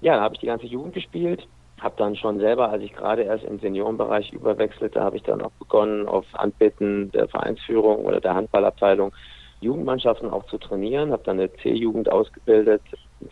Ja, 0.02 0.16
da 0.16 0.22
habe 0.22 0.36
ich 0.36 0.42
die 0.42 0.48
ganze 0.48 0.68
Jugend 0.68 0.94
gespielt 0.94 1.48
habe 1.80 1.96
dann 1.98 2.16
schon 2.16 2.40
selber, 2.40 2.70
als 2.70 2.84
ich 2.84 2.94
gerade 2.94 3.24
erst 3.24 3.44
im 3.44 3.60
Seniorenbereich 3.60 4.34
überwechselte, 4.34 5.02
habe 5.02 5.18
ich 5.18 5.24
dann 5.24 5.42
auch 5.42 5.52
begonnen, 5.60 6.08
auf 6.08 6.26
Anbitten 6.34 7.12
der 7.12 7.28
Vereinsführung 7.28 8.06
oder 8.06 8.20
der 8.20 8.36
Handballabteilung 8.36 9.14
Jugendmannschaften 9.60 10.30
auch 10.30 10.46
zu 10.46 10.58
trainieren. 10.58 11.12
Habe 11.12 11.24
dann 11.24 11.40
eine 11.40 11.52
C-Jugend 11.52 12.12
ausgebildet, 12.12 12.82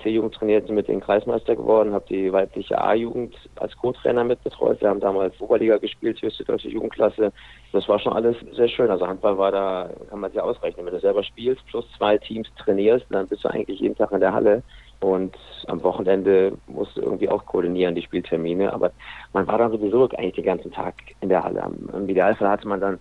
C-Jugend 0.01 0.34
trainiert, 0.34 0.69
mit 0.69 0.88
den 0.88 0.99
Kreismeister 0.99 1.55
geworden, 1.55 1.93
habe 1.93 2.05
die 2.10 2.34
weibliche 2.34 2.81
A-Jugend 2.81 3.36
als 3.58 3.75
Co-Trainer 3.77 4.23
mitbetreut. 4.23 4.81
Wir 4.81 4.89
haben 4.89 4.99
damals 4.99 5.39
Oberliga 5.39 5.77
gespielt, 5.77 6.21
höchste 6.21 6.43
deutsche 6.43 6.69
Jugendklasse. 6.69 7.31
Das 7.71 7.88
war 7.88 7.99
schon 7.99 8.13
alles 8.13 8.36
sehr 8.53 8.67
schön. 8.67 8.89
Also 8.89 9.08
Handball 9.08 9.38
war 9.38 9.51
da, 9.51 9.89
kann 10.10 10.19
man 10.19 10.31
sich 10.31 10.41
ausrechnen. 10.41 10.86
Wenn 10.86 10.93
du 10.93 10.99
selber 10.99 11.23
spielst, 11.23 11.65
plus 11.67 11.86
zwei 11.97 12.17
Teams 12.17 12.47
trainierst, 12.58 13.05
dann 13.10 13.27
bist 13.27 13.43
du 13.43 13.49
eigentlich 13.49 13.79
jeden 13.79 13.95
Tag 13.95 14.12
in 14.12 14.19
der 14.19 14.34
Halle. 14.34 14.63
Und 15.05 15.37
am 15.67 15.83
Wochenende 15.83 16.57
musste 16.65 16.99
irgendwie 16.99 17.29
auch 17.29 17.45
koordinieren, 17.45 17.93
die 17.93 18.01
Spieltermine. 18.01 18.73
Aber 18.73 18.91
man 19.33 19.45
war 19.45 19.59
dann 19.59 19.71
sowieso 19.71 20.09
eigentlich 20.09 20.33
den 20.33 20.45
ganzen 20.45 20.71
Tag 20.71 20.95
in 21.21 21.29
der 21.29 21.43
Halle. 21.43 21.63
Im 21.93 22.09
Idealfall 22.09 22.49
hatte 22.49 22.67
man 22.67 22.81
dann 22.81 22.97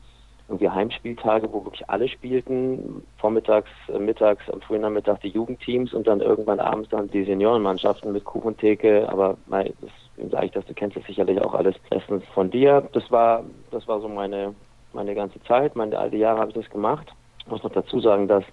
irgendwie 0.47 0.69
Heimspieltage, 0.69 1.51
wo 1.51 1.65
wirklich 1.65 1.89
alle 1.89 2.07
spielten. 2.07 3.03
Vormittags, 3.17 3.71
äh, 3.89 3.99
mittags, 3.99 4.43
am 4.51 4.61
frühen 4.61 4.83
Nachmittag 4.83 5.23
die 5.23 5.29
Jugendteams 5.29 5.95
und 5.95 6.07
dann 6.07 6.21
irgendwann 6.21 6.61
abends 6.61 6.91
dann 6.91 7.09
die 7.09 7.25
Seniorenmannschaften 7.25 8.13
mit 8.13 8.25
Kuchentheke. 8.25 9.09
Aber 9.09 9.39
das 9.49 10.31
sage 10.31 10.45
ich 10.45 10.53
das, 10.53 10.67
du 10.67 10.75
kennst 10.75 10.99
das 10.99 11.05
sicherlich 11.05 11.41
auch 11.41 11.55
alles 11.55 11.77
bestens 11.89 12.23
von 12.35 12.51
dir. 12.51 12.87
Das 12.93 13.11
war, 13.11 13.45
das 13.71 13.89
war 13.89 14.03
so 14.03 14.09
meine, 14.09 14.55
meine 14.93 15.15
ganze 15.15 15.43
Zeit. 15.45 15.75
Meine 15.75 15.99
alte 15.99 16.19
Jahre 16.19 16.41
habe 16.41 16.51
ich 16.51 16.57
das 16.57 16.69
gemacht. 16.69 17.07
Ich 17.39 17.47
muss 17.47 17.63
noch 17.63 17.73
dazu 17.73 17.99
sagen, 18.01 18.29
dass 18.29 18.45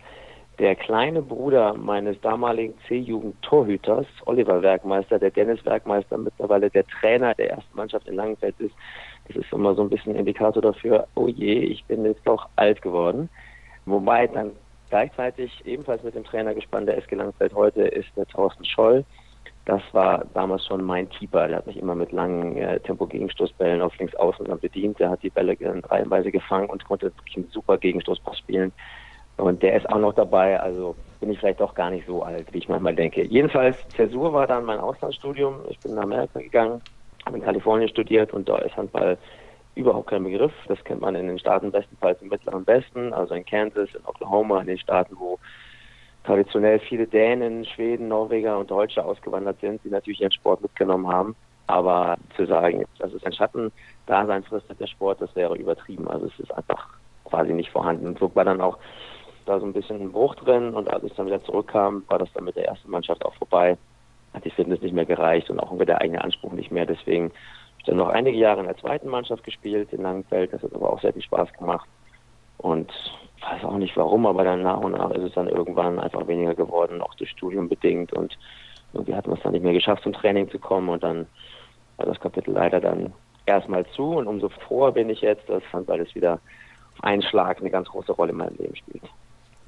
der 0.61 0.75
kleine 0.75 1.23
Bruder 1.23 1.73
meines 1.73 2.21
damaligen 2.21 2.75
C-Jugend-Torhüters, 2.87 4.05
Oliver 4.27 4.61
Werkmeister, 4.61 5.17
der 5.17 5.31
Dennis 5.31 5.65
Werkmeister, 5.65 6.19
mittlerweile 6.19 6.69
der 6.69 6.85
Trainer 6.85 7.33
der 7.33 7.49
ersten 7.49 7.75
Mannschaft 7.75 8.07
in 8.07 8.13
Langenfeld 8.13 8.53
ist. 8.59 8.75
Das 9.27 9.37
ist 9.37 9.51
immer 9.51 9.73
so 9.73 9.81
ein 9.81 9.89
bisschen 9.89 10.13
ein 10.13 10.19
Indikator 10.19 10.61
dafür, 10.61 11.07
oh 11.15 11.27
je, 11.27 11.55
ich 11.55 11.83
bin 11.85 12.05
jetzt 12.05 12.21
doch 12.25 12.47
alt 12.57 12.79
geworden. 12.83 13.27
Wobei 13.87 14.27
dann 14.27 14.51
gleichzeitig 14.91 15.65
ebenfalls 15.65 16.03
mit 16.03 16.13
dem 16.13 16.23
Trainer 16.23 16.53
gespannt, 16.53 16.87
der 16.87 16.99
SG 16.99 17.15
Langenfeld 17.15 17.55
heute 17.55 17.81
ist 17.81 18.15
der 18.15 18.27
Thorsten 18.27 18.63
Scholl. 18.63 19.03
Das 19.65 19.81
war 19.93 20.25
damals 20.35 20.67
schon 20.67 20.83
mein 20.83 21.09
Keeper. 21.09 21.47
Der 21.47 21.57
hat 21.57 21.65
mich 21.65 21.77
immer 21.77 21.95
mit 21.95 22.11
langen 22.11 22.57
äh, 22.57 22.79
Tempo-Gegenstoßbällen 22.81 23.81
auf 23.81 23.97
links 23.97 24.13
außen 24.15 24.45
bedient. 24.59 24.99
Der 24.99 25.09
hat 25.09 25.23
die 25.23 25.31
Bälle 25.31 25.57
reihenweise 25.89 26.31
gefangen 26.31 26.69
und 26.69 26.85
konnte 26.85 27.07
wirklich 27.07 27.37
einen 27.37 27.49
super 27.49 27.79
Gegenstoßpass 27.79 28.37
spielen. 28.37 28.71
Und 29.41 29.63
der 29.63 29.75
ist 29.75 29.89
auch 29.89 29.97
noch 29.97 30.13
dabei, 30.13 30.59
also 30.59 30.95
bin 31.19 31.31
ich 31.31 31.39
vielleicht 31.39 31.61
doch 31.61 31.73
gar 31.73 31.89
nicht 31.89 32.05
so 32.05 32.21
alt, 32.21 32.53
wie 32.53 32.59
ich 32.59 32.69
manchmal 32.69 32.93
denke. 32.93 33.23
Jedenfalls, 33.23 33.75
Zäsur 33.95 34.33
war 34.33 34.45
dann 34.45 34.65
mein 34.65 34.79
Auslandsstudium. 34.79 35.61
Ich 35.67 35.79
bin 35.79 35.95
nach 35.95 36.03
Amerika 36.03 36.39
gegangen, 36.39 36.79
habe 37.25 37.37
in 37.37 37.43
Kalifornien 37.43 37.89
studiert 37.89 38.33
und 38.33 38.47
da 38.47 38.59
ist 38.59 38.77
Handball 38.77 39.17
überhaupt 39.73 40.11
kein 40.11 40.23
Begriff. 40.23 40.53
Das 40.67 40.83
kennt 40.83 41.01
man 41.01 41.15
in 41.15 41.27
den 41.27 41.39
Staaten 41.39 41.71
bestenfalls 41.71 42.21
im 42.21 42.27
Mittleren 42.29 42.67
Westen, 42.67 43.13
also 43.13 43.33
in 43.33 43.43
Kansas, 43.43 43.89
in 43.95 44.05
Oklahoma, 44.05 44.61
in 44.61 44.67
den 44.67 44.77
Staaten, 44.77 45.15
wo 45.17 45.39
traditionell 46.23 46.79
viele 46.79 47.07
Dänen, 47.07 47.65
Schweden, 47.65 48.09
Norweger 48.09 48.59
und 48.59 48.69
Deutsche 48.69 49.03
ausgewandert 49.03 49.59
sind, 49.59 49.83
die 49.83 49.89
natürlich 49.89 50.21
ihren 50.21 50.31
Sport 50.31 50.61
mitgenommen 50.61 51.07
haben. 51.07 51.35
Aber 51.65 52.17
zu 52.35 52.45
sagen, 52.45 52.85
dass 52.99 53.11
es 53.11 53.23
ein 53.23 53.33
Schattendasein 53.33 54.43
fristet, 54.43 54.79
der 54.79 54.87
Sport, 54.87 55.19
das 55.19 55.35
wäre 55.35 55.55
übertrieben. 55.55 56.07
Also 56.07 56.27
es 56.27 56.39
ist 56.39 56.55
einfach 56.55 56.89
quasi 57.25 57.53
nicht 57.53 57.71
vorhanden. 57.71 58.05
Und 58.05 58.19
so 58.19 58.29
war 58.35 58.45
dann 58.45 58.61
auch 58.61 58.77
da 59.45 59.59
so 59.59 59.65
ein 59.65 59.73
bisschen 59.73 60.01
ein 60.01 60.11
Bruch 60.11 60.35
drin 60.35 60.73
und 60.73 60.89
als 60.89 61.03
ich 61.03 61.13
dann 61.13 61.25
wieder 61.25 61.43
zurückkam, 61.43 62.03
war 62.07 62.19
das 62.19 62.31
dann 62.33 62.43
mit 62.43 62.55
der 62.55 62.67
ersten 62.67 62.89
Mannschaft 62.89 63.23
auch 63.25 63.33
vorbei. 63.35 63.77
Hat 64.33 64.45
die 64.45 64.51
Fitness 64.51 64.81
nicht 64.81 64.93
mehr 64.93 65.05
gereicht 65.05 65.49
und 65.49 65.59
auch 65.59 65.77
der 65.77 66.01
eigene 66.01 66.23
Anspruch 66.23 66.53
nicht 66.53 66.71
mehr. 66.71 66.85
Deswegen 66.85 67.25
habe 67.25 67.79
ich 67.79 67.85
dann 67.85 67.97
noch 67.97 68.09
einige 68.09 68.37
Jahre 68.37 68.61
in 68.61 68.67
der 68.67 68.77
zweiten 68.77 69.09
Mannschaft 69.09 69.43
gespielt 69.43 69.91
in 69.91 70.03
Langenfeld. 70.03 70.53
Das 70.53 70.63
hat 70.63 70.73
aber 70.73 70.91
auch 70.91 71.01
sehr 71.01 71.13
viel 71.13 71.21
Spaß 71.21 71.51
gemacht. 71.53 71.87
Und 72.57 72.91
weiß 73.41 73.63
auch 73.63 73.77
nicht 73.77 73.97
warum, 73.97 74.25
aber 74.27 74.43
dann 74.43 74.61
nach 74.61 74.79
und 74.79 74.93
nach 74.93 75.11
ist 75.11 75.23
es 75.23 75.33
dann 75.33 75.47
irgendwann 75.47 75.99
einfach 75.99 76.27
weniger 76.27 76.53
geworden, 76.53 77.01
auch 77.01 77.15
durch 77.15 77.31
Studium 77.31 77.67
bedingt. 77.67 78.13
Und 78.13 78.37
irgendwie 78.93 79.15
hatten 79.15 79.31
wir 79.31 79.37
es 79.37 79.43
dann 79.43 79.53
nicht 79.53 79.63
mehr 79.63 79.73
geschafft, 79.73 80.03
zum 80.03 80.13
Training 80.13 80.49
zu 80.49 80.59
kommen. 80.59 80.89
Und 80.89 81.03
dann 81.03 81.25
war 81.97 82.05
das 82.05 82.19
Kapitel 82.19 82.53
leider 82.53 82.79
dann 82.79 83.13
erstmal 83.45 83.85
zu. 83.87 84.11
Und 84.11 84.27
umso 84.27 84.49
froher 84.49 84.91
bin 84.91 85.09
ich 85.09 85.21
jetzt, 85.21 85.49
dass 85.49 85.63
Handball 85.73 86.01
es 86.01 86.13
wieder 86.15 86.39
einen 87.01 87.21
Schlag 87.21 87.59
eine 87.59 87.71
ganz 87.71 87.87
große 87.89 88.11
Rolle 88.11 88.31
in 88.31 88.37
meinem 88.37 88.57
Leben 88.57 88.75
spielt. 88.75 89.03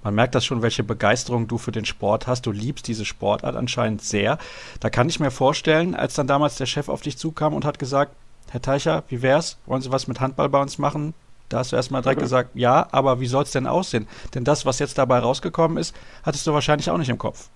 Man 0.04 0.16
merkt 0.16 0.36
das 0.36 0.46
schon, 0.46 0.62
welche 0.62 0.84
Begeisterung 0.84 1.48
du 1.48 1.58
für 1.58 1.72
den 1.72 1.86
Sport 1.86 2.28
hast. 2.28 2.46
Du 2.46 2.52
liebst 2.52 2.88
diese 2.88 3.06
Sportart 3.06 3.56
anscheinend 3.56 4.02
sehr. 4.02 4.38
Da 4.80 4.90
kann 4.90 5.10
ich 5.10 5.20
mir 5.20 5.32
vorstellen, 5.32 5.96
als 5.96 6.14
dann 6.14 6.28
damals 6.28 6.58
der 6.58 6.66
Chef 6.66 6.90
auf 6.90 7.02
dich 7.02 7.18
zukam 7.18 7.54
und 7.54 7.66
hat 7.66 7.80
gesagt, 7.80 8.14
Herr 8.52 8.62
Teicher, 8.62 9.04
wie 9.08 9.22
wär's? 9.22 9.58
Wollen 9.66 9.82
Sie 9.82 9.92
was 9.92 10.08
mit 10.08 10.20
Handball 10.20 10.50
bei 10.50 10.62
uns 10.62 10.78
machen? 10.78 11.14
Da 11.50 11.60
hast 11.60 11.72
du 11.72 11.76
erstmal 11.76 12.02
direkt 12.02 12.20
mhm. 12.20 12.26
gesagt, 12.26 12.50
ja, 12.54 12.88
aber 12.92 13.20
wie 13.20 13.28
soll 13.28 13.44
es 13.44 13.52
denn 13.52 13.68
aussehen? 13.68 14.08
Denn 14.34 14.44
das, 14.44 14.66
was 14.66 14.80
jetzt 14.80 14.98
dabei 14.98 15.20
rausgekommen 15.20 15.78
ist, 15.78 15.96
hattest 16.24 16.46
du 16.48 16.54
wahrscheinlich 16.54 16.90
auch 16.90 16.98
nicht 16.98 17.10
im 17.10 17.18
Kopf. 17.18 17.50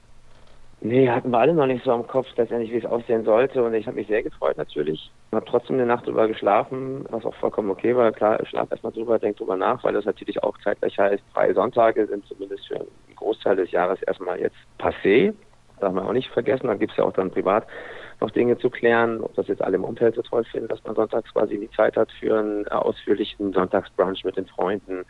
Nee, 0.80 1.10
hatten 1.10 1.32
wir 1.32 1.40
alle 1.40 1.56
noch 1.56 1.66
nicht 1.66 1.84
so 1.84 1.92
im 1.92 2.06
Kopf, 2.06 2.28
letztendlich, 2.36 2.72
wie 2.72 2.78
es 2.78 2.86
aussehen 2.86 3.24
sollte. 3.24 3.64
Und 3.64 3.74
ich 3.74 3.88
habe 3.88 3.98
mich 3.98 4.08
sehr 4.08 4.22
gefreut 4.22 4.58
natürlich. 4.58 5.12
Habe 5.32 5.46
trotzdem 5.46 5.78
eine 5.78 5.88
Nacht 5.88 6.06
drüber 6.06 6.28
geschlafen, 6.28 7.04
was 7.10 7.26
auch 7.26 7.34
vollkommen 7.36 7.72
okay 7.72 7.96
war. 7.96 8.12
Klar, 8.12 8.40
ich 8.42 8.50
schlaf 8.50 8.70
erstmal 8.70 8.94
drüber, 8.94 9.18
denk 9.18 9.38
drüber 9.38 9.58
nach, 9.58 9.84
weil 9.84 9.94
das 9.94 10.06
natürlich 10.06 10.42
auch 10.44 10.56
zeitgleich 10.60 10.98
heißt, 10.98 11.24
freie 11.34 11.56
Sonntage 11.56 12.06
sind 12.06 12.26
zumindest 12.28 12.68
für 12.68 12.76
einen 12.76 12.88
Großteil 13.16 13.56
des 13.56 13.72
Jahres 13.72 14.02
erstmal 14.04 14.40
jetzt 14.40 14.58
passé. 14.80 15.34
Darf 15.80 15.94
man 15.94 16.06
auch 16.06 16.14
nicht 16.14 16.30
vergessen. 16.30 16.68
Dann 16.68 16.80
gibt 16.80 16.92
es 16.92 16.98
ja 16.98 17.06
auch 17.06 17.14
dann 17.14 17.32
privat 17.32 17.66
noch 18.20 18.32
Dinge 18.32 18.58
zu 18.58 18.70
klären, 18.70 19.22
ob 19.22 19.34
das 19.36 19.48
jetzt 19.48 19.64
alle 19.64 19.78
im 19.78 19.84
Umfeld 19.84 20.16
so 20.16 20.22
toll 20.22 20.44
finden, 20.44 20.68
dass 20.68 20.84
man 20.84 20.96
sonntags 20.96 21.32
quasi 21.34 21.60
die 21.60 21.70
Zeit 21.72 21.98
hat 21.98 22.12
für 22.20 22.38
einen 22.38 22.68
ausführlichen 22.68 23.54
Sonntagsbrunch 23.54 24.24
mit 24.24 24.38
den 24.38 24.48
Freunden 24.48 25.06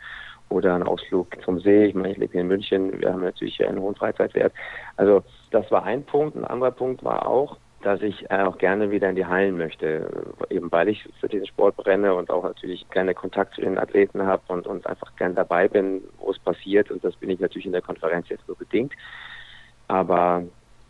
oder 0.48 0.74
einen 0.74 0.84
Ausflug 0.84 1.28
zum 1.44 1.60
See. 1.60 1.86
Ich 1.86 1.94
meine, 1.94 2.12
ich 2.12 2.18
lebe 2.18 2.32
hier 2.32 2.40
in 2.42 2.48
München, 2.48 3.00
wir 3.00 3.12
haben 3.12 3.22
natürlich 3.22 3.64
einen 3.66 3.80
hohen 3.80 3.94
Freizeitwert. 3.94 4.52
Also 4.96 5.22
das 5.50 5.70
war 5.70 5.84
ein 5.84 6.04
Punkt. 6.04 6.36
Ein 6.36 6.44
anderer 6.44 6.70
Punkt 6.70 7.04
war 7.04 7.26
auch, 7.26 7.56
dass 7.82 8.02
ich 8.02 8.30
auch 8.30 8.58
gerne 8.58 8.90
wieder 8.90 9.08
in 9.08 9.16
die 9.16 9.26
Hallen 9.26 9.56
möchte, 9.56 10.10
eben 10.50 10.70
weil 10.72 10.88
ich 10.88 11.08
für 11.20 11.28
diesen 11.28 11.46
Sport 11.46 11.76
brenne 11.76 12.14
und 12.14 12.30
auch 12.30 12.42
natürlich 12.42 12.88
gerne 12.90 13.14
Kontakt 13.14 13.54
zu 13.54 13.60
den 13.60 13.78
Athleten 13.78 14.22
habe 14.22 14.42
und, 14.48 14.66
und 14.66 14.86
einfach 14.86 15.14
gern 15.16 15.34
dabei 15.34 15.68
bin, 15.68 16.02
wo 16.18 16.30
es 16.30 16.38
passiert. 16.40 16.90
Und 16.90 17.04
das 17.04 17.14
bin 17.16 17.30
ich 17.30 17.38
natürlich 17.38 17.66
in 17.66 17.72
der 17.72 17.82
Konferenz 17.82 18.28
jetzt 18.28 18.48
nur 18.48 18.56
bedingt. 18.56 18.92
Aber 19.86 20.42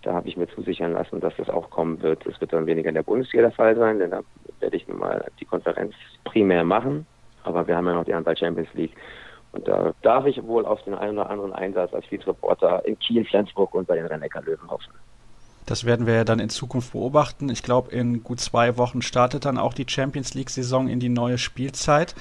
da 0.03 0.15
habe 0.15 0.29
ich 0.29 0.37
mir 0.37 0.49
zusichern 0.49 0.93
lassen, 0.93 1.21
dass 1.21 1.37
das 1.37 1.51
auch 1.51 1.71
kommen 1.71 2.01
wird. 2.03 2.25
Es 2.27 2.41
wird 2.41 2.53
dann 2.53 2.67
weniger 2.67 2.89
in 2.89 2.95
der 2.95 3.03
Bundesliga 3.03 3.43
der 3.43 3.53
Fall 3.53 3.77
sein, 3.77 3.99
denn 3.99 4.11
da 4.11 4.23
werde 4.61 4.77
ich 4.77 4.89
nun 4.89 4.99
mal 4.99 5.27
die 5.41 5.45
Konferenz 5.45 5.95
primär 6.25 6.65
machen. 6.65 7.07
Aber 7.45 7.67
wir 7.67 7.77
haben 7.77 7.87
ja 7.87 7.95
noch 7.95 8.05
die 8.05 8.15
Handball 8.15 8.37
Champions 8.37 8.73
League. 8.75 8.97
Und 9.53 9.67
da 9.67 9.93
darf 10.03 10.27
ich 10.27 10.43
wohl 10.45 10.67
auf 10.67 10.83
den 10.83 10.95
einen 10.95 11.19
oder 11.19 11.31
anderen 11.31 11.53
Einsatz 11.53 11.95
als 11.95 12.05
Field 12.07 12.27
Reporter 12.27 12.85
in 12.85 12.99
Kiel, 12.99 13.25
Flensburg 13.25 13.75
und 13.75 13.87
bei 13.87 13.97
den 13.97 14.07
Rennecker 14.07 14.43
Löwen 14.43 14.71
hoffen. 14.71 14.93
Das 15.67 15.85
werden 15.85 16.07
wir 16.07 16.15
ja 16.15 16.25
dann 16.25 16.39
in 16.39 16.49
Zukunft 16.49 16.93
beobachten. 16.93 17.51
Ich 17.51 17.63
glaube, 17.63 17.91
in 17.91 18.23
gut 18.23 18.41
zwei 18.41 18.79
Wochen 18.79 19.03
startet 19.03 19.45
dann 19.45 19.59
auch 19.59 19.75
die 19.75 19.87
Champions 19.87 20.35
League-Saison 20.35 20.89
in 20.89 20.99
die 20.99 21.11
neue 21.11 21.37
Spielzeit. 21.37 22.15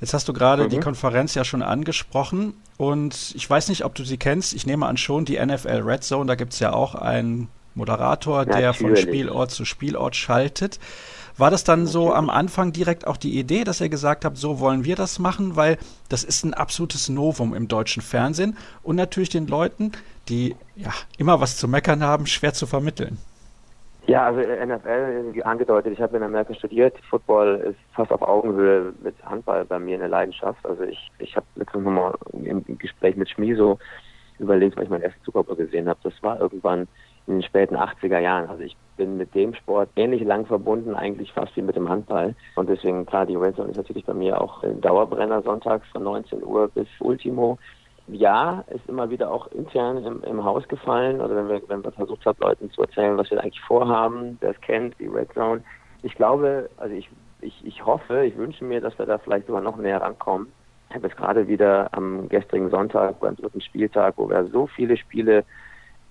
Jetzt 0.00 0.14
hast 0.14 0.28
du 0.28 0.32
gerade 0.32 0.64
mhm. 0.64 0.68
die 0.68 0.80
Konferenz 0.80 1.34
ja 1.34 1.44
schon 1.44 1.62
angesprochen 1.62 2.54
und 2.76 3.32
ich 3.36 3.48
weiß 3.48 3.68
nicht, 3.68 3.84
ob 3.84 3.94
du 3.94 4.04
sie 4.04 4.18
kennst. 4.18 4.52
Ich 4.52 4.66
nehme 4.66 4.86
an 4.86 4.96
schon, 4.96 5.24
die 5.24 5.38
NFL 5.38 5.82
Red 5.84 6.04
Zone, 6.04 6.26
da 6.26 6.34
gibt 6.34 6.52
es 6.52 6.58
ja 6.58 6.72
auch 6.72 6.94
einen 6.94 7.48
Moderator, 7.74 8.44
der 8.44 8.72
Natürlich. 8.72 8.78
von 8.78 8.96
Spielort 8.96 9.50
zu 9.52 9.64
Spielort 9.64 10.16
schaltet. 10.16 10.78
War 11.42 11.50
das 11.50 11.64
dann 11.64 11.86
so 11.86 12.14
am 12.14 12.30
Anfang 12.30 12.70
direkt 12.70 13.04
auch 13.04 13.16
die 13.16 13.36
Idee, 13.36 13.64
dass 13.64 13.80
ihr 13.80 13.88
gesagt 13.88 14.24
habt, 14.24 14.36
so 14.36 14.60
wollen 14.60 14.84
wir 14.84 14.94
das 14.94 15.18
machen, 15.18 15.56
weil 15.56 15.76
das 16.08 16.22
ist 16.22 16.44
ein 16.44 16.54
absolutes 16.54 17.08
Novum 17.08 17.52
im 17.52 17.66
deutschen 17.66 18.00
Fernsehen 18.00 18.56
und 18.84 18.94
natürlich 18.94 19.30
den 19.30 19.48
Leuten, 19.48 19.90
die 20.28 20.54
ja 20.76 20.92
immer 21.18 21.40
was 21.40 21.56
zu 21.56 21.66
meckern 21.66 22.04
haben, 22.04 22.26
schwer 22.26 22.52
zu 22.52 22.68
vermitteln. 22.68 23.18
Ja, 24.06 24.26
also 24.26 24.38
NFL, 24.38 25.34
wie 25.34 25.42
angedeutet, 25.42 25.94
ich 25.94 26.00
habe 26.00 26.16
in 26.16 26.22
Amerika 26.22 26.54
studiert. 26.54 26.94
Football 27.10 27.56
ist 27.70 27.96
fast 27.96 28.12
auf 28.12 28.22
Augenhöhe 28.22 28.94
mit 29.02 29.16
Handball 29.24 29.64
bei 29.64 29.80
mir 29.80 29.96
eine 29.98 30.06
Leidenschaft. 30.06 30.64
Also 30.64 30.84
ich, 30.84 31.10
ich 31.18 31.34
habe 31.34 31.46
letztens 31.56 31.82
nochmal 31.82 32.14
im 32.34 32.62
Gespräch 32.78 33.16
mit 33.16 33.28
Schmiso 33.28 33.80
überlegt, 34.38 34.76
weil 34.76 34.84
ich 34.84 34.90
meinen 34.90 35.02
ersten 35.02 35.24
Super 35.24 35.42
Bowl 35.42 35.56
gesehen 35.56 35.88
habe. 35.88 35.98
Das 36.04 36.14
war 36.22 36.40
irgendwann 36.40 36.86
in 37.26 37.34
den 37.34 37.42
späten 37.42 37.76
80er 37.76 38.18
Jahren. 38.18 38.48
Also 38.48 38.62
ich 38.62 38.76
bin 38.96 39.16
mit 39.16 39.34
dem 39.34 39.54
Sport 39.54 39.90
ähnlich 39.96 40.22
lang 40.22 40.46
verbunden, 40.46 40.94
eigentlich 40.94 41.32
fast 41.32 41.56
wie 41.56 41.62
mit 41.62 41.76
dem 41.76 41.88
Handball. 41.88 42.34
Und 42.56 42.68
deswegen, 42.68 43.06
klar, 43.06 43.26
die 43.26 43.36
Red 43.36 43.56
Zone 43.56 43.70
ist 43.70 43.76
natürlich 43.76 44.04
bei 44.04 44.14
mir 44.14 44.40
auch 44.40 44.62
ein 44.62 44.80
Dauerbrenner 44.80 45.42
sonntags 45.42 45.86
von 45.88 46.02
19 46.02 46.44
Uhr 46.44 46.68
bis 46.68 46.88
Ultimo. 47.00 47.58
Ja, 48.08 48.64
ist 48.68 48.88
immer 48.88 49.10
wieder 49.10 49.30
auch 49.30 49.46
intern 49.52 50.04
im, 50.04 50.22
im 50.24 50.44
Haus 50.44 50.66
gefallen, 50.68 51.20
oder 51.20 51.36
wenn 51.36 51.48
wir, 51.48 51.62
wenn 51.68 51.84
wir 51.84 51.92
versucht 51.92 52.26
haben, 52.26 52.38
Leuten 52.40 52.70
zu 52.70 52.82
erzählen, 52.82 53.16
was 53.16 53.30
wir 53.30 53.40
eigentlich 53.40 53.60
vorhaben, 53.60 54.36
wer 54.40 54.50
es 54.50 54.60
kennt, 54.60 54.98
die 54.98 55.06
Red 55.06 55.32
Zone. 55.32 55.62
Ich 56.02 56.14
glaube, 56.14 56.68
also 56.78 56.94
ich, 56.94 57.08
ich, 57.40 57.64
ich 57.64 57.86
hoffe, 57.86 58.24
ich 58.24 58.36
wünsche 58.36 58.64
mir, 58.64 58.80
dass 58.80 58.98
wir 58.98 59.06
da 59.06 59.18
vielleicht 59.18 59.46
sogar 59.46 59.62
noch 59.62 59.76
näher 59.76 60.00
rankommen. 60.00 60.48
Ich 60.90 60.96
habe 60.96 61.06
jetzt 61.06 61.16
gerade 61.16 61.48
wieder 61.48 61.88
am 61.92 62.28
gestrigen 62.28 62.70
Sonntag 62.70 63.18
beim 63.20 63.36
dritten 63.36 63.60
Spieltag, 63.62 64.14
wo 64.16 64.28
wir 64.28 64.44
so 64.48 64.66
viele 64.66 64.96
Spiele 64.96 65.44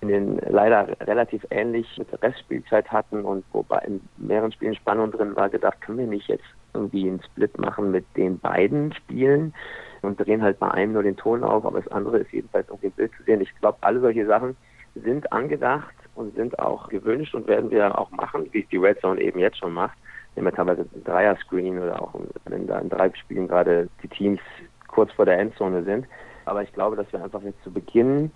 in 0.02 0.08
den 0.08 0.40
leider 0.48 0.88
relativ 1.00 1.46
ähnlich 1.50 1.86
mit 1.96 2.10
der 2.10 2.22
Restspielzeit 2.22 2.90
hatten 2.90 3.24
und 3.24 3.44
wobei 3.52 3.78
in 3.86 4.00
mehreren 4.16 4.50
Spielen 4.50 4.74
Spannung 4.74 5.12
drin 5.12 5.36
war, 5.36 5.48
gedacht, 5.48 5.80
können 5.80 5.98
wir 5.98 6.06
nicht 6.08 6.28
jetzt 6.28 6.44
irgendwie 6.74 7.08
einen 7.08 7.22
Split 7.22 7.56
machen 7.58 7.92
mit 7.92 8.04
den 8.16 8.38
beiden 8.40 8.92
Spielen 8.94 9.54
und 10.02 10.18
drehen 10.18 10.42
halt 10.42 10.58
bei 10.58 10.70
einem 10.72 10.94
nur 10.94 11.04
den 11.04 11.16
Ton 11.16 11.44
auf, 11.44 11.64
aber 11.64 11.80
das 11.80 11.92
andere 11.92 12.18
ist 12.18 12.32
jedenfalls 12.32 12.68
auf 12.70 12.80
dem 12.80 12.90
Bild 12.90 13.12
zu 13.16 13.22
sehen. 13.22 13.40
Ich 13.40 13.54
glaube, 13.60 13.78
alle 13.82 14.00
solche 14.00 14.26
Sachen 14.26 14.56
sind 14.96 15.32
angedacht 15.32 15.94
und 16.16 16.34
sind 16.34 16.58
auch 16.58 16.88
gewünscht 16.88 17.34
und 17.36 17.46
werden 17.46 17.70
wir 17.70 17.96
auch 17.96 18.10
machen, 18.10 18.48
wie 18.50 18.62
es 18.62 18.68
die 18.70 18.78
Red 18.78 19.00
Zone 19.00 19.20
eben 19.20 19.38
jetzt 19.38 19.58
schon 19.58 19.72
macht. 19.72 19.96
Nehmen 20.34 20.48
wir 20.48 20.52
teilweise 20.52 20.82
ein 20.82 21.04
Dreier-Screen 21.04 21.78
oder 21.78 22.02
auch 22.02 22.14
wenn 22.46 22.66
da 22.66 22.80
in 22.80 22.88
drei 22.88 23.12
Spielen 23.14 23.46
gerade 23.46 23.88
die 24.02 24.08
Teams 24.08 24.40
kurz 24.88 25.12
vor 25.12 25.26
der 25.26 25.38
Endzone 25.38 25.84
sind. 25.84 26.06
Aber 26.44 26.62
ich 26.62 26.72
glaube, 26.72 26.96
dass 26.96 27.10
wir 27.12 27.22
einfach 27.22 27.42
jetzt 27.42 27.62
zu 27.62 27.70
Beginn 27.70 28.32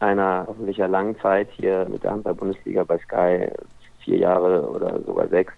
einer 0.00 0.44
hoffentlich 0.48 0.78
langen 0.78 1.18
Zeit 1.20 1.48
hier 1.52 1.86
mit 1.88 2.02
der 2.02 2.12
Handball-Bundesliga 2.12 2.84
bei 2.84 2.98
Sky, 2.98 3.48
vier 4.00 4.18
Jahre 4.18 4.68
oder 4.68 5.00
sogar 5.02 5.28
sechs, 5.28 5.52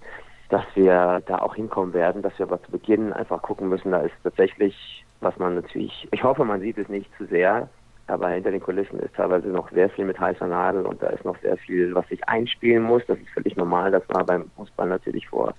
dass 0.48 0.64
wir 0.74 1.22
da 1.26 1.38
auch 1.38 1.54
hinkommen 1.54 1.94
werden, 1.94 2.22
dass 2.22 2.38
wir 2.38 2.46
aber 2.46 2.62
zu 2.62 2.72
Beginn 2.72 3.12
einfach 3.12 3.40
gucken 3.40 3.68
müssen, 3.68 3.92
da 3.92 4.00
ist 4.00 4.14
tatsächlich, 4.22 5.04
was 5.20 5.38
man 5.38 5.54
natürlich, 5.54 6.08
ich 6.10 6.22
hoffe, 6.24 6.44
man 6.44 6.60
sieht 6.60 6.76
es 6.76 6.88
nicht 6.88 7.08
zu 7.16 7.24
sehr, 7.26 7.68
aber 8.08 8.28
hinter 8.30 8.50
den 8.50 8.60
Kulissen 8.60 8.98
ist 8.98 9.14
teilweise 9.14 9.48
noch 9.48 9.70
sehr 9.70 9.88
viel 9.88 10.04
mit 10.04 10.18
heißer 10.18 10.46
Nadel 10.46 10.84
und 10.84 11.02
da 11.02 11.06
ist 11.08 11.24
noch 11.24 11.38
sehr 11.38 11.56
viel, 11.56 11.94
was 11.94 12.06
sich 12.08 12.28
einspielen 12.28 12.82
muss. 12.82 13.02
Das 13.06 13.16
ist 13.18 13.30
völlig 13.30 13.56
normal. 13.56 13.92
Das 13.92 14.02
war 14.08 14.24
beim 14.24 14.50
Fußball 14.56 14.88
natürlich 14.88 15.28
vor, 15.28 15.54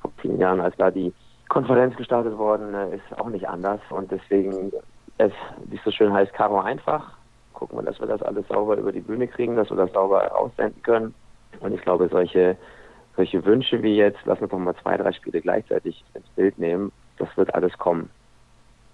vor 0.00 0.12
vielen 0.20 0.38
Jahren, 0.38 0.60
als 0.60 0.76
da 0.76 0.90
die 0.90 1.12
Konferenz 1.48 1.96
gestartet 1.96 2.36
worden 2.36 2.74
ist, 2.92 3.18
auch 3.18 3.30
nicht 3.30 3.48
anders. 3.48 3.80
Und 3.90 4.10
deswegen, 4.10 4.72
es, 5.18 5.32
wie 5.64 5.76
es 5.76 5.84
so 5.84 5.90
schön 5.90 6.12
heißt, 6.12 6.32
Karo 6.34 6.60
einfach 6.60 7.16
gucken 7.56 7.78
wir, 7.78 7.82
dass 7.82 7.98
wir 7.98 8.06
das 8.06 8.22
alles 8.22 8.46
sauber 8.48 8.76
über 8.76 8.92
die 8.92 9.00
Bühne 9.00 9.26
kriegen, 9.26 9.56
dass 9.56 9.70
wir 9.70 9.76
das 9.76 9.92
sauber 9.92 10.38
aussenden 10.38 10.80
können. 10.82 11.14
Und 11.60 11.74
ich 11.74 11.80
glaube, 11.80 12.08
solche, 12.08 12.56
solche 13.16 13.44
Wünsche 13.44 13.82
wie 13.82 13.96
jetzt, 13.96 14.18
lass 14.26 14.40
uns 14.40 14.50
doch 14.50 14.58
mal 14.58 14.76
zwei, 14.82 14.96
drei 14.96 15.12
Spiele 15.12 15.40
gleichzeitig 15.40 16.04
ins 16.14 16.28
Bild 16.36 16.58
nehmen, 16.58 16.92
das 17.18 17.28
wird 17.36 17.54
alles 17.54 17.76
kommen. 17.78 18.10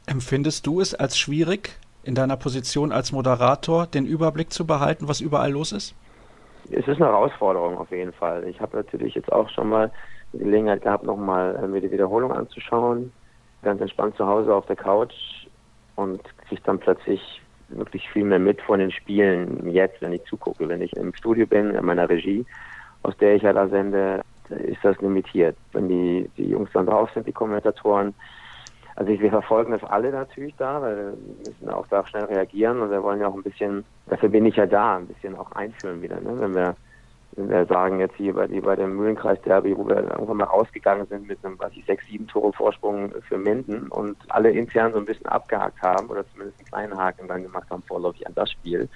Empfindest 0.07 0.67
du 0.67 0.81
es 0.81 0.95
als 0.95 1.19
schwierig, 1.19 1.79
in 2.05 2.15
deiner 2.15 2.37
Position 2.37 2.93
als 2.93 3.13
Moderator 3.13 3.87
den 3.87 4.07
Überblick 4.07 4.53
zu 4.53 4.67
behalten, 4.67 5.09
was 5.09 5.21
überall 5.21 5.51
los 5.51 5.73
ist? 5.73 5.95
Es 6.71 6.87
ist 6.87 6.97
eine 6.97 7.07
Herausforderung 7.07 7.77
auf 7.77 7.91
jeden 7.91 8.13
Fall. 8.13 8.45
Ich 8.45 8.61
habe 8.61 8.77
natürlich 8.77 9.15
jetzt 9.15 9.31
auch 9.31 9.49
schon 9.51 9.69
mal 9.69 9.91
die 10.33 10.39
Gelegenheit 10.39 10.83
gehabt, 10.83 11.05
nochmal 11.05 11.57
äh, 11.57 11.67
mir 11.67 11.81
die 11.81 11.91
Wiederholung 11.91 12.33
anzuschauen, 12.33 13.13
ganz 13.63 13.81
entspannt 13.81 14.17
zu 14.17 14.27
Hause 14.27 14.55
auf 14.55 14.67
der 14.67 14.77
Couch 14.77 15.15
und 15.97 16.21
sich 16.49 16.63
dann 16.63 16.79
plötzlich 16.79 17.42
wirklich 17.77 18.09
viel 18.11 18.25
mehr 18.25 18.39
mit 18.39 18.61
von 18.63 18.79
den 18.79 18.91
Spielen 18.91 19.69
jetzt, 19.71 20.01
wenn 20.01 20.13
ich 20.13 20.25
zugucke, 20.25 20.69
wenn 20.69 20.83
ich 20.83 20.95
im 20.97 21.15
Studio 21.15 21.47
bin, 21.47 21.75
in 21.75 21.85
meiner 21.85 22.09
Regie, 22.09 22.45
aus 23.03 23.17
der 23.19 23.35
ich 23.35 23.43
ja 23.43 23.53
da 23.53 23.69
sende. 23.69 24.23
ist 24.49 24.85
das 24.85 25.01
limitiert. 25.01 25.57
Wenn 25.73 25.89
die, 25.89 26.31
die 26.37 26.51
Jungs 26.51 26.71
dann 26.73 26.87
drauf 26.87 27.11
sind, 27.15 27.27
die 27.27 27.33
Kommentatoren, 27.33 28.15
also 28.97 29.11
wir 29.11 29.31
verfolgen 29.31 29.73
das 29.73 29.85
alle 29.85 30.11
natürlich 30.11 30.55
da, 30.57 30.83
weil 30.83 30.97
wir 30.97 31.15
müssen 31.47 31.71
auch 31.71 31.87
da 31.89 32.07
schnell 32.07 32.25
reagieren 32.25 32.81
und 32.81 32.91
wir 32.91 33.03
wollen 33.03 33.21
ja 33.21 33.29
auch 33.29 33.35
ein 33.35 33.43
bisschen, 33.43 33.85
dafür 34.07 34.29
bin 34.29 34.45
ich 34.45 34.57
ja 34.57 34.67
da, 34.67 34.97
ein 34.99 35.07
bisschen 35.07 35.35
auch 35.37 35.51
einführen 35.53 36.03
wieder. 36.03 36.21
Ne? 36.21 36.39
Wenn 36.39 36.55
wir 36.55 36.55
wenn 36.55 36.55
wir 36.55 36.77
sagen 37.69 38.01
jetzt 38.01 38.17
hier 38.17 38.35
bei, 38.35 38.47
bei 38.47 38.77
dem 38.77 38.97
Mühlenkreis-Derby, 38.97 39.77
wo 39.77 39.89
wir 39.89 39.97
irgendwann 39.97 40.37
mal 40.37 40.45
rausgegangen 40.45 41.07
sind 41.07 41.27
mit 41.27 41.43
einem, 41.45 41.59
was 41.59 41.73
ich, 41.73 41.85
sechs, 41.87 42.07
sieben 42.07 42.27
Tore 42.27 42.53
Vorsprung 42.53 43.13
für 43.27 43.39
Minden 43.39 43.89
und 43.89 44.17
alle 44.29 44.51
intern 44.51 44.93
so 44.93 44.99
ein 44.99 45.07
bisschen 45.07 45.27
abgehakt 45.27 45.81
haben 45.81 46.09
oder 46.09 46.25
zumindest 46.31 46.59
einen 46.59 46.69
kleinen 46.69 46.99
Haken 46.99 47.29
dann 47.29 47.43
gemacht 47.43 47.71
haben 47.71 47.83
vorläufig 47.85 48.27
an 48.27 48.35
das 48.35 48.51
Spiel. 48.51 48.89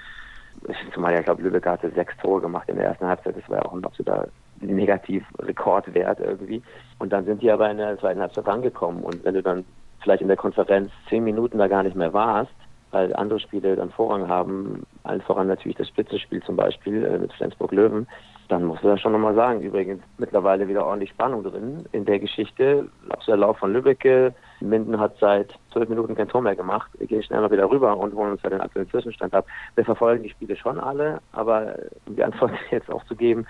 Zumal 0.93 1.12
ja, 1.12 1.20
ich 1.20 1.24
glaube, 1.24 1.43
Lübeck 1.43 1.66
hatte 1.66 1.91
sechs 1.91 2.16
Tore 2.18 2.41
gemacht 2.41 2.68
in 2.68 2.76
der 2.76 2.87
ersten 2.87 3.07
Halbzeit. 3.07 3.37
Das 3.37 3.49
war 3.49 3.59
ja 3.59 3.64
auch 3.64 3.72
ein 3.72 3.84
absoluter 3.84 4.28
Negativ-Rekordwert 4.61 6.20
irgendwie. 6.20 6.62
Und 6.99 7.12
dann 7.12 7.24
sind 7.24 7.43
die 7.43 7.51
aber 7.51 7.70
in 7.70 7.78
der 7.78 7.99
zweiten 7.99 8.20
Halbzeit 8.20 8.49
angekommen. 8.49 9.03
Und 9.03 9.24
wenn 9.24 9.34
du 9.34 9.43
dann 9.43 9.64
vielleicht 10.01 10.22
in 10.22 10.28
der 10.28 10.37
Konferenz 10.37 10.91
zehn 11.09 11.24
Minuten 11.24 11.59
da 11.59 11.68
gar 11.68 11.82
nicht 11.82 11.97
mehr 11.97 12.12
warst, 12.12 12.53
weil 12.91 13.14
andere 13.14 13.41
Spiele 13.41 13.76
dann 13.76 13.91
Vorrang 13.91 14.28
haben, 14.28 14.87
allen 15.07 15.22
voran 15.22 15.48
natürlich 15.48 15.76
das 15.76 15.88
Spitzenspiel 15.88 16.42
zum 16.42 16.57
Beispiel 16.57 17.04
äh, 17.04 17.18
mit 17.18 17.32
Flensburg-Löwen, 17.32 18.07
dann 18.48 18.64
musst 18.64 18.84
du 18.84 18.88
das 18.88 19.00
schon 19.00 19.12
nochmal 19.12 19.34
sagen. 19.34 19.61
Übrigens 19.61 20.02
mittlerweile 20.18 20.68
wieder 20.68 20.86
ordentlich 20.86 21.11
Spannung 21.11 21.42
drin 21.42 21.84
in 21.92 22.04
der 22.04 22.18
Geschichte. 22.18 22.88
Der 23.26 23.36
Lauf 23.36 23.59
von 23.59 23.72
Lübbecke. 23.72 24.34
Minden 24.61 25.00
hat 25.00 25.16
seit 25.18 25.52
zwölf 25.72 25.88
Minuten 25.88 26.14
kein 26.14 26.28
Tor 26.28 26.42
mehr 26.42 26.54
gemacht. 26.54 26.90
Wir 26.98 27.09
gehen 27.09 27.22
schnell 27.22 27.40
mal 27.40 27.50
wieder 27.50 27.68
rüber 27.68 27.96
und 27.96 28.14
holen 28.14 28.32
uns 28.32 28.42
ja 28.42 28.50
den 28.50 28.61
aktuellen 28.61 28.88
Zwischenstand 28.88 29.34
ab. 29.34 29.46
Wir 29.74 29.84
verfolgen 29.84 30.22
die 30.22 30.30
Spiele 30.30 30.54
schon 30.54 30.78
alle, 30.78 31.20
aber 31.32 31.74
um 32.07 32.14
die 32.14 32.22
Antwort 32.22 32.52
jetzt 32.70 32.90
auch 32.90 33.04
zu 33.07 33.16
geben, 33.16 33.46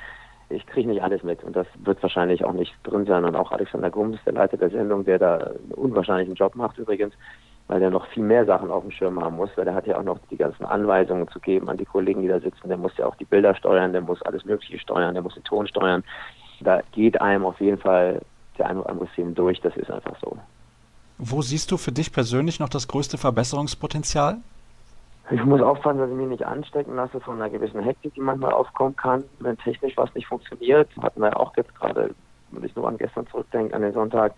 ich 0.48 0.66
kriege 0.66 0.88
nicht 0.88 1.02
alles 1.02 1.22
mit 1.24 1.42
und 1.42 1.56
das 1.56 1.66
wird 1.78 2.02
wahrscheinlich 2.02 2.44
auch 2.44 2.52
nicht 2.52 2.72
drin 2.84 3.04
sein. 3.04 3.24
Und 3.24 3.36
auch 3.36 3.52
Alexander 3.52 3.90
Grums, 3.90 4.18
der 4.24 4.32
Leiter 4.32 4.56
der 4.56 4.70
Sendung, 4.70 5.04
der 5.04 5.18
da 5.18 5.36
einen 5.36 5.72
unwahrscheinlichen 5.72 6.34
Job 6.36 6.54
macht 6.54 6.78
übrigens, 6.78 7.14
weil 7.68 7.80
der 7.80 7.90
noch 7.90 8.06
viel 8.08 8.22
mehr 8.22 8.44
Sachen 8.44 8.70
auf 8.70 8.82
dem 8.82 8.90
Schirm 8.90 9.22
haben 9.22 9.36
muss, 9.36 9.50
weil 9.56 9.64
der 9.64 9.74
hat 9.74 9.86
ja 9.86 9.98
auch 9.98 10.04
noch 10.04 10.18
die 10.30 10.36
ganzen 10.36 10.64
Anweisungen 10.64 11.28
zu 11.28 11.40
geben 11.40 11.68
an 11.68 11.76
die 11.76 11.84
Kollegen, 11.84 12.22
die 12.22 12.28
da 12.28 12.38
sitzen. 12.38 12.68
Der 12.68 12.76
muss 12.76 12.96
ja 12.96 13.06
auch 13.06 13.16
die 13.16 13.24
Bilder 13.24 13.54
steuern, 13.54 13.92
der 13.92 14.02
muss 14.02 14.22
alles 14.22 14.44
Mögliche 14.44 14.78
steuern, 14.78 15.14
der 15.14 15.22
muss 15.22 15.34
den 15.34 15.44
Ton 15.44 15.66
steuern. 15.66 16.04
Da 16.60 16.80
geht 16.92 17.20
einem 17.20 17.44
auf 17.44 17.60
jeden 17.60 17.78
Fall 17.78 18.20
der 18.58 18.68
ein 18.68 18.78
oder 18.78 18.90
andere 18.90 19.08
Film 19.08 19.34
durch, 19.34 19.60
das 19.60 19.76
ist 19.76 19.90
einfach 19.90 20.16
so. 20.20 20.38
Wo 21.18 21.42
siehst 21.42 21.70
du 21.70 21.76
für 21.76 21.92
dich 21.92 22.12
persönlich 22.12 22.60
noch 22.60 22.68
das 22.68 22.88
größte 22.88 23.18
Verbesserungspotenzial? 23.18 24.38
Ich 25.30 25.44
muss 25.44 25.60
aufpassen, 25.60 25.98
dass 25.98 26.10
ich 26.10 26.16
mich 26.16 26.28
nicht 26.28 26.44
anstecken 26.44 26.94
lasse 26.94 27.20
von 27.20 27.36
einer 27.36 27.50
gewissen 27.50 27.82
Hektik, 27.82 28.14
die 28.14 28.20
manchmal 28.20 28.52
aufkommen 28.52 28.94
kann, 28.94 29.24
wenn 29.40 29.58
technisch 29.58 29.96
was 29.96 30.14
nicht 30.14 30.28
funktioniert. 30.28 30.88
Hatten 31.00 31.20
wir 31.20 31.38
auch 31.38 31.56
jetzt 31.56 31.74
gerade, 31.74 32.14
wenn 32.52 32.64
ich 32.64 32.76
nur 32.76 32.86
an 32.86 32.96
gestern 32.96 33.26
zurückdenke, 33.26 33.74
an 33.74 33.82
den 33.82 33.92
Sonntag, 33.92 34.34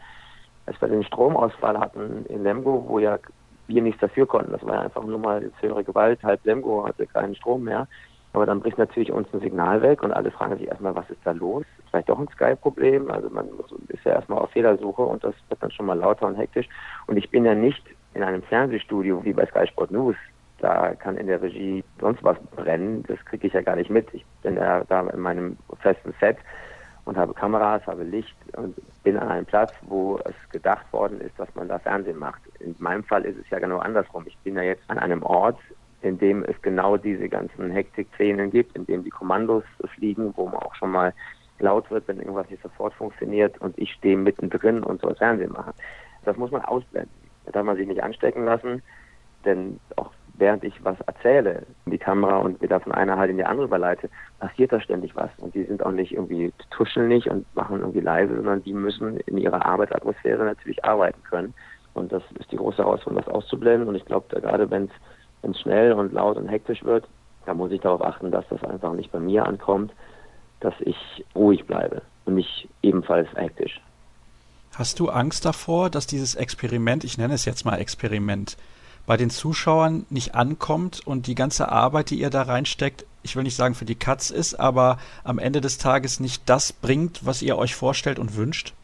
als 0.68 0.80
wir 0.80 0.88
den 0.88 1.02
Stromausfall 1.04 1.78
hatten 1.78 2.26
in 2.28 2.44
Lemgo, 2.44 2.84
wo 2.86 2.98
ja 2.98 3.18
wir 3.66 3.82
nichts 3.82 4.00
dafür 4.00 4.26
konnten. 4.26 4.52
Das 4.52 4.64
war 4.64 4.74
ja 4.74 4.80
einfach 4.82 5.04
nur 5.04 5.18
mal 5.18 5.50
höhere 5.60 5.84
Gewalt. 5.84 6.22
Halb 6.22 6.44
Lemgo 6.44 6.86
hatte 6.86 7.06
keinen 7.06 7.34
Strom 7.34 7.64
mehr. 7.64 7.86
Aber 8.32 8.44
dann 8.44 8.60
bricht 8.60 8.78
natürlich 8.78 9.10
uns 9.10 9.26
ein 9.32 9.40
Signal 9.40 9.80
weg 9.82 10.02
und 10.02 10.12
alle 10.12 10.30
fragen 10.30 10.58
sich 10.58 10.68
erstmal, 10.68 10.94
was 10.94 11.08
ist 11.10 11.20
da 11.24 11.32
los? 11.32 11.64
Vielleicht 11.90 12.08
doch 12.08 12.18
ein 12.18 12.28
Sky-Problem. 12.28 13.10
Also 13.10 13.30
man 13.30 13.46
ist 13.88 14.04
ja 14.04 14.12
erstmal 14.12 14.38
auf 14.38 14.50
Fehlersuche 14.50 15.02
und 15.02 15.24
das 15.24 15.34
wird 15.48 15.62
dann 15.62 15.70
schon 15.70 15.86
mal 15.86 15.98
lauter 15.98 16.26
und 16.26 16.36
hektisch. 16.36 16.68
Und 17.06 17.16
ich 17.16 17.30
bin 17.30 17.44
ja 17.44 17.54
nicht 17.54 17.82
in 18.14 18.22
einem 18.22 18.42
Fernsehstudio 18.42 19.24
wie 19.24 19.32
bei 19.32 19.46
Sky 19.46 19.66
Sport 19.66 19.90
News. 19.90 20.16
Da 20.60 20.94
kann 20.94 21.16
in 21.16 21.26
der 21.26 21.40
Regie 21.40 21.82
sonst 22.00 22.22
was 22.22 22.38
brennen. 22.56 23.04
Das 23.06 23.18
kriege 23.24 23.46
ich 23.46 23.52
ja 23.54 23.62
gar 23.62 23.76
nicht 23.76 23.90
mit. 23.90 24.12
Ich 24.12 24.24
bin 24.42 24.56
ja 24.56 24.84
da 24.84 25.00
in 25.00 25.20
meinem 25.20 25.56
festen 25.80 26.12
Set 26.20 26.36
und 27.08 27.16
habe 27.16 27.32
Kameras, 27.32 27.86
habe 27.86 28.04
Licht 28.04 28.36
und 28.54 28.76
bin 29.02 29.16
an 29.16 29.28
einem 29.28 29.46
Platz, 29.46 29.72
wo 29.86 30.20
es 30.26 30.34
gedacht 30.50 30.84
worden 30.92 31.22
ist, 31.22 31.38
dass 31.38 31.52
man 31.54 31.66
da 31.66 31.78
Fernsehen 31.78 32.18
macht. 32.18 32.42
In 32.60 32.76
meinem 32.78 33.02
Fall 33.02 33.24
ist 33.24 33.38
es 33.38 33.48
ja 33.48 33.58
genau 33.58 33.78
andersrum. 33.78 34.24
Ich 34.26 34.36
bin 34.44 34.56
ja 34.56 34.62
jetzt 34.62 34.82
an 34.88 34.98
einem 34.98 35.22
Ort, 35.22 35.58
in 36.02 36.18
dem 36.18 36.44
es 36.44 36.60
genau 36.60 36.98
diese 36.98 37.30
ganzen 37.30 37.70
Hektik-Szenen 37.70 38.50
gibt, 38.50 38.76
in 38.76 38.84
dem 38.84 39.04
die 39.04 39.10
Kommandos 39.10 39.64
fliegen, 39.94 40.34
wo 40.36 40.46
man 40.46 40.56
auch 40.56 40.74
schon 40.74 40.90
mal 40.90 41.14
laut 41.60 41.90
wird, 41.90 42.06
wenn 42.08 42.18
irgendwas 42.18 42.50
nicht 42.50 42.62
sofort 42.62 42.92
funktioniert 42.92 43.58
und 43.58 43.78
ich 43.78 43.90
stehe 43.92 44.18
mittendrin 44.18 44.84
und 44.84 45.00
soll 45.00 45.14
Fernsehen 45.14 45.52
machen. 45.52 45.72
Das 46.26 46.36
muss 46.36 46.50
man 46.50 46.62
ausblenden. 46.62 47.10
Da 47.46 47.52
darf 47.52 47.64
man 47.64 47.78
sich 47.78 47.88
nicht 47.88 48.02
anstecken 48.02 48.44
lassen, 48.44 48.82
denn 49.46 49.80
auch 49.96 50.10
während 50.38 50.64
ich 50.64 50.84
was 50.84 51.00
erzähle 51.02 51.66
in 51.84 51.92
die 51.92 51.98
Kamera 51.98 52.38
und 52.38 52.60
wieder 52.62 52.80
von 52.80 52.92
einer 52.92 53.16
halt 53.16 53.30
in 53.30 53.36
die 53.36 53.44
andere 53.44 53.66
überleite, 53.66 54.08
passiert 54.38 54.72
da 54.72 54.80
ständig 54.80 55.14
was. 55.16 55.30
Und 55.38 55.54
die 55.54 55.64
sind 55.64 55.84
auch 55.84 55.90
nicht 55.90 56.12
irgendwie, 56.12 56.52
tuscheln 56.70 57.08
nicht 57.08 57.28
und 57.28 57.44
machen 57.54 57.80
irgendwie 57.80 58.00
leise, 58.00 58.36
sondern 58.36 58.62
die 58.62 58.72
müssen 58.72 59.18
in 59.20 59.38
ihrer 59.38 59.66
Arbeitsatmosphäre 59.66 60.44
natürlich 60.44 60.84
arbeiten 60.84 61.22
können. 61.28 61.54
Und 61.94 62.12
das 62.12 62.22
ist 62.38 62.50
die 62.52 62.56
große 62.56 62.78
Herausforderung, 62.78 63.24
das 63.24 63.34
auszublenden. 63.34 63.88
Und 63.88 63.96
ich 63.96 64.04
glaube, 64.04 64.40
gerade 64.40 64.70
wenn 64.70 64.88
es 65.42 65.60
schnell 65.60 65.92
und 65.92 66.12
laut 66.12 66.36
und 66.36 66.48
hektisch 66.48 66.84
wird, 66.84 67.08
da 67.46 67.54
muss 67.54 67.72
ich 67.72 67.80
darauf 67.80 68.02
achten, 68.02 68.30
dass 68.30 68.46
das 68.48 68.62
einfach 68.62 68.92
nicht 68.92 69.10
bei 69.10 69.20
mir 69.20 69.46
ankommt, 69.46 69.92
dass 70.60 70.74
ich 70.80 70.96
ruhig 71.34 71.66
bleibe 71.66 72.02
und 72.24 72.34
nicht 72.34 72.68
ebenfalls 72.82 73.28
hektisch. 73.34 73.80
Hast 74.76 75.00
du 75.00 75.08
Angst 75.08 75.44
davor, 75.44 75.90
dass 75.90 76.06
dieses 76.06 76.34
Experiment, 76.34 77.02
ich 77.02 77.18
nenne 77.18 77.34
es 77.34 77.44
jetzt 77.44 77.64
mal 77.64 77.78
Experiment, 77.78 78.56
bei 79.08 79.16
den 79.16 79.30
Zuschauern 79.30 80.04
nicht 80.10 80.34
ankommt 80.34 81.00
und 81.04 81.26
die 81.26 81.34
ganze 81.34 81.72
Arbeit, 81.72 82.10
die 82.10 82.20
ihr 82.20 82.28
da 82.28 82.42
reinsteckt, 82.42 83.06
ich 83.22 83.34
will 83.36 83.42
nicht 83.42 83.56
sagen 83.56 83.74
für 83.74 83.86
die 83.86 83.94
Katz 83.94 84.30
ist, 84.30 84.60
aber 84.60 84.98
am 85.24 85.38
Ende 85.38 85.62
des 85.62 85.78
Tages 85.78 86.20
nicht 86.20 86.48
das 86.48 86.74
bringt, 86.74 87.24
was 87.24 87.40
ihr 87.40 87.56
euch 87.56 87.74
vorstellt 87.74 88.18
und 88.18 88.36
wünscht? 88.36 88.74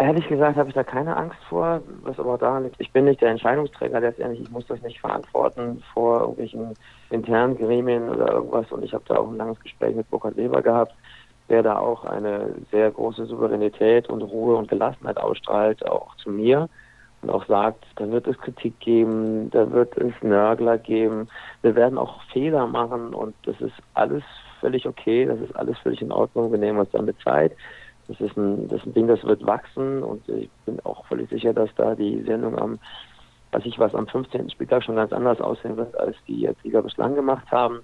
Ehrlich 0.00 0.26
gesagt 0.26 0.56
habe 0.56 0.68
ich 0.68 0.74
da 0.74 0.82
keine 0.82 1.16
Angst 1.16 1.38
vor, 1.48 1.80
was 2.02 2.18
aber 2.18 2.36
daran 2.36 2.64
liegt. 2.64 2.74
Ich 2.80 2.90
bin 2.90 3.04
nicht 3.04 3.20
der 3.20 3.30
Entscheidungsträger 3.30 4.00
letztendlich. 4.00 4.42
Ich 4.42 4.50
muss 4.50 4.66
das 4.66 4.82
nicht 4.82 5.00
verantworten 5.00 5.80
vor 5.94 6.20
irgendwelchen 6.22 6.74
internen 7.10 7.56
Gremien 7.56 8.08
oder 8.08 8.32
irgendwas. 8.32 8.70
Und 8.72 8.84
ich 8.84 8.92
habe 8.92 9.04
da 9.06 9.14
auch 9.14 9.28
ein 9.28 9.36
langes 9.36 9.60
Gespräch 9.60 9.94
mit 9.94 10.10
Burkhard 10.10 10.36
Weber 10.36 10.60
gehabt, 10.60 10.92
der 11.48 11.62
da 11.62 11.78
auch 11.78 12.04
eine 12.04 12.52
sehr 12.72 12.90
große 12.90 13.26
Souveränität 13.26 14.08
und 14.08 14.22
Ruhe 14.22 14.56
und 14.56 14.68
Gelassenheit 14.68 15.18
ausstrahlt, 15.18 15.86
auch 15.86 16.16
zu 16.16 16.30
mir 16.30 16.68
und 17.26 17.34
auch 17.34 17.46
sagt, 17.46 17.84
da 17.96 18.08
wird 18.08 18.26
es 18.28 18.38
Kritik 18.38 18.78
geben, 18.78 19.50
da 19.50 19.70
wird 19.72 19.96
es 19.98 20.12
Nörgler 20.22 20.78
geben, 20.78 21.28
wir 21.62 21.74
werden 21.74 21.98
auch 21.98 22.22
Fehler 22.32 22.66
machen 22.66 23.14
und 23.14 23.34
das 23.44 23.60
ist 23.60 23.74
alles 23.94 24.22
völlig 24.60 24.86
okay, 24.86 25.26
das 25.26 25.40
ist 25.40 25.54
alles 25.56 25.76
völlig 25.78 26.00
in 26.00 26.12
Ordnung, 26.12 26.52
wir 26.52 26.58
nehmen 26.58 26.78
uns 26.78 26.90
damit 26.92 27.16
Zeit. 27.20 27.52
Das 28.06 28.20
ist 28.20 28.36
ein, 28.36 28.68
das 28.68 28.80
ist 28.80 28.86
ein 28.86 28.94
Ding, 28.94 29.08
das 29.08 29.24
wird 29.24 29.44
wachsen 29.44 30.04
und 30.04 30.28
ich 30.28 30.48
bin 30.64 30.78
auch 30.84 31.04
völlig 31.06 31.28
sicher, 31.28 31.52
dass 31.52 31.68
da 31.74 31.96
die 31.96 32.22
Sendung 32.22 32.56
am, 32.56 32.78
weiß 33.50 33.66
ich 33.66 33.78
was, 33.80 33.94
am 33.96 34.06
15. 34.06 34.50
Spieltag 34.50 34.84
schon 34.84 34.94
ganz 34.94 35.12
anders 35.12 35.40
aussehen 35.40 35.76
wird, 35.76 35.98
als 35.98 36.16
die 36.28 36.42
jetzt 36.42 36.62
Liga 36.62 36.80
bislang 36.80 37.16
gemacht 37.16 37.50
haben. 37.50 37.80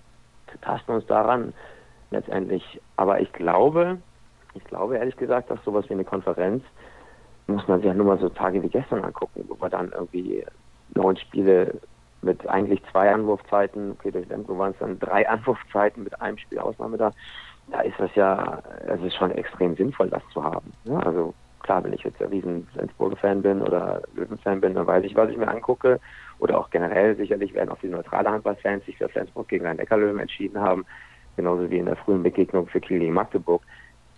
Wir 0.49 0.61
tasten 0.61 0.93
uns 0.93 1.07
daran 1.07 1.53
letztendlich. 2.13 2.81
Aber 2.97 3.21
ich 3.21 3.33
glaube, 3.33 3.99
ich 4.55 4.63
glaube 4.65 4.99
ehrlich 4.99 5.17
gesagt, 5.17 5.51
dass 5.51 5.63
sowas 5.65 5.85
wie 5.89 5.95
eine 5.95 6.05
Konferenz 6.05 6.63
muss 7.55 7.69
man 7.69 7.81
sich 7.81 7.87
ja 7.87 7.95
nur 7.95 8.07
mal 8.07 8.19
so 8.19 8.29
Tage 8.29 8.63
wie 8.63 8.69
gestern 8.69 9.05
angucken, 9.05 9.45
wo 9.49 9.61
wir 9.61 9.71
dann 9.71 9.93
irgendwie 9.93 10.45
neun 10.95 11.17
Spiele 11.17 11.81
mit 12.23 12.49
eigentlich 12.49 12.81
zwei 12.91 13.13
Anwurfzeiten, 13.13 13.93
okay, 13.93 14.11
durch 14.11 14.29
Lemgo 14.29 14.57
waren 14.59 14.73
es 14.73 14.79
dann 14.79 14.99
drei 14.99 15.29
Anwurfzeiten 15.29 16.05
mit 16.05 16.21
einem 16.21 16.39
Spiel 16.39 16.59
Ausnahme 16.59 16.97
da. 16.97 17.11
Da 17.71 17.81
ist 17.81 17.99
das 17.99 18.15
ja, 18.15 18.63
es 18.87 19.01
ist 19.03 19.15
schon 19.15 19.31
extrem 19.33 19.77
sinnvoll, 19.77 20.09
das 20.11 20.23
zu 20.33 20.43
haben. 20.43 20.73
Ja, 20.85 20.99
also 20.99 21.33
klar, 21.63 21.83
wenn 21.85 21.93
ich 21.93 22.03
jetzt 22.03 22.21
ein 22.21 22.29
riesen 22.29 22.67
Flensburger-Fan 22.73 23.43
bin 23.43 23.63
oder 23.63 24.03
Löwen-Fan 24.15 24.61
bin, 24.61 24.75
dann 24.75 24.87
weiß 24.87 25.05
ich, 25.05 25.15
was 25.15 25.31
ich 25.31 25.37
mir 25.37 25.49
angucke. 25.49 26.01
Oder 26.39 26.59
auch 26.59 26.71
generell 26.71 27.17
sicherlich 27.17 27.55
werden 27.55 27.71
auch 27.71 27.79
die 27.79 27.89
neutrale 27.89 28.31
Handballfans 28.31 28.85
sich 28.85 28.99
für 28.99 29.09
Flensburg 29.09 29.49
gegen 29.49 29.67
einen 29.67 29.79
Neckarlöwen 29.79 30.19
entschieden 30.19 30.61
haben, 30.61 30.85
genauso 31.37 31.71
wie 31.71 31.79
in 31.79 31.87
der 31.87 31.97
frühen 31.97 32.23
Begegnung 32.23 32.67
für 32.67 32.81
Kiel 32.81 33.11
Magdeburg. 33.11 33.63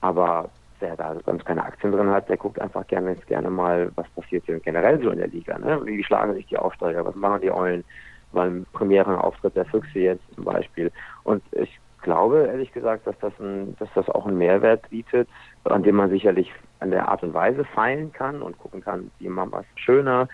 Aber 0.00 0.48
wer 0.80 0.96
da 0.96 1.16
sonst 1.24 1.44
keine 1.44 1.64
Aktien 1.64 1.92
drin 1.92 2.10
hat, 2.10 2.28
der 2.28 2.36
guckt 2.36 2.60
einfach 2.60 2.86
gerne, 2.86 3.16
gerne 3.26 3.50
mal, 3.50 3.90
was 3.94 4.08
passiert 4.10 4.44
hier 4.46 4.60
generell 4.60 5.02
so 5.02 5.10
in 5.10 5.18
der 5.18 5.28
Liga. 5.28 5.58
Ne? 5.58 5.80
Wie 5.84 6.02
schlagen 6.04 6.34
sich 6.34 6.46
die 6.46 6.58
Aufsteiger, 6.58 7.04
was 7.04 7.14
machen 7.14 7.40
die 7.40 7.50
Eulen 7.50 7.84
beim 8.32 8.66
Premierenauftritt 8.72 9.56
der 9.56 9.64
Füchse 9.64 10.00
jetzt 10.00 10.34
zum 10.34 10.44
Beispiel. 10.44 10.90
Und 11.22 11.42
ich 11.52 11.80
glaube, 12.02 12.48
ehrlich 12.48 12.72
gesagt, 12.72 13.06
dass 13.06 13.18
das, 13.20 13.32
ein, 13.40 13.76
dass 13.78 13.88
das 13.94 14.08
auch 14.10 14.26
einen 14.26 14.38
Mehrwert 14.38 14.88
bietet, 14.90 15.28
an 15.64 15.82
dem 15.82 15.96
man 15.96 16.10
sicherlich 16.10 16.52
an 16.80 16.90
der 16.90 17.08
Art 17.08 17.22
und 17.22 17.32
Weise 17.32 17.64
feilen 17.64 18.12
kann 18.12 18.42
und 18.42 18.58
gucken 18.58 18.82
kann, 18.82 19.10
wie 19.18 19.28
man 19.28 19.50
was 19.50 19.64
schöner 19.76 20.28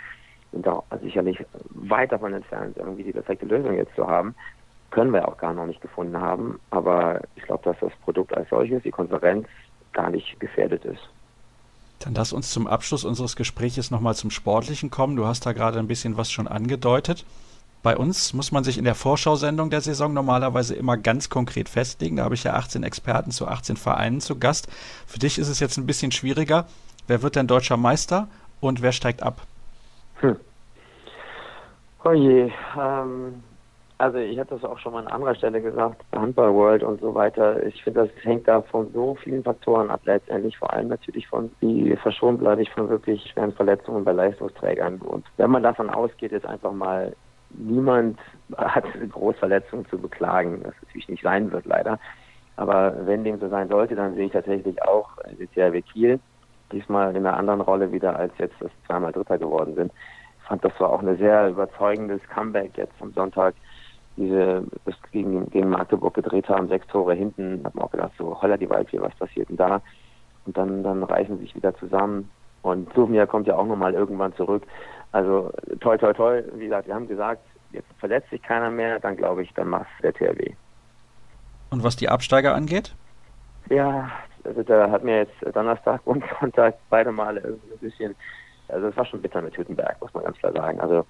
und 0.52 0.66
auch 0.66 0.84
sicherlich 1.00 1.44
weit 1.70 2.10
davon 2.10 2.34
entfernt, 2.34 2.76
irgendwie 2.76 3.04
die 3.04 3.12
perfekte 3.12 3.46
Lösung 3.46 3.76
jetzt 3.76 3.94
zu 3.94 4.06
haben. 4.06 4.34
Können 4.90 5.12
wir 5.12 5.28
auch 5.28 5.38
gar 5.38 5.54
noch 5.54 5.66
nicht 5.66 5.80
gefunden 5.80 6.20
haben. 6.20 6.58
Aber 6.70 7.20
ich 7.36 7.44
glaube, 7.44 7.62
dass 7.62 7.78
das 7.78 7.92
Produkt 8.02 8.36
als 8.36 8.48
solches, 8.48 8.82
die 8.82 8.90
Konferenz, 8.90 9.46
gar 9.92 10.10
nicht 10.10 10.38
gefährdet 10.40 10.84
ist. 10.84 11.02
Dann 12.00 12.14
lass 12.14 12.32
uns 12.32 12.50
zum 12.50 12.66
Abschluss 12.66 13.04
unseres 13.04 13.36
Gespräches 13.36 13.90
nochmal 13.90 14.14
zum 14.14 14.30
Sportlichen 14.30 14.90
kommen. 14.90 15.16
Du 15.16 15.26
hast 15.26 15.44
da 15.44 15.52
gerade 15.52 15.78
ein 15.78 15.86
bisschen 15.86 16.16
was 16.16 16.30
schon 16.30 16.48
angedeutet. 16.48 17.24
Bei 17.82 17.96
uns 17.96 18.34
muss 18.34 18.52
man 18.52 18.62
sich 18.62 18.76
in 18.76 18.84
der 18.84 18.94
Vorschausendung 18.94 19.70
der 19.70 19.80
Saison 19.80 20.12
normalerweise 20.12 20.74
immer 20.74 20.96
ganz 20.96 21.30
konkret 21.30 21.68
festlegen. 21.68 22.16
Da 22.16 22.24
habe 22.24 22.34
ich 22.34 22.44
ja 22.44 22.54
18 22.54 22.82
Experten 22.82 23.30
zu 23.30 23.48
18 23.48 23.76
Vereinen 23.76 24.20
zu 24.20 24.38
Gast. 24.38 24.68
Für 25.06 25.18
dich 25.18 25.38
ist 25.38 25.48
es 25.48 25.60
jetzt 25.60 25.78
ein 25.78 25.86
bisschen 25.86 26.12
schwieriger. 26.12 26.66
Wer 27.06 27.22
wird 27.22 27.36
denn 27.36 27.46
deutscher 27.46 27.78
Meister 27.78 28.28
und 28.60 28.82
wer 28.82 28.92
steigt 28.92 29.22
ab? 29.22 29.42
Hm. 30.16 30.36
Oh 32.04 32.12
je, 32.12 32.50
ähm, 32.78 33.42
also 34.00 34.16
ich 34.16 34.38
hatte 34.38 34.54
das 34.54 34.64
auch 34.64 34.78
schon 34.78 34.94
mal 34.94 35.06
an 35.06 35.12
anderer 35.12 35.34
Stelle 35.34 35.60
gesagt, 35.60 36.02
Handball 36.12 36.54
World 36.54 36.82
und 36.82 37.00
so 37.00 37.14
weiter. 37.14 37.62
Ich 37.66 37.84
finde, 37.84 38.06
das 38.06 38.24
hängt 38.24 38.48
da 38.48 38.62
von 38.62 38.90
so 38.92 39.14
vielen 39.16 39.42
Faktoren 39.42 39.90
ab 39.90 40.00
letztendlich, 40.04 40.56
vor 40.56 40.72
allem 40.72 40.88
natürlich 40.88 41.28
von, 41.28 41.50
wie 41.60 41.94
verschont 41.96 42.40
bleibe 42.40 42.62
ich 42.62 42.70
von 42.70 42.88
wirklich 42.88 43.22
schweren 43.30 43.52
Verletzungen 43.52 44.04
bei 44.04 44.12
Leistungsträgern. 44.12 44.96
Und 45.02 45.26
wenn 45.36 45.50
man 45.50 45.62
davon 45.62 45.90
ausgeht, 45.90 46.32
jetzt 46.32 46.46
einfach 46.46 46.72
mal, 46.72 47.14
niemand 47.50 48.18
hat 48.56 48.84
Großverletzungen 49.12 49.86
zu 49.90 49.98
beklagen, 49.98 50.60
was 50.64 50.74
natürlich 50.82 51.08
nicht 51.08 51.22
sein 51.22 51.52
wird 51.52 51.66
leider. 51.66 51.98
Aber 52.56 52.94
wenn 53.06 53.22
dem 53.22 53.38
so 53.38 53.48
sein 53.48 53.68
sollte, 53.68 53.96
dann 53.96 54.14
sehe 54.14 54.26
ich 54.26 54.32
tatsächlich 54.32 54.82
auch 54.82 55.10
THW 55.54 55.82
Kiel, 55.82 56.20
diesmal 56.72 57.14
in 57.14 57.26
einer 57.26 57.36
anderen 57.36 57.60
Rolle 57.60 57.92
wieder 57.92 58.16
als 58.16 58.32
jetzt, 58.38 58.60
dass 58.60 58.70
zweimal 58.86 59.12
Dritter 59.12 59.36
geworden 59.36 59.74
sind. 59.74 59.92
Ich 60.38 60.46
fand, 60.46 60.64
das 60.64 60.72
war 60.80 60.90
auch 60.90 61.02
ein 61.02 61.18
sehr 61.18 61.50
überzeugendes 61.50 62.22
Comeback 62.34 62.76
jetzt 62.76 62.94
am 63.00 63.12
Sonntag 63.12 63.54
diese 64.20 64.64
das 64.84 64.94
gegen, 65.10 65.50
gegen 65.50 65.70
Magdeburg 65.70 66.14
gedreht 66.14 66.48
haben, 66.48 66.68
sechs 66.68 66.86
Tore 66.86 67.14
hinten, 67.14 67.62
hat 67.64 67.74
man 67.74 67.84
auch 67.84 67.90
gedacht, 67.90 68.12
so 68.18 68.40
holla 68.40 68.56
die 68.56 68.70
Waldfee, 68.70 69.00
was 69.00 69.14
passiert 69.16 69.48
denn 69.48 69.56
da? 69.56 69.82
Und 70.46 70.56
dann, 70.56 70.82
dann 70.82 71.02
reißen 71.02 71.38
sie 71.38 71.44
sich 71.44 71.56
wieder 71.56 71.74
zusammen. 71.76 72.30
Und 72.62 72.92
Suvmia 72.94 73.26
kommt 73.26 73.46
ja 73.46 73.56
auch 73.56 73.66
nochmal 73.66 73.94
irgendwann 73.94 74.34
zurück. 74.34 74.62
Also 75.12 75.50
toll, 75.80 75.98
toll, 75.98 76.14
toll. 76.14 76.52
Wie 76.54 76.64
gesagt, 76.64 76.86
wir 76.86 76.94
haben 76.94 77.08
gesagt, 77.08 77.42
jetzt 77.72 77.88
verletzt 77.98 78.30
sich 78.30 78.42
keiner 78.42 78.70
mehr, 78.70 79.00
dann 79.00 79.16
glaube 79.16 79.42
ich, 79.42 79.52
dann 79.54 79.68
macht 79.68 79.88
der 80.02 80.12
THW. 80.12 80.52
Und 81.70 81.84
was 81.84 81.96
die 81.96 82.08
Absteiger 82.08 82.54
angeht? 82.54 82.94
Ja, 83.70 84.10
also 84.44 84.62
da 84.62 84.90
hat 84.90 85.04
mir 85.04 85.18
jetzt 85.18 85.56
Donnerstag 85.56 86.00
und 86.04 86.24
Sonntag 86.40 86.76
beide 86.90 87.12
Male 87.12 87.40
irgendwie 87.40 87.72
ein 87.72 87.78
bisschen, 87.78 88.14
also 88.68 88.88
es 88.88 88.96
war 88.96 89.04
schon 89.04 89.22
bitter 89.22 89.40
mit 89.40 89.56
Hüttenberg, 89.56 90.00
muss 90.00 90.12
man 90.12 90.24
ganz 90.24 90.38
klar 90.38 90.52
sagen. 90.52 90.80
Also 90.80 91.06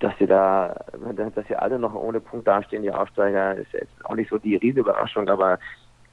dass 0.00 0.16
sie 0.18 0.26
da, 0.26 0.74
dass 1.16 1.46
sie 1.46 1.56
alle 1.56 1.78
noch 1.78 1.94
ohne 1.94 2.20
Punkt 2.20 2.46
dastehen, 2.46 2.82
die 2.82 2.92
Aufsteiger, 2.92 3.54
ist 3.54 3.72
jetzt 3.72 4.04
auch 4.04 4.14
nicht 4.14 4.30
so 4.30 4.38
die 4.38 4.56
Riesenüberraschung, 4.56 5.28
aber 5.28 5.58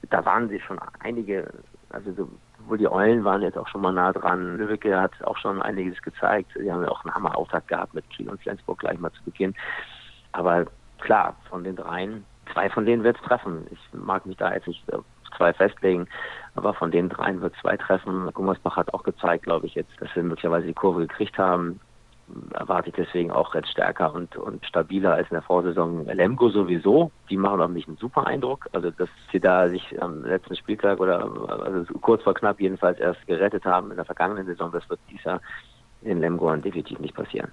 da 0.10 0.24
waren 0.26 0.50
sie 0.50 0.60
schon 0.60 0.80
einige, 1.00 1.52
also 1.90 2.12
sowohl 2.14 2.78
die 2.78 2.88
Eulen 2.88 3.24
waren 3.24 3.42
jetzt 3.42 3.58
auch 3.58 3.68
schon 3.68 3.82
mal 3.82 3.92
nah 3.92 4.12
dran. 4.14 4.58
Lübbecke 4.58 5.00
hat 5.00 5.12
auch 5.24 5.38
schon 5.38 5.62
einiges 5.62 6.02
gezeigt. 6.02 6.52
Sie 6.56 6.72
haben 6.72 6.84
ja 6.84 6.90
auch 6.90 7.04
einen 7.04 7.14
Hammer-Auftakt 7.14 7.68
gehabt 7.68 7.94
mit 7.94 8.10
Kiel 8.10 8.30
und 8.30 8.42
Flensburg 8.42 8.80
gleich 8.80 9.00
mal 9.00 9.12
zu 9.12 9.24
Beginn. 9.24 9.54
Aber 10.32 10.66
klar, 11.00 11.36
von 11.50 11.64
den 11.64 11.76
dreien, 11.76 12.26
zwei 12.54 12.70
von 12.70 12.86
denen 12.86 13.04
wird 13.04 13.18
es 13.18 13.24
treffen. 13.24 13.66
Ich 13.72 13.80
mag 13.94 14.26
mich 14.26 14.38
da 14.38 14.54
jetzt 14.54 14.68
nicht 14.68 14.84
zwei 15.38 15.54
festlegen, 15.54 16.08
aber 16.56 16.74
von 16.74 16.92
den 16.92 17.10
dreien 17.10 17.42
wird 17.42 17.56
zwei 17.62 17.78
treffen. 17.78 18.30
Gummersbach 18.34 18.76
hat 18.76 18.94
auch 18.94 19.04
gezeigt, 19.04 19.44
glaube 19.44 19.68
ich, 19.68 19.76
jetzt, 19.76 19.92
dass 20.00 20.10
sie 20.14 20.22
möglicherweise 20.22 20.68
die 20.68 20.74
Kurve 20.74 21.02
gekriegt 21.02 21.38
haben 21.38 21.80
erwarte 22.54 22.90
ich 22.90 22.96
deswegen 22.96 23.32
auch 23.32 23.54
jetzt 23.56 23.70
stärker 23.70 24.14
und, 24.14 24.36
und 24.36 24.66
stabiler 24.66 25.14
als 25.14 25.30
in 25.30 25.36
der 25.36 25.42
Vorsaison. 25.42 26.06
Lemgo 26.06 26.50
sowieso, 26.50 27.12
die 27.30 27.38
machen 27.38 27.62
auf 27.62 27.70
mich 27.70 27.88
einen 27.88 27.98
super 27.98 28.28
Eindruck. 28.28 28.68
Also, 28.72 28.92
dass 28.92 29.10
sie 29.32 29.40
da 29.40 29.70
sich 29.70 30.02
am 30.02 30.24
letzten 30.24 30.56
Spieltag 30.56 31.00
oder 31.00 31.20
also 31.64 31.94
kurz 32.00 32.24
vor 32.24 32.34
knapp 32.34 32.60
jedenfalls 32.60 33.00
erst 33.00 33.26
gerettet 33.28 33.66
haben 33.66 33.92
in 33.92 33.98
der 33.98 34.06
vergangenen 34.06 34.46
Saison, 34.46 34.72
das 34.72 34.90
wird 34.90 35.00
dieses 35.10 35.26
Jahr 35.26 35.42
in 36.02 36.20
Lemgo 36.20 36.56
definitiv 36.56 37.00
nicht 37.00 37.16
passieren. 37.16 37.52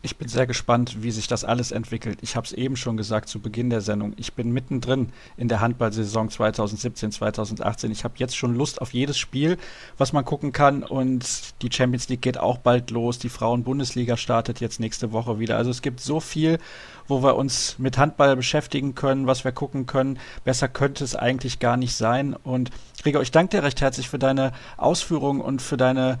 Ich 0.00 0.16
bin 0.16 0.28
sehr 0.28 0.46
gespannt, 0.46 1.02
wie 1.02 1.10
sich 1.10 1.26
das 1.26 1.44
alles 1.44 1.72
entwickelt. 1.72 2.20
Ich 2.22 2.36
habe 2.36 2.46
es 2.46 2.52
eben 2.52 2.76
schon 2.76 2.96
gesagt 2.96 3.28
zu 3.28 3.40
Beginn 3.40 3.68
der 3.68 3.80
Sendung. 3.80 4.12
Ich 4.16 4.32
bin 4.34 4.52
mittendrin 4.52 5.08
in 5.36 5.48
der 5.48 5.60
Handballsaison 5.60 6.30
2017, 6.30 7.10
2018. 7.10 7.90
Ich 7.90 8.04
habe 8.04 8.14
jetzt 8.18 8.36
schon 8.36 8.54
Lust 8.54 8.80
auf 8.80 8.94
jedes 8.94 9.18
Spiel, 9.18 9.58
was 9.96 10.12
man 10.12 10.24
gucken 10.24 10.52
kann. 10.52 10.84
Und 10.84 11.62
die 11.62 11.70
Champions 11.72 12.08
League 12.08 12.22
geht 12.22 12.38
auch 12.38 12.58
bald 12.58 12.92
los. 12.92 13.18
Die 13.18 13.28
Frauen-Bundesliga 13.28 14.16
startet 14.16 14.60
jetzt 14.60 14.78
nächste 14.78 15.10
Woche 15.10 15.40
wieder. 15.40 15.56
Also 15.56 15.70
es 15.70 15.82
gibt 15.82 15.98
so 15.98 16.20
viel, 16.20 16.60
wo 17.08 17.24
wir 17.24 17.34
uns 17.34 17.76
mit 17.80 17.98
Handball 17.98 18.36
beschäftigen 18.36 18.94
können, 18.94 19.26
was 19.26 19.42
wir 19.42 19.50
gucken 19.50 19.86
können. 19.86 20.20
Besser 20.44 20.68
könnte 20.68 21.02
es 21.02 21.16
eigentlich 21.16 21.58
gar 21.58 21.76
nicht 21.76 21.96
sein. 21.96 22.34
Und 22.34 22.70
Gregor, 23.02 23.22
ich 23.22 23.32
danke 23.32 23.56
dir 23.56 23.64
recht 23.64 23.80
herzlich 23.80 24.08
für 24.08 24.20
deine 24.20 24.52
Ausführungen 24.76 25.40
und 25.40 25.60
für 25.60 25.76
deine 25.76 26.18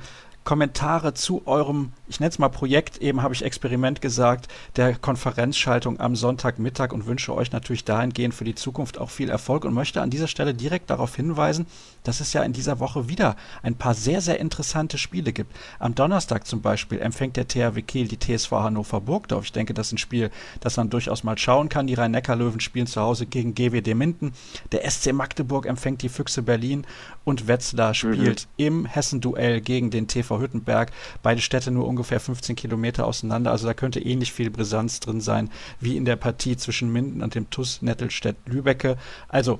Kommentare 0.48 1.12
zu 1.12 1.42
eurem, 1.44 1.92
ich 2.08 2.20
nenne 2.20 2.30
es 2.30 2.38
mal 2.38 2.48
Projekt, 2.48 2.96
eben 3.02 3.22
habe 3.22 3.34
ich 3.34 3.44
Experiment 3.44 4.00
gesagt, 4.00 4.48
der 4.76 4.94
Konferenzschaltung 4.94 6.00
am 6.00 6.16
Sonntagmittag 6.16 6.94
und 6.94 7.04
wünsche 7.04 7.34
euch 7.34 7.52
natürlich 7.52 7.84
dahingehend 7.84 8.32
für 8.32 8.44
die 8.44 8.54
Zukunft 8.54 8.96
auch 8.96 9.10
viel 9.10 9.28
Erfolg 9.28 9.66
und 9.66 9.74
möchte 9.74 10.00
an 10.00 10.08
dieser 10.08 10.26
Stelle 10.26 10.54
direkt 10.54 10.88
darauf 10.88 11.14
hinweisen, 11.14 11.66
dass 12.02 12.20
es 12.20 12.32
ja 12.32 12.42
in 12.44 12.54
dieser 12.54 12.80
Woche 12.80 13.10
wieder 13.10 13.36
ein 13.62 13.74
paar 13.74 13.92
sehr, 13.92 14.22
sehr 14.22 14.40
interessante 14.40 14.96
Spiele 14.96 15.34
gibt. 15.34 15.54
Am 15.78 15.94
Donnerstag 15.94 16.46
zum 16.46 16.62
Beispiel 16.62 16.98
empfängt 16.98 17.36
der 17.36 17.46
THW 17.46 17.82
Kiel 17.82 18.08
die 18.08 18.18
TSV 18.18 18.52
Hannover 18.52 19.02
Burgdorf. 19.02 19.44
Ich 19.44 19.52
denke, 19.52 19.74
das 19.74 19.88
ist 19.88 19.92
ein 19.92 19.98
Spiel, 19.98 20.30
das 20.60 20.78
man 20.78 20.88
durchaus 20.88 21.24
mal 21.24 21.36
schauen 21.36 21.68
kann. 21.68 21.86
Die 21.86 21.92
Rhein-Neckar-Löwen 21.92 22.60
spielen 22.60 22.86
zu 22.86 23.02
Hause 23.02 23.26
gegen 23.26 23.54
GWD 23.54 23.94
Minden. 23.94 24.32
Der 24.72 24.90
SC 24.90 25.12
Magdeburg 25.12 25.66
empfängt 25.66 26.00
die 26.00 26.08
Füchse 26.08 26.40
Berlin 26.40 26.86
und 27.24 27.48
Wetzlar 27.48 27.92
spielt 27.92 28.48
mhm. 28.56 28.64
im 28.64 28.86
Hessen-Duell 28.86 29.60
gegen 29.60 29.90
den 29.90 30.08
TV 30.08 30.37
Hüttenberg. 30.40 30.90
Beide 31.22 31.40
Städte 31.40 31.70
nur 31.70 31.86
ungefähr 31.86 32.20
15 32.20 32.56
Kilometer 32.56 33.06
auseinander. 33.06 33.50
Also 33.50 33.66
da 33.66 33.74
könnte 33.74 34.00
ähnlich 34.00 34.32
viel 34.32 34.50
Brisanz 34.50 35.00
drin 35.00 35.20
sein 35.20 35.50
wie 35.80 35.96
in 35.96 36.04
der 36.04 36.16
Partie 36.16 36.56
zwischen 36.56 36.92
Minden 36.92 37.22
und 37.22 37.34
dem 37.34 37.50
TUS 37.50 37.82
Nettelstedt-Lübecke. 37.82 38.96
Also 39.28 39.58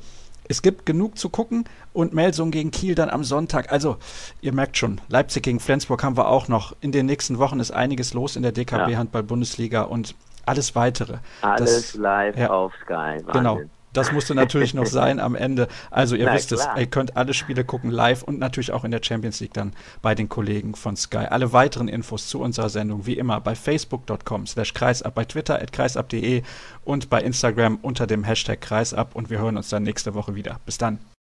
es 0.49 0.63
gibt 0.63 0.87
genug 0.87 1.19
zu 1.19 1.29
gucken 1.29 1.65
und 1.93 2.15
Melsung 2.15 2.51
gegen 2.51 2.71
Kiel 2.71 2.95
dann 2.95 3.11
am 3.11 3.23
Sonntag. 3.23 3.71
Also, 3.71 3.99
ihr 4.41 4.55
merkt 4.55 4.79
schon, 4.79 5.01
Leipzig 5.09 5.43
gegen 5.43 5.61
Flensburg 5.61 6.03
haben 6.03 6.17
wir 6.17 6.29
auch 6.29 6.49
noch. 6.49 6.75
In 6.81 6.91
den 6.91 7.05
nächsten 7.05 7.39
Wochen 7.39 7.61
ist 7.61 7.71
einiges 7.71 8.15
los 8.15 8.35
in 8.35 8.43
der 8.43 8.53
DKB. 8.53 8.97
Handball 8.97 9.23
Bundesliga 9.23 9.83
und 9.83 10.15
alles 10.47 10.75
weitere. 10.75 11.19
Alles 11.43 11.93
das, 11.93 11.95
live 11.95 12.39
ja, 12.39 12.51
auf 12.51 12.73
Sky. 12.83 12.93
Wahnsinn. 12.93 13.33
Genau. 13.33 13.61
Das 13.93 14.13
musste 14.13 14.35
natürlich 14.35 14.75
noch 14.75 14.87
sein 14.87 15.21
am 15.21 15.35
Ende. 15.35 15.69
Also 15.91 16.15
ihr 16.15 16.27
Na, 16.27 16.35
wisst 16.35 16.49
klar. 16.49 16.75
es, 16.75 16.81
ihr 16.81 16.87
könnt 16.87 17.17
alle 17.17 17.35
Spiele 17.35 17.65
gucken 17.65 17.91
live 17.91 18.23
und 18.23 18.39
natürlich 18.39 18.73
auch 18.73 18.85
in 18.85 18.91
der 18.91 19.01
Champions 19.03 19.41
League 19.41 19.55
dann 19.55 19.73
bei 20.03 20.15
den 20.15 20.29
Kollegen 20.29 20.75
von 20.75 20.97
Sky. 20.97 21.27
Alle 21.31 21.53
weiteren 21.53 21.89
Infos 21.89 22.29
zu 22.29 22.41
unserer 22.41 22.69
Sendung 22.69 23.07
wie 23.07 23.15
immer 23.15 23.41
bei 23.41 23.55
facebook.com 23.55 24.47
slash 24.47 24.75
kreisab, 24.75 25.15
bei 25.15 25.25
Twitter 25.25 25.61
at 25.61 25.73
kreisab.de 25.73 26.43
und 26.85 27.11
bei 27.11 27.21
Instagram 27.21 27.79
unter 27.83 28.07
dem 28.07 28.25
Hashtag 28.25 28.61
kreisab 28.61 29.15
und 29.15 29.31
wir 29.31 29.39
hören 29.39 29.57
uns 29.57 29.69
dann 29.69 29.83
nächste 29.83 30.15
Woche 30.15 30.35
wieder. 30.35 30.61
Bis 30.67 30.79
dann. 30.79 30.99